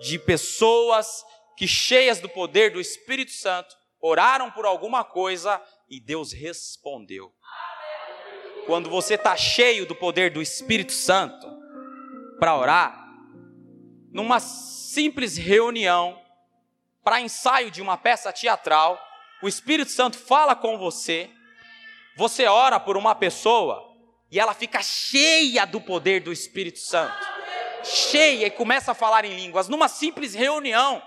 de 0.00 0.18
pessoas 0.18 1.24
que, 1.56 1.66
cheias 1.66 2.20
do 2.20 2.28
poder 2.28 2.70
do 2.70 2.80
Espírito 2.80 3.32
Santo, 3.32 3.74
oraram 3.98 4.50
por 4.50 4.66
alguma 4.66 5.02
coisa 5.02 5.60
e 5.88 5.98
Deus 5.98 6.32
respondeu. 6.32 7.32
Quando 8.68 8.90
você 8.90 9.14
está 9.14 9.34
cheio 9.34 9.86
do 9.86 9.94
poder 9.94 10.30
do 10.30 10.42
Espírito 10.42 10.92
Santo 10.92 11.48
para 12.38 12.54
orar, 12.54 13.02
numa 14.12 14.40
simples 14.40 15.38
reunião, 15.38 16.22
para 17.02 17.18
ensaio 17.18 17.70
de 17.70 17.80
uma 17.80 17.96
peça 17.96 18.30
teatral, 18.30 19.02
o 19.42 19.48
Espírito 19.48 19.90
Santo 19.90 20.18
fala 20.18 20.54
com 20.54 20.76
você, 20.76 21.30
você 22.14 22.44
ora 22.44 22.78
por 22.78 22.98
uma 22.98 23.14
pessoa, 23.14 23.82
e 24.30 24.38
ela 24.38 24.52
fica 24.52 24.82
cheia 24.82 25.64
do 25.64 25.80
poder 25.80 26.20
do 26.20 26.30
Espírito 26.30 26.78
Santo. 26.78 27.26
Cheia 27.82 28.48
e 28.48 28.50
começa 28.50 28.90
a 28.92 28.94
falar 28.94 29.24
em 29.24 29.34
línguas, 29.34 29.66
numa 29.66 29.88
simples 29.88 30.34
reunião 30.34 31.02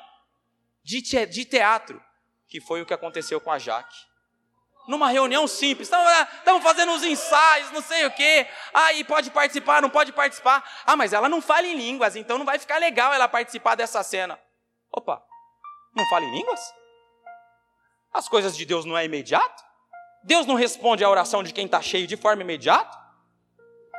de, 0.83 0.99
te 0.99 1.27
de 1.27 1.45
teatro, 1.45 2.01
que 2.47 2.59
foi 2.59 2.81
o 2.81 2.87
que 2.87 2.93
aconteceu 2.95 3.39
com 3.39 3.51
a 3.51 3.59
Jaque. 3.59 4.10
Numa 4.87 5.09
reunião 5.09 5.47
simples. 5.47 5.89
Estamos 5.89 6.63
fazendo 6.63 6.91
uns 6.91 7.03
ensaios, 7.03 7.71
não 7.71 7.81
sei 7.81 8.05
o 8.05 8.11
quê. 8.11 8.47
Aí 8.73 9.03
pode 9.03 9.31
participar, 9.31 9.81
não 9.81 9.89
pode 9.89 10.11
participar. 10.11 10.63
Ah, 10.85 10.95
mas 10.95 11.13
ela 11.13 11.29
não 11.29 11.41
fala 11.41 11.67
em 11.67 11.75
línguas, 11.75 12.15
então 12.15 12.37
não 12.37 12.45
vai 12.45 12.59
ficar 12.59 12.77
legal 12.77 13.13
ela 13.13 13.27
participar 13.27 13.75
dessa 13.75 14.03
cena. 14.03 14.39
Opa, 14.91 15.23
não 15.95 16.05
fala 16.07 16.25
em 16.25 16.31
línguas? 16.31 16.59
As 18.13 18.27
coisas 18.27 18.57
de 18.57 18.65
Deus 18.65 18.83
não 18.83 18.97
é 18.97 19.05
imediato? 19.05 19.63
Deus 20.23 20.45
não 20.45 20.55
responde 20.55 21.03
à 21.03 21.09
oração 21.09 21.41
de 21.41 21.53
quem 21.53 21.65
está 21.65 21.81
cheio 21.81 22.05
de 22.05 22.17
forma 22.17 22.41
imediata? 22.41 22.99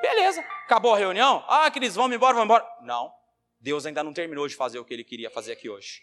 Beleza, 0.02 0.44
acabou 0.64 0.94
a 0.94 0.98
reunião? 0.98 1.44
Ah, 1.48 1.70
que 1.70 1.78
eles 1.78 1.94
vão 1.94 2.12
embora, 2.12 2.34
vão 2.34 2.44
embora. 2.44 2.66
Não, 2.82 3.12
Deus 3.60 3.86
ainda 3.86 4.02
não 4.02 4.12
terminou 4.12 4.46
de 4.46 4.54
fazer 4.54 4.78
o 4.78 4.84
que 4.84 4.92
ele 4.92 5.04
queria 5.04 5.30
fazer 5.30 5.52
aqui 5.52 5.70
hoje. 5.70 6.02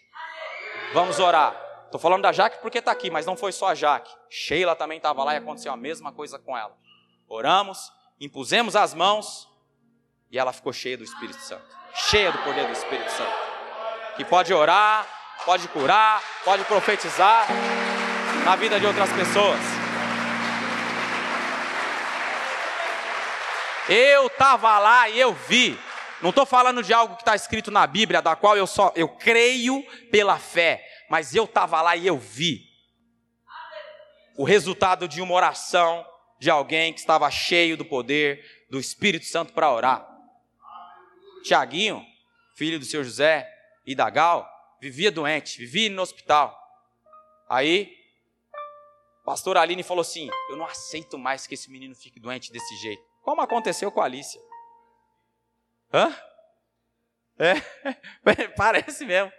Vamos 0.92 1.18
orar. 1.18 1.69
Estou 1.90 1.98
falando 2.00 2.22
da 2.22 2.30
Jaque 2.30 2.58
porque 2.62 2.78
está 2.78 2.92
aqui, 2.92 3.10
mas 3.10 3.26
não 3.26 3.36
foi 3.36 3.50
só 3.50 3.66
a 3.66 3.74
Jaque. 3.74 4.14
Sheila 4.28 4.76
também 4.76 4.98
estava 4.98 5.24
lá 5.24 5.34
e 5.34 5.38
aconteceu 5.38 5.72
a 5.72 5.76
mesma 5.76 6.12
coisa 6.12 6.38
com 6.38 6.56
ela. 6.56 6.72
Oramos, 7.28 7.92
impusemos 8.20 8.76
as 8.76 8.94
mãos 8.94 9.48
e 10.30 10.38
ela 10.38 10.52
ficou 10.52 10.72
cheia 10.72 10.96
do 10.96 11.02
Espírito 11.02 11.40
Santo. 11.40 11.66
Cheia 11.92 12.30
do 12.30 12.38
poder 12.44 12.64
do 12.64 12.72
Espírito 12.72 13.10
Santo. 13.10 13.32
Que 14.14 14.24
pode 14.24 14.54
orar, 14.54 15.04
pode 15.44 15.66
curar, 15.66 16.22
pode 16.44 16.62
profetizar 16.62 17.48
na 18.44 18.54
vida 18.54 18.78
de 18.78 18.86
outras 18.86 19.12
pessoas. 19.12 19.58
Eu 23.88 24.28
estava 24.28 24.78
lá 24.78 25.08
e 25.08 25.18
eu 25.18 25.32
vi. 25.32 25.76
Não 26.22 26.30
estou 26.30 26.46
falando 26.46 26.84
de 26.84 26.92
algo 26.92 27.16
que 27.16 27.22
está 27.22 27.34
escrito 27.34 27.72
na 27.72 27.84
Bíblia, 27.84 28.22
da 28.22 28.36
qual 28.36 28.56
eu 28.56 28.66
só 28.68 28.92
eu 28.94 29.08
creio 29.08 29.82
pela 30.12 30.38
fé, 30.38 30.86
mas 31.10 31.34
eu 31.34 31.44
estava 31.44 31.82
lá 31.82 31.96
e 31.96 32.06
eu 32.06 32.16
vi 32.16 32.70
o 34.36 34.44
resultado 34.44 35.08
de 35.08 35.20
uma 35.20 35.34
oração 35.34 36.06
de 36.38 36.48
alguém 36.48 36.92
que 36.92 37.00
estava 37.00 37.28
cheio 37.32 37.76
do 37.76 37.84
poder 37.84 38.64
do 38.70 38.78
Espírito 38.78 39.26
Santo 39.26 39.52
para 39.52 39.72
orar. 39.72 40.08
Tiaguinho, 41.42 42.06
filho 42.54 42.78
do 42.78 42.84
seu 42.84 43.02
José 43.02 43.52
e 43.84 43.92
da 43.94 44.08
Gal, 44.08 44.48
vivia 44.80 45.10
doente, 45.10 45.58
vivia 45.58 45.90
no 45.90 46.00
hospital. 46.00 46.56
Aí, 47.48 47.92
pastor 49.24 49.56
Aline 49.56 49.82
falou 49.82 50.02
assim: 50.02 50.30
Eu 50.48 50.56
não 50.56 50.64
aceito 50.64 51.18
mais 51.18 51.44
que 51.44 51.54
esse 51.54 51.68
menino 51.68 51.94
fique 51.96 52.20
doente 52.20 52.52
desse 52.52 52.76
jeito. 52.76 53.02
Como 53.20 53.40
aconteceu 53.40 53.90
com 53.90 54.00
a 54.00 54.04
Alicia. 54.04 54.40
Hã? 55.92 56.16
É, 57.36 57.54
parece 58.56 59.04
mesmo. 59.04 59.32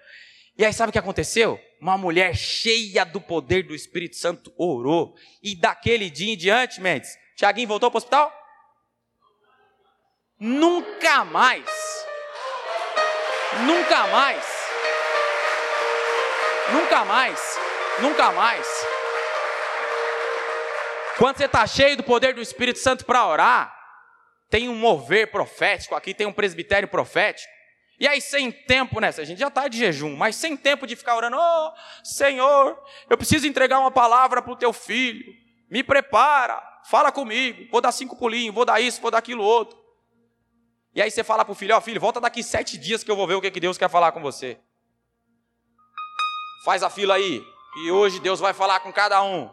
E 0.61 0.65
aí, 0.65 0.71
sabe 0.71 0.91
o 0.91 0.93
que 0.93 0.99
aconteceu? 0.99 1.59
Uma 1.81 1.97
mulher 1.97 2.35
cheia 2.35 3.03
do 3.03 3.19
poder 3.19 3.63
do 3.63 3.73
Espírito 3.73 4.15
Santo 4.15 4.53
orou. 4.55 5.15
E 5.41 5.55
daquele 5.55 6.07
dia 6.07 6.31
em 6.31 6.37
diante, 6.37 6.79
Mendes, 6.79 7.17
Tiaguinho 7.35 7.67
voltou 7.67 7.89
para 7.89 7.95
o 7.95 7.97
hospital? 7.97 8.31
Nunca 10.39 11.25
mais. 11.25 11.65
Nunca 13.65 14.05
mais. 14.05 14.45
Nunca 16.71 17.05
mais. 17.05 17.59
Nunca 17.99 18.31
mais. 18.31 18.67
Quando 21.17 21.37
você 21.37 21.45
está 21.45 21.65
cheio 21.65 21.97
do 21.97 22.03
poder 22.03 22.35
do 22.35 22.41
Espírito 22.41 22.77
Santo 22.77 23.03
para 23.03 23.25
orar, 23.25 23.75
tem 24.47 24.69
um 24.69 24.75
mover 24.75 25.31
profético, 25.31 25.95
aqui 25.95 26.13
tem 26.13 26.27
um 26.27 26.31
presbitério 26.31 26.87
profético. 26.87 27.60
E 28.01 28.07
aí, 28.07 28.19
sem 28.19 28.51
tempo 28.51 28.99
nessa, 28.99 29.21
a 29.21 29.23
gente 29.23 29.37
já 29.37 29.47
está 29.47 29.67
de 29.67 29.77
jejum, 29.77 30.15
mas 30.15 30.35
sem 30.35 30.57
tempo 30.57 30.87
de 30.87 30.95
ficar 30.95 31.15
orando, 31.15 31.37
oh, 31.39 31.71
Senhor, 32.03 32.83
eu 33.07 33.15
preciso 33.15 33.45
entregar 33.45 33.77
uma 33.77 33.91
palavra 33.91 34.41
para 34.41 34.51
o 34.51 34.55
teu 34.55 34.73
filho, 34.73 35.31
me 35.69 35.83
prepara, 35.83 36.59
fala 36.85 37.11
comigo, 37.11 37.69
vou 37.71 37.79
dar 37.79 37.91
cinco 37.91 38.15
pulinhos, 38.15 38.55
vou 38.55 38.65
dar 38.65 38.81
isso, 38.81 38.99
vou 38.99 39.11
dar 39.11 39.19
aquilo 39.19 39.43
outro. 39.43 39.79
E 40.95 40.99
aí 40.99 41.11
você 41.11 41.23
fala 41.23 41.45
para 41.45 41.51
o 41.51 41.55
filho, 41.55 41.75
ó 41.75 41.77
oh, 41.77 41.81
filho, 41.81 42.01
volta 42.01 42.19
daqui 42.19 42.41
sete 42.41 42.75
dias 42.75 43.03
que 43.03 43.11
eu 43.11 43.15
vou 43.15 43.27
ver 43.27 43.35
o 43.35 43.41
que, 43.41 43.51
que 43.51 43.59
Deus 43.59 43.77
quer 43.77 43.87
falar 43.87 44.11
com 44.13 44.19
você. 44.19 44.57
Faz 46.65 46.81
a 46.81 46.89
fila 46.89 47.13
aí, 47.13 47.45
e 47.85 47.91
hoje 47.91 48.19
Deus 48.19 48.39
vai 48.39 48.51
falar 48.51 48.79
com 48.79 48.91
cada 48.91 49.21
um. 49.21 49.47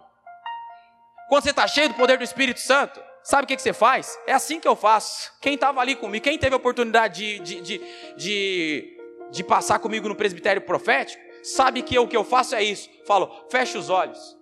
Quando 1.28 1.42
você 1.42 1.50
está 1.50 1.68
cheio 1.68 1.90
do 1.90 1.96
poder 1.96 2.16
do 2.16 2.24
Espírito 2.24 2.60
Santo, 2.60 2.98
sabe 3.28 3.44
o 3.44 3.46
que, 3.46 3.56
que 3.56 3.62
você 3.62 3.74
faz? 3.74 4.18
É 4.26 4.32
assim 4.32 4.58
que 4.58 4.66
eu 4.66 4.74
faço. 4.74 5.30
Quem 5.38 5.52
estava 5.52 5.82
ali 5.82 5.94
comigo, 5.94 6.24
quem 6.24 6.38
teve 6.38 6.54
a 6.54 6.56
oportunidade 6.56 7.38
de, 7.40 7.60
de, 7.60 7.78
de, 8.16 8.98
de, 9.30 9.44
passar 9.44 9.78
comigo 9.80 10.08
no 10.08 10.16
presbitério 10.16 10.62
profético, 10.62 11.22
sabe 11.42 11.82
que 11.82 11.98
o 11.98 12.08
que 12.08 12.16
eu 12.16 12.24
faço 12.24 12.54
é 12.54 12.62
isso. 12.62 12.88
Falo, 13.06 13.46
fecha 13.50 13.78
os 13.78 13.90
olhos. 13.90 14.38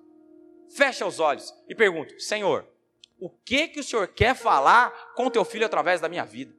Fecha 0.71 1.05
os 1.05 1.19
olhos 1.19 1.53
e 1.69 1.75
pergunto, 1.75 2.21
Senhor, 2.21 2.65
o 3.19 3.29
que 3.29 3.67
que 3.67 3.81
o 3.81 3.85
Senhor 3.85 4.07
quer 4.07 4.37
falar 4.37 4.93
com 5.17 5.29
teu 5.31 5.45
filho 5.45 5.67
através 5.67 6.01
da 6.01 6.09
minha 6.09 6.25
vida? 6.25 6.55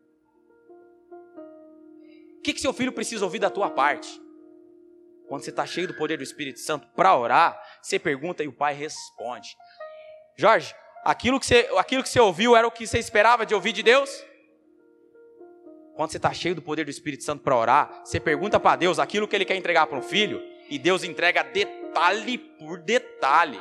O 2.40 2.42
que 2.42 2.54
que 2.54 2.60
seu 2.60 2.74
filho 2.74 2.92
precisa 2.92 3.24
ouvir 3.24 3.40
da 3.40 3.50
tua 3.50 3.70
parte? 3.70 4.22
Quando 5.30 5.46
você 5.46 5.50
está 5.50 5.66
cheio 5.66 5.88
do 5.88 5.94
poder 5.94 6.18
do 6.18 6.24
Espírito 6.24 6.60
Santo 6.60 6.90
para 6.94 7.18
orar, 7.18 7.58
você 7.82 7.98
pergunta 7.98 8.44
e 8.44 8.50
o 8.50 8.54
Pai 8.54 8.74
responde. 8.74 9.56
Jorge, 10.36 10.76
aquilo 11.04 11.40
que, 11.40 11.46
você, 11.46 11.70
aquilo 11.78 12.04
que 12.04 12.10
você 12.10 12.20
ouviu 12.20 12.56
era 12.56 12.68
o 12.68 12.72
que 12.72 12.86
você 12.86 13.00
esperava 13.00 13.46
de 13.46 13.54
ouvir 13.54 13.74
de 13.74 13.84
Deus? 13.84 14.10
Quando 15.96 16.12
você 16.12 16.18
está 16.18 16.32
cheio 16.32 16.54
do 16.54 16.62
poder 16.62 16.84
do 16.84 16.92
Espírito 16.92 17.24
Santo 17.24 17.44
para 17.44 17.56
orar, 17.56 18.02
você 18.06 18.20
pergunta 18.20 18.60
para 18.60 18.76
Deus 18.76 19.00
aquilo 19.00 19.28
que 19.28 19.36
Ele 19.36 19.46
quer 19.46 19.56
entregar 19.56 19.88
para 19.88 19.98
um 19.98 20.02
filho, 20.02 20.44
e 20.70 20.78
Deus 20.78 21.04
entrega 21.04 21.44
detalhe 21.44 22.38
por 22.38 22.80
detalhe. 22.80 23.60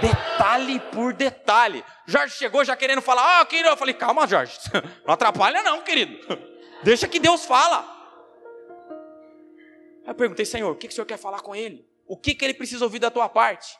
Detalhe 0.00 0.80
por 0.92 1.12
detalhe. 1.12 1.84
Jorge 2.06 2.36
chegou 2.36 2.64
já 2.64 2.76
querendo 2.76 3.02
falar, 3.02 3.22
ah, 3.22 3.42
oh, 3.42 3.46
querido. 3.46 3.68
Eu 3.68 3.76
falei, 3.76 3.94
calma, 3.94 4.26
Jorge, 4.26 4.58
não 5.06 5.14
atrapalha 5.14 5.62
não, 5.62 5.82
querido. 5.82 6.18
Deixa 6.82 7.08
que 7.08 7.18
Deus 7.18 7.44
fala. 7.44 7.80
Aí 10.04 10.10
eu 10.10 10.14
perguntei, 10.14 10.44
Senhor, 10.44 10.70
o 10.70 10.76
que, 10.76 10.88
que 10.88 10.92
o 10.92 10.94
Senhor 10.94 11.06
quer 11.06 11.18
falar 11.18 11.40
com 11.40 11.54
ele? 11.54 11.86
O 12.06 12.16
que, 12.16 12.34
que 12.34 12.44
ele 12.44 12.54
precisa 12.54 12.84
ouvir 12.84 12.98
da 12.98 13.10
tua 13.10 13.28
parte? 13.28 13.76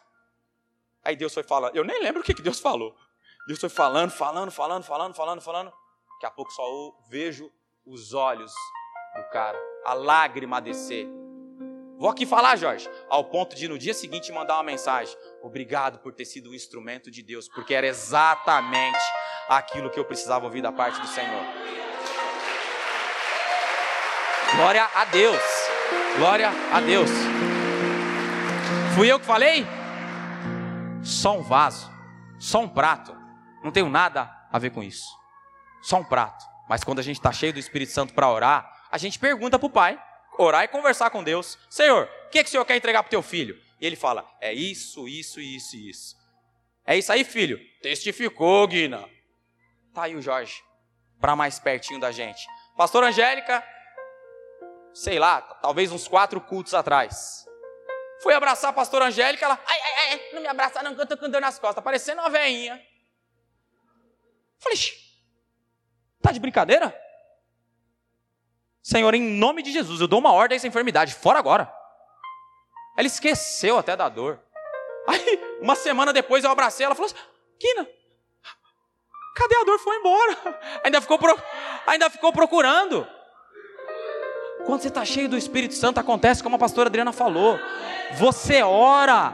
Aí 1.08 1.16
Deus 1.16 1.32
foi 1.32 1.42
falando, 1.42 1.74
eu 1.74 1.84
nem 1.84 2.02
lembro 2.02 2.20
o 2.20 2.22
que, 2.22 2.34
que 2.34 2.42
Deus 2.42 2.60
falou. 2.60 2.94
Deus 3.46 3.58
foi 3.58 3.70
falando, 3.70 4.10
falando, 4.10 4.50
falando, 4.50 4.84
falando, 4.84 5.14
falando, 5.14 5.40
falando. 5.40 5.72
Daqui 6.12 6.26
a 6.26 6.30
pouco 6.30 6.52
só 6.52 6.62
vejo 7.08 7.50
os 7.86 8.12
olhos 8.12 8.52
do 9.16 9.22
cara, 9.30 9.58
a 9.86 9.94
lágrima 9.94 10.60
descer. 10.60 11.08
Vou 11.96 12.10
aqui 12.10 12.26
falar, 12.26 12.56
Jorge, 12.56 12.90
ao 13.08 13.24
ponto 13.24 13.56
de 13.56 13.66
no 13.68 13.78
dia 13.78 13.94
seguinte 13.94 14.30
mandar 14.30 14.56
uma 14.56 14.64
mensagem. 14.64 15.16
Obrigado 15.42 15.98
por 16.00 16.12
ter 16.12 16.26
sido 16.26 16.50
um 16.50 16.54
instrumento 16.54 17.10
de 17.10 17.22
Deus, 17.22 17.48
porque 17.48 17.72
era 17.72 17.86
exatamente 17.86 18.98
aquilo 19.48 19.88
que 19.88 19.98
eu 19.98 20.04
precisava 20.04 20.44
ouvir 20.44 20.60
da 20.60 20.70
parte 20.70 21.00
do 21.00 21.06
Senhor. 21.06 21.42
Glória 24.56 24.86
a 24.94 25.06
Deus. 25.06 25.40
Glória 26.18 26.50
a 26.70 26.80
Deus. 26.82 27.08
Fui 28.94 29.10
eu 29.10 29.18
que 29.18 29.24
falei? 29.24 29.77
Só 31.08 31.38
um 31.38 31.42
vaso, 31.42 31.90
só 32.38 32.60
um 32.60 32.68
prato. 32.68 33.16
Não 33.64 33.72
tenho 33.72 33.88
nada 33.88 34.30
a 34.52 34.58
ver 34.58 34.68
com 34.68 34.82
isso. 34.82 35.08
Só 35.80 35.96
um 35.96 36.04
prato. 36.04 36.44
Mas 36.68 36.84
quando 36.84 36.98
a 36.98 37.02
gente 37.02 37.16
está 37.16 37.32
cheio 37.32 37.50
do 37.50 37.58
Espírito 37.58 37.92
Santo 37.92 38.12
para 38.12 38.30
orar, 38.30 38.70
a 38.92 38.98
gente 38.98 39.18
pergunta 39.18 39.58
para 39.58 39.66
o 39.66 39.70
Pai, 39.70 39.98
orar 40.38 40.64
e 40.64 40.68
conversar 40.68 41.08
com 41.08 41.24
Deus: 41.24 41.58
Senhor, 41.70 42.10
o 42.26 42.28
que, 42.28 42.38
é 42.38 42.42
que 42.42 42.48
o 42.48 42.50
Senhor 42.50 42.64
quer 42.66 42.76
entregar 42.76 43.02
para 43.02 43.08
o 43.08 43.10
teu 43.10 43.22
filho? 43.22 43.58
E 43.80 43.86
ele 43.86 43.96
fala: 43.96 44.30
É 44.38 44.52
isso, 44.52 45.08
isso, 45.08 45.40
isso 45.40 45.76
e 45.76 45.88
isso. 45.88 46.14
É 46.84 46.94
isso 46.94 47.10
aí, 47.10 47.24
filho. 47.24 47.58
Testificou, 47.80 48.68
Guina. 48.68 49.08
Tá 49.94 50.02
aí 50.02 50.14
o 50.14 50.20
Jorge, 50.20 50.62
para 51.18 51.34
mais 51.34 51.58
pertinho 51.58 51.98
da 51.98 52.12
gente. 52.12 52.46
Pastor 52.76 53.02
Angélica, 53.02 53.64
sei 54.92 55.18
lá, 55.18 55.40
talvez 55.40 55.90
uns 55.90 56.06
quatro 56.06 56.38
cultos 56.38 56.74
atrás. 56.74 57.47
Fui 58.20 58.34
abraçar 58.34 58.70
a 58.70 58.72
pastora 58.72 59.06
Angélica, 59.06 59.44
ela, 59.44 59.60
ai, 59.64 59.80
ai, 59.80 60.12
ai, 60.12 60.30
não 60.32 60.40
me 60.40 60.48
abraça 60.48 60.82
não, 60.82 60.94
que 60.94 61.00
eu 61.00 61.06
tô 61.06 61.16
com 61.16 61.30
dor 61.30 61.40
nas 61.40 61.58
costas, 61.58 61.82
parecendo 61.82 62.20
uma 62.20 62.30
veinha. 62.30 62.82
Falei, 64.58 64.78
tá 66.20 66.32
de 66.32 66.40
brincadeira? 66.40 66.94
Senhor, 68.82 69.14
em 69.14 69.20
nome 69.20 69.62
de 69.62 69.70
Jesus, 69.70 70.00
eu 70.00 70.08
dou 70.08 70.18
uma 70.18 70.32
ordem 70.32 70.56
a 70.56 70.56
essa 70.56 70.66
enfermidade, 70.66 71.14
fora 71.14 71.38
agora. 71.38 71.72
Ela 72.96 73.06
esqueceu 73.06 73.78
até 73.78 73.94
da 73.96 74.08
dor. 74.08 74.42
Aí, 75.06 75.58
uma 75.60 75.76
semana 75.76 76.12
depois 76.12 76.42
eu 76.42 76.50
abracei 76.50 76.84
ela 76.84 76.94
falou 76.94 77.06
assim, 77.06 77.22
Kina, 77.58 77.88
cadê 79.36 79.56
a 79.56 79.64
dor? 79.64 79.78
Foi 79.78 79.96
embora. 79.96 80.80
Ainda 80.82 81.00
ficou, 81.00 81.18
pro... 81.18 81.40
ainda 81.86 82.10
ficou 82.10 82.32
procurando. 82.32 83.08
Quando 84.66 84.82
você 84.82 84.88
está 84.88 85.04
cheio 85.04 85.28
do 85.28 85.36
Espírito 85.36 85.74
Santo, 85.74 85.98
acontece 85.98 86.42
como 86.42 86.56
a 86.56 86.58
pastora 86.58 86.88
Adriana 86.88 87.12
falou. 87.12 87.58
Você 88.18 88.62
ora 88.62 89.32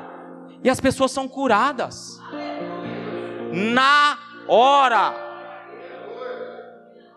e 0.62 0.70
as 0.70 0.81
pessoas 0.81 1.11
são 1.11 1.29
curadas. 1.29 2.18
Na 3.53 4.18
hora. 4.49 5.14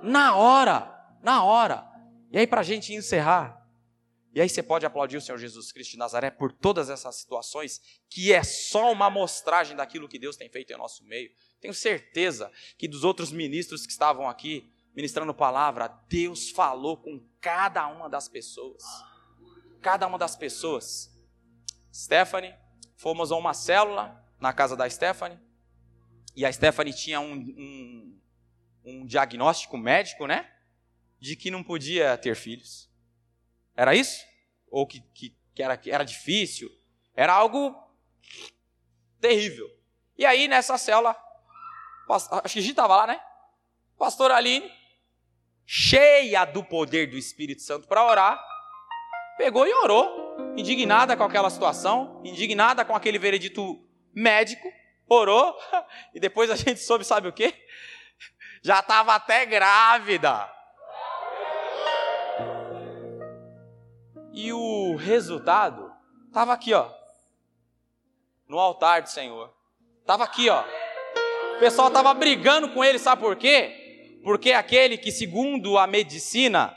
Na 0.01 0.35
hora. 0.35 0.93
Na 1.21 1.43
hora. 1.43 1.85
E 2.31 2.37
aí, 2.37 2.47
para 2.47 2.61
a 2.61 2.63
gente 2.63 2.93
encerrar, 2.93 3.57
E 4.37 4.41
aí 4.41 4.47
você 4.47 4.61
pode 4.61 4.85
aplaudir 4.85 5.17
o 5.17 5.21
Senhor 5.21 5.39
Jesus 5.39 5.71
Cristo 5.71 5.93
de 5.93 5.97
Nazaré 5.97 6.29
por 6.29 6.51
todas 6.51 6.91
essas 6.91 7.15
situações, 7.15 7.81
que 8.07 8.31
é 8.31 8.43
só 8.43 8.91
uma 8.91 9.07
amostragem 9.07 9.75
daquilo 9.75 10.07
que 10.07 10.19
Deus 10.19 10.37
tem 10.37 10.47
feito 10.47 10.71
em 10.71 10.77
nosso 10.77 11.03
meio. 11.05 11.31
Tenho 11.59 11.73
certeza 11.73 12.51
que 12.77 12.87
dos 12.87 13.03
outros 13.03 13.31
ministros 13.31 13.83
que 13.83 13.91
estavam 13.91 14.29
aqui 14.29 14.71
ministrando 14.97 15.31
palavra, 15.31 15.87
Deus 16.09 16.49
falou 16.49 16.97
com 16.97 17.23
cada 17.39 17.87
uma 17.87 18.09
das 18.09 18.27
pessoas. 18.27 18.83
Cada 19.79 20.07
uma 20.07 20.17
das 20.17 20.35
pessoas. 20.35 21.15
Stephanie, 21.93 22.55
fomos 22.95 23.31
a 23.31 23.35
uma 23.35 23.53
célula 23.53 24.19
na 24.39 24.51
casa 24.51 24.75
da 24.75 24.89
Stephanie, 24.89 25.39
e 26.35 26.43
a 26.43 26.51
Stephanie 26.51 26.95
tinha 26.95 27.19
um, 27.19 27.31
um, 27.31 28.21
um 28.83 29.05
diagnóstico 29.05 29.77
médico, 29.77 30.25
né? 30.25 30.51
De 31.19 31.35
que 31.35 31.51
não 31.51 31.63
podia 31.63 32.17
ter 32.17 32.35
filhos. 32.35 32.89
Era 33.75 33.93
isso? 33.93 34.25
Ou 34.67 34.87
que, 34.87 35.01
que, 35.13 35.37
que 35.53 35.61
era, 35.61 35.77
que 35.77 35.91
era 35.91 36.03
difícil? 36.03 36.71
Era 37.13 37.33
algo 37.33 37.75
terrível. 39.21 39.69
E 40.17 40.25
aí, 40.25 40.47
nessa 40.47 40.75
célula, 40.75 41.15
acho 42.09 42.53
que 42.53 42.59
a 42.59 42.61
gente 42.63 42.71
estava 42.71 42.95
lá, 42.95 43.05
né? 43.05 43.21
Pastor 43.95 44.31
Aline, 44.31 44.76
cheia 45.69 46.45
do 46.45 46.63
poder 46.63 47.07
do 47.07 47.17
Espírito 47.17 47.61
Santo 47.61 47.89
para 47.89 48.05
orar, 48.05 48.41
pegou 49.37 49.67
e 49.67 49.73
orou, 49.73 50.53
indignada 50.55 51.17
com 51.17 51.23
aquela 51.25 51.49
situação, 51.49 52.21
indignada 52.23 52.85
com 52.85 52.95
aquele 52.95 53.19
veredito 53.19 53.77
médico, 54.13 54.71
orou, 55.09 55.53
e 56.15 56.21
depois 56.21 56.49
a 56.49 56.55
gente 56.55 56.79
soube, 56.79 57.03
sabe 57.03 57.27
o 57.27 57.33
quê? 57.33 57.53
Já 58.61 58.79
estava 58.79 59.13
até 59.13 59.45
grávida. 59.45 60.49
E 64.31 64.53
o 64.53 64.95
resultado 64.95 65.91
estava 66.27 66.53
aqui, 66.53 66.73
ó. 66.73 66.89
No 68.47 68.57
altar 68.57 69.01
do 69.01 69.09
Senhor. 69.09 69.53
Estava 69.99 70.23
aqui, 70.23 70.49
ó. 70.49 70.63
O 71.55 71.59
pessoal 71.59 71.89
estava 71.89 72.13
brigando 72.13 72.69
com 72.69 72.83
ele, 72.83 72.99
sabe 72.99 73.21
por 73.21 73.35
quê? 73.35 73.86
Porque 74.23 74.51
aquele 74.51 74.97
que, 74.97 75.11
segundo 75.11 75.77
a 75.77 75.87
medicina, 75.87 76.75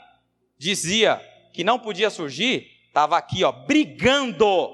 dizia 0.57 1.21
que 1.53 1.63
não 1.63 1.79
podia 1.79 2.09
surgir, 2.09 2.67
estava 2.87 3.17
aqui, 3.17 3.43
ó, 3.43 3.51
brigando 3.51 4.69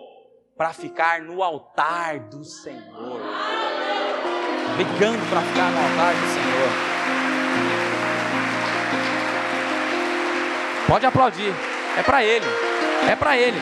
para 0.55 0.73
ficar 0.73 1.21
no 1.21 1.43
altar 1.43 2.19
do 2.19 2.43
Senhor. 2.43 3.21
Brigando 4.75 5.25
para 5.29 5.41
ficar 5.41 5.71
no 5.71 5.79
altar 5.79 6.13
do 6.13 6.27
Senhor. 6.27 6.97
Pode 10.87 11.05
aplaudir. 11.05 11.53
É 11.97 12.03
para 12.03 12.23
ele. 12.23 12.45
É 13.09 13.15
para 13.15 13.37
ele. 13.37 13.57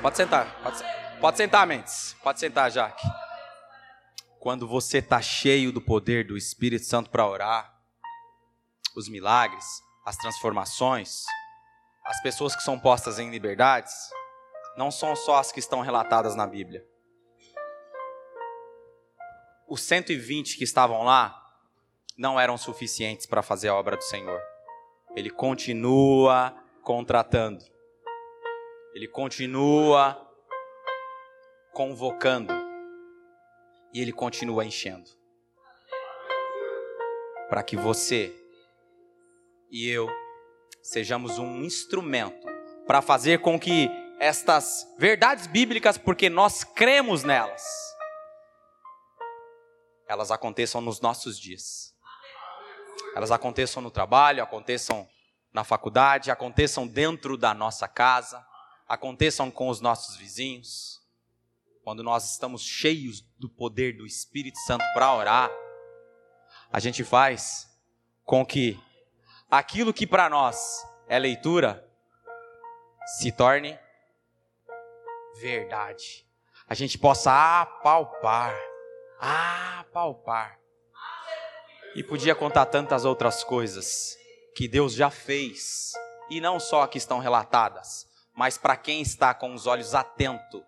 Pode 0.00 0.16
sentar. 0.16 0.62
Pode. 0.62 0.78
Pode 1.20 1.36
sentar, 1.36 1.66
Mendes. 1.66 2.16
Pode 2.22 2.38
sentar, 2.38 2.70
Jaque. 2.70 3.04
Quando 4.38 4.68
você 4.68 4.98
está 4.98 5.20
cheio 5.20 5.72
do 5.72 5.80
poder 5.80 6.24
do 6.24 6.36
Espírito 6.36 6.84
Santo 6.84 7.10
para 7.10 7.26
orar, 7.26 7.76
os 8.94 9.08
milagres, 9.08 9.64
as 10.06 10.16
transformações, 10.16 11.24
as 12.04 12.22
pessoas 12.22 12.54
que 12.54 12.62
são 12.62 12.78
postas 12.78 13.18
em 13.18 13.30
liberdades, 13.30 13.92
não 14.76 14.92
são 14.92 15.16
só 15.16 15.38
as 15.38 15.50
que 15.50 15.58
estão 15.58 15.80
relatadas 15.80 16.36
na 16.36 16.46
Bíblia. 16.46 16.86
Os 19.66 19.82
120 19.82 20.56
que 20.56 20.64
estavam 20.64 21.02
lá 21.02 21.44
não 22.16 22.38
eram 22.38 22.56
suficientes 22.56 23.26
para 23.26 23.42
fazer 23.42 23.68
a 23.68 23.74
obra 23.74 23.96
do 23.96 24.04
Senhor. 24.04 24.40
Ele 25.16 25.30
continua 25.30 26.56
contratando. 26.82 27.64
Ele 28.98 29.06
continua 29.06 30.28
convocando 31.72 32.52
e 33.94 34.02
ele 34.02 34.12
continua 34.12 34.64
enchendo. 34.64 35.08
Para 37.48 37.62
que 37.62 37.76
você 37.76 38.34
e 39.70 39.88
eu 39.88 40.08
sejamos 40.82 41.38
um 41.38 41.62
instrumento 41.62 42.44
para 42.88 43.00
fazer 43.00 43.40
com 43.40 43.56
que 43.56 43.88
estas 44.18 44.84
verdades 44.98 45.46
bíblicas, 45.46 45.96
porque 45.96 46.28
nós 46.28 46.64
cremos 46.64 47.22
nelas, 47.22 47.62
elas 50.08 50.32
aconteçam 50.32 50.80
nos 50.80 51.00
nossos 51.00 51.38
dias. 51.38 51.94
Elas 53.14 53.30
aconteçam 53.30 53.80
no 53.80 53.92
trabalho, 53.92 54.42
aconteçam 54.42 55.08
na 55.52 55.62
faculdade, 55.62 56.32
aconteçam 56.32 56.84
dentro 56.84 57.36
da 57.36 57.54
nossa 57.54 57.86
casa, 57.86 58.44
aconteçam 58.88 59.50
com 59.50 59.68
os 59.68 59.80
nossos 59.80 60.16
vizinhos 60.16 60.98
quando 61.88 62.02
nós 62.02 62.32
estamos 62.32 62.62
cheios 62.62 63.22
do 63.38 63.48
poder 63.48 63.96
do 63.96 64.06
Espírito 64.06 64.58
Santo 64.58 64.84
para 64.92 65.14
orar, 65.14 65.50
a 66.70 66.78
gente 66.80 67.02
faz 67.02 67.66
com 68.24 68.44
que 68.44 68.78
aquilo 69.50 69.92
que 69.92 70.06
para 70.06 70.28
nós 70.28 70.86
é 71.08 71.18
leitura 71.18 71.88
se 73.18 73.32
torne 73.32 73.78
verdade. 75.40 76.26
A 76.68 76.74
gente 76.74 76.98
possa 76.98 77.62
apalpar, 77.62 78.54
apalpar. 79.18 80.60
E 81.94 82.04
podia 82.04 82.34
contar 82.34 82.66
tantas 82.66 83.06
outras 83.06 83.42
coisas 83.42 84.18
que 84.54 84.68
Deus 84.68 84.92
já 84.92 85.08
fez, 85.08 85.92
e 86.28 86.40
não 86.40 86.60
só 86.60 86.86
que 86.86 86.98
estão 86.98 87.18
relatadas, 87.18 88.07
mas 88.38 88.56
para 88.56 88.76
quem 88.76 89.02
está 89.02 89.34
com 89.34 89.52
os 89.52 89.66
olhos 89.66 89.96
atentos 89.96 90.62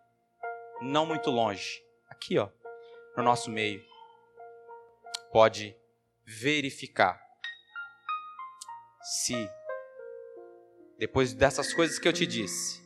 não 0.82 1.06
muito 1.06 1.30
longe, 1.30 1.80
aqui 2.08 2.36
ó, 2.36 2.50
no 3.16 3.22
nosso 3.22 3.48
meio, 3.48 3.80
pode 5.30 5.76
verificar 6.24 7.24
se 9.00 9.48
depois 10.98 11.32
dessas 11.32 11.72
coisas 11.72 11.96
que 11.96 12.08
eu 12.08 12.12
te 12.12 12.26
disse, 12.26 12.82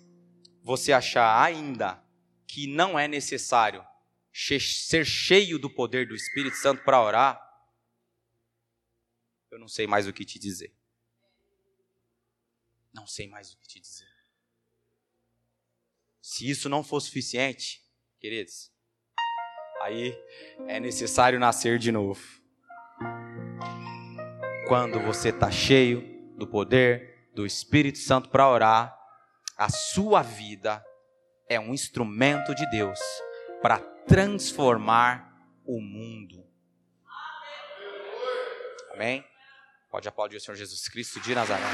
você 0.62 0.92
achar 0.92 1.42
ainda 1.42 2.04
que 2.46 2.66
não 2.66 2.98
é 2.98 3.08
necessário 3.08 3.82
ser 4.30 4.60
cheio 5.06 5.58
do 5.58 5.70
poder 5.70 6.06
do 6.06 6.14
Espírito 6.14 6.56
Santo 6.56 6.84
para 6.84 7.00
orar, 7.00 7.40
eu 9.50 9.58
não 9.58 9.66
sei 9.66 9.86
mais 9.86 10.06
o 10.06 10.12
que 10.12 10.26
te 10.26 10.38
dizer. 10.38 10.76
Não 12.92 13.06
sei 13.06 13.26
mais 13.26 13.50
o 13.50 13.56
que 13.56 13.66
te 13.66 13.80
dizer. 13.80 14.13
Se 16.26 16.48
isso 16.48 16.70
não 16.70 16.82
for 16.82 17.00
suficiente, 17.00 17.82
queridos, 18.18 18.72
aí 19.82 20.18
é 20.66 20.80
necessário 20.80 21.38
nascer 21.38 21.78
de 21.78 21.92
novo. 21.92 22.22
Quando 24.66 24.98
você 25.00 25.28
está 25.28 25.50
cheio 25.50 26.00
do 26.38 26.46
poder 26.46 27.28
do 27.34 27.44
Espírito 27.44 27.98
Santo 27.98 28.30
para 28.30 28.48
orar, 28.48 28.98
a 29.58 29.68
sua 29.68 30.22
vida 30.22 30.82
é 31.46 31.60
um 31.60 31.74
instrumento 31.74 32.54
de 32.54 32.64
Deus 32.70 32.98
para 33.60 33.78
transformar 33.78 35.30
o 35.62 35.78
mundo. 35.78 36.42
Amém? 38.94 39.22
Pode 39.90 40.08
aplaudir 40.08 40.38
o 40.38 40.40
Senhor 40.40 40.56
Jesus 40.56 40.88
Cristo 40.88 41.20
de 41.20 41.34
Nazaré. 41.34 41.66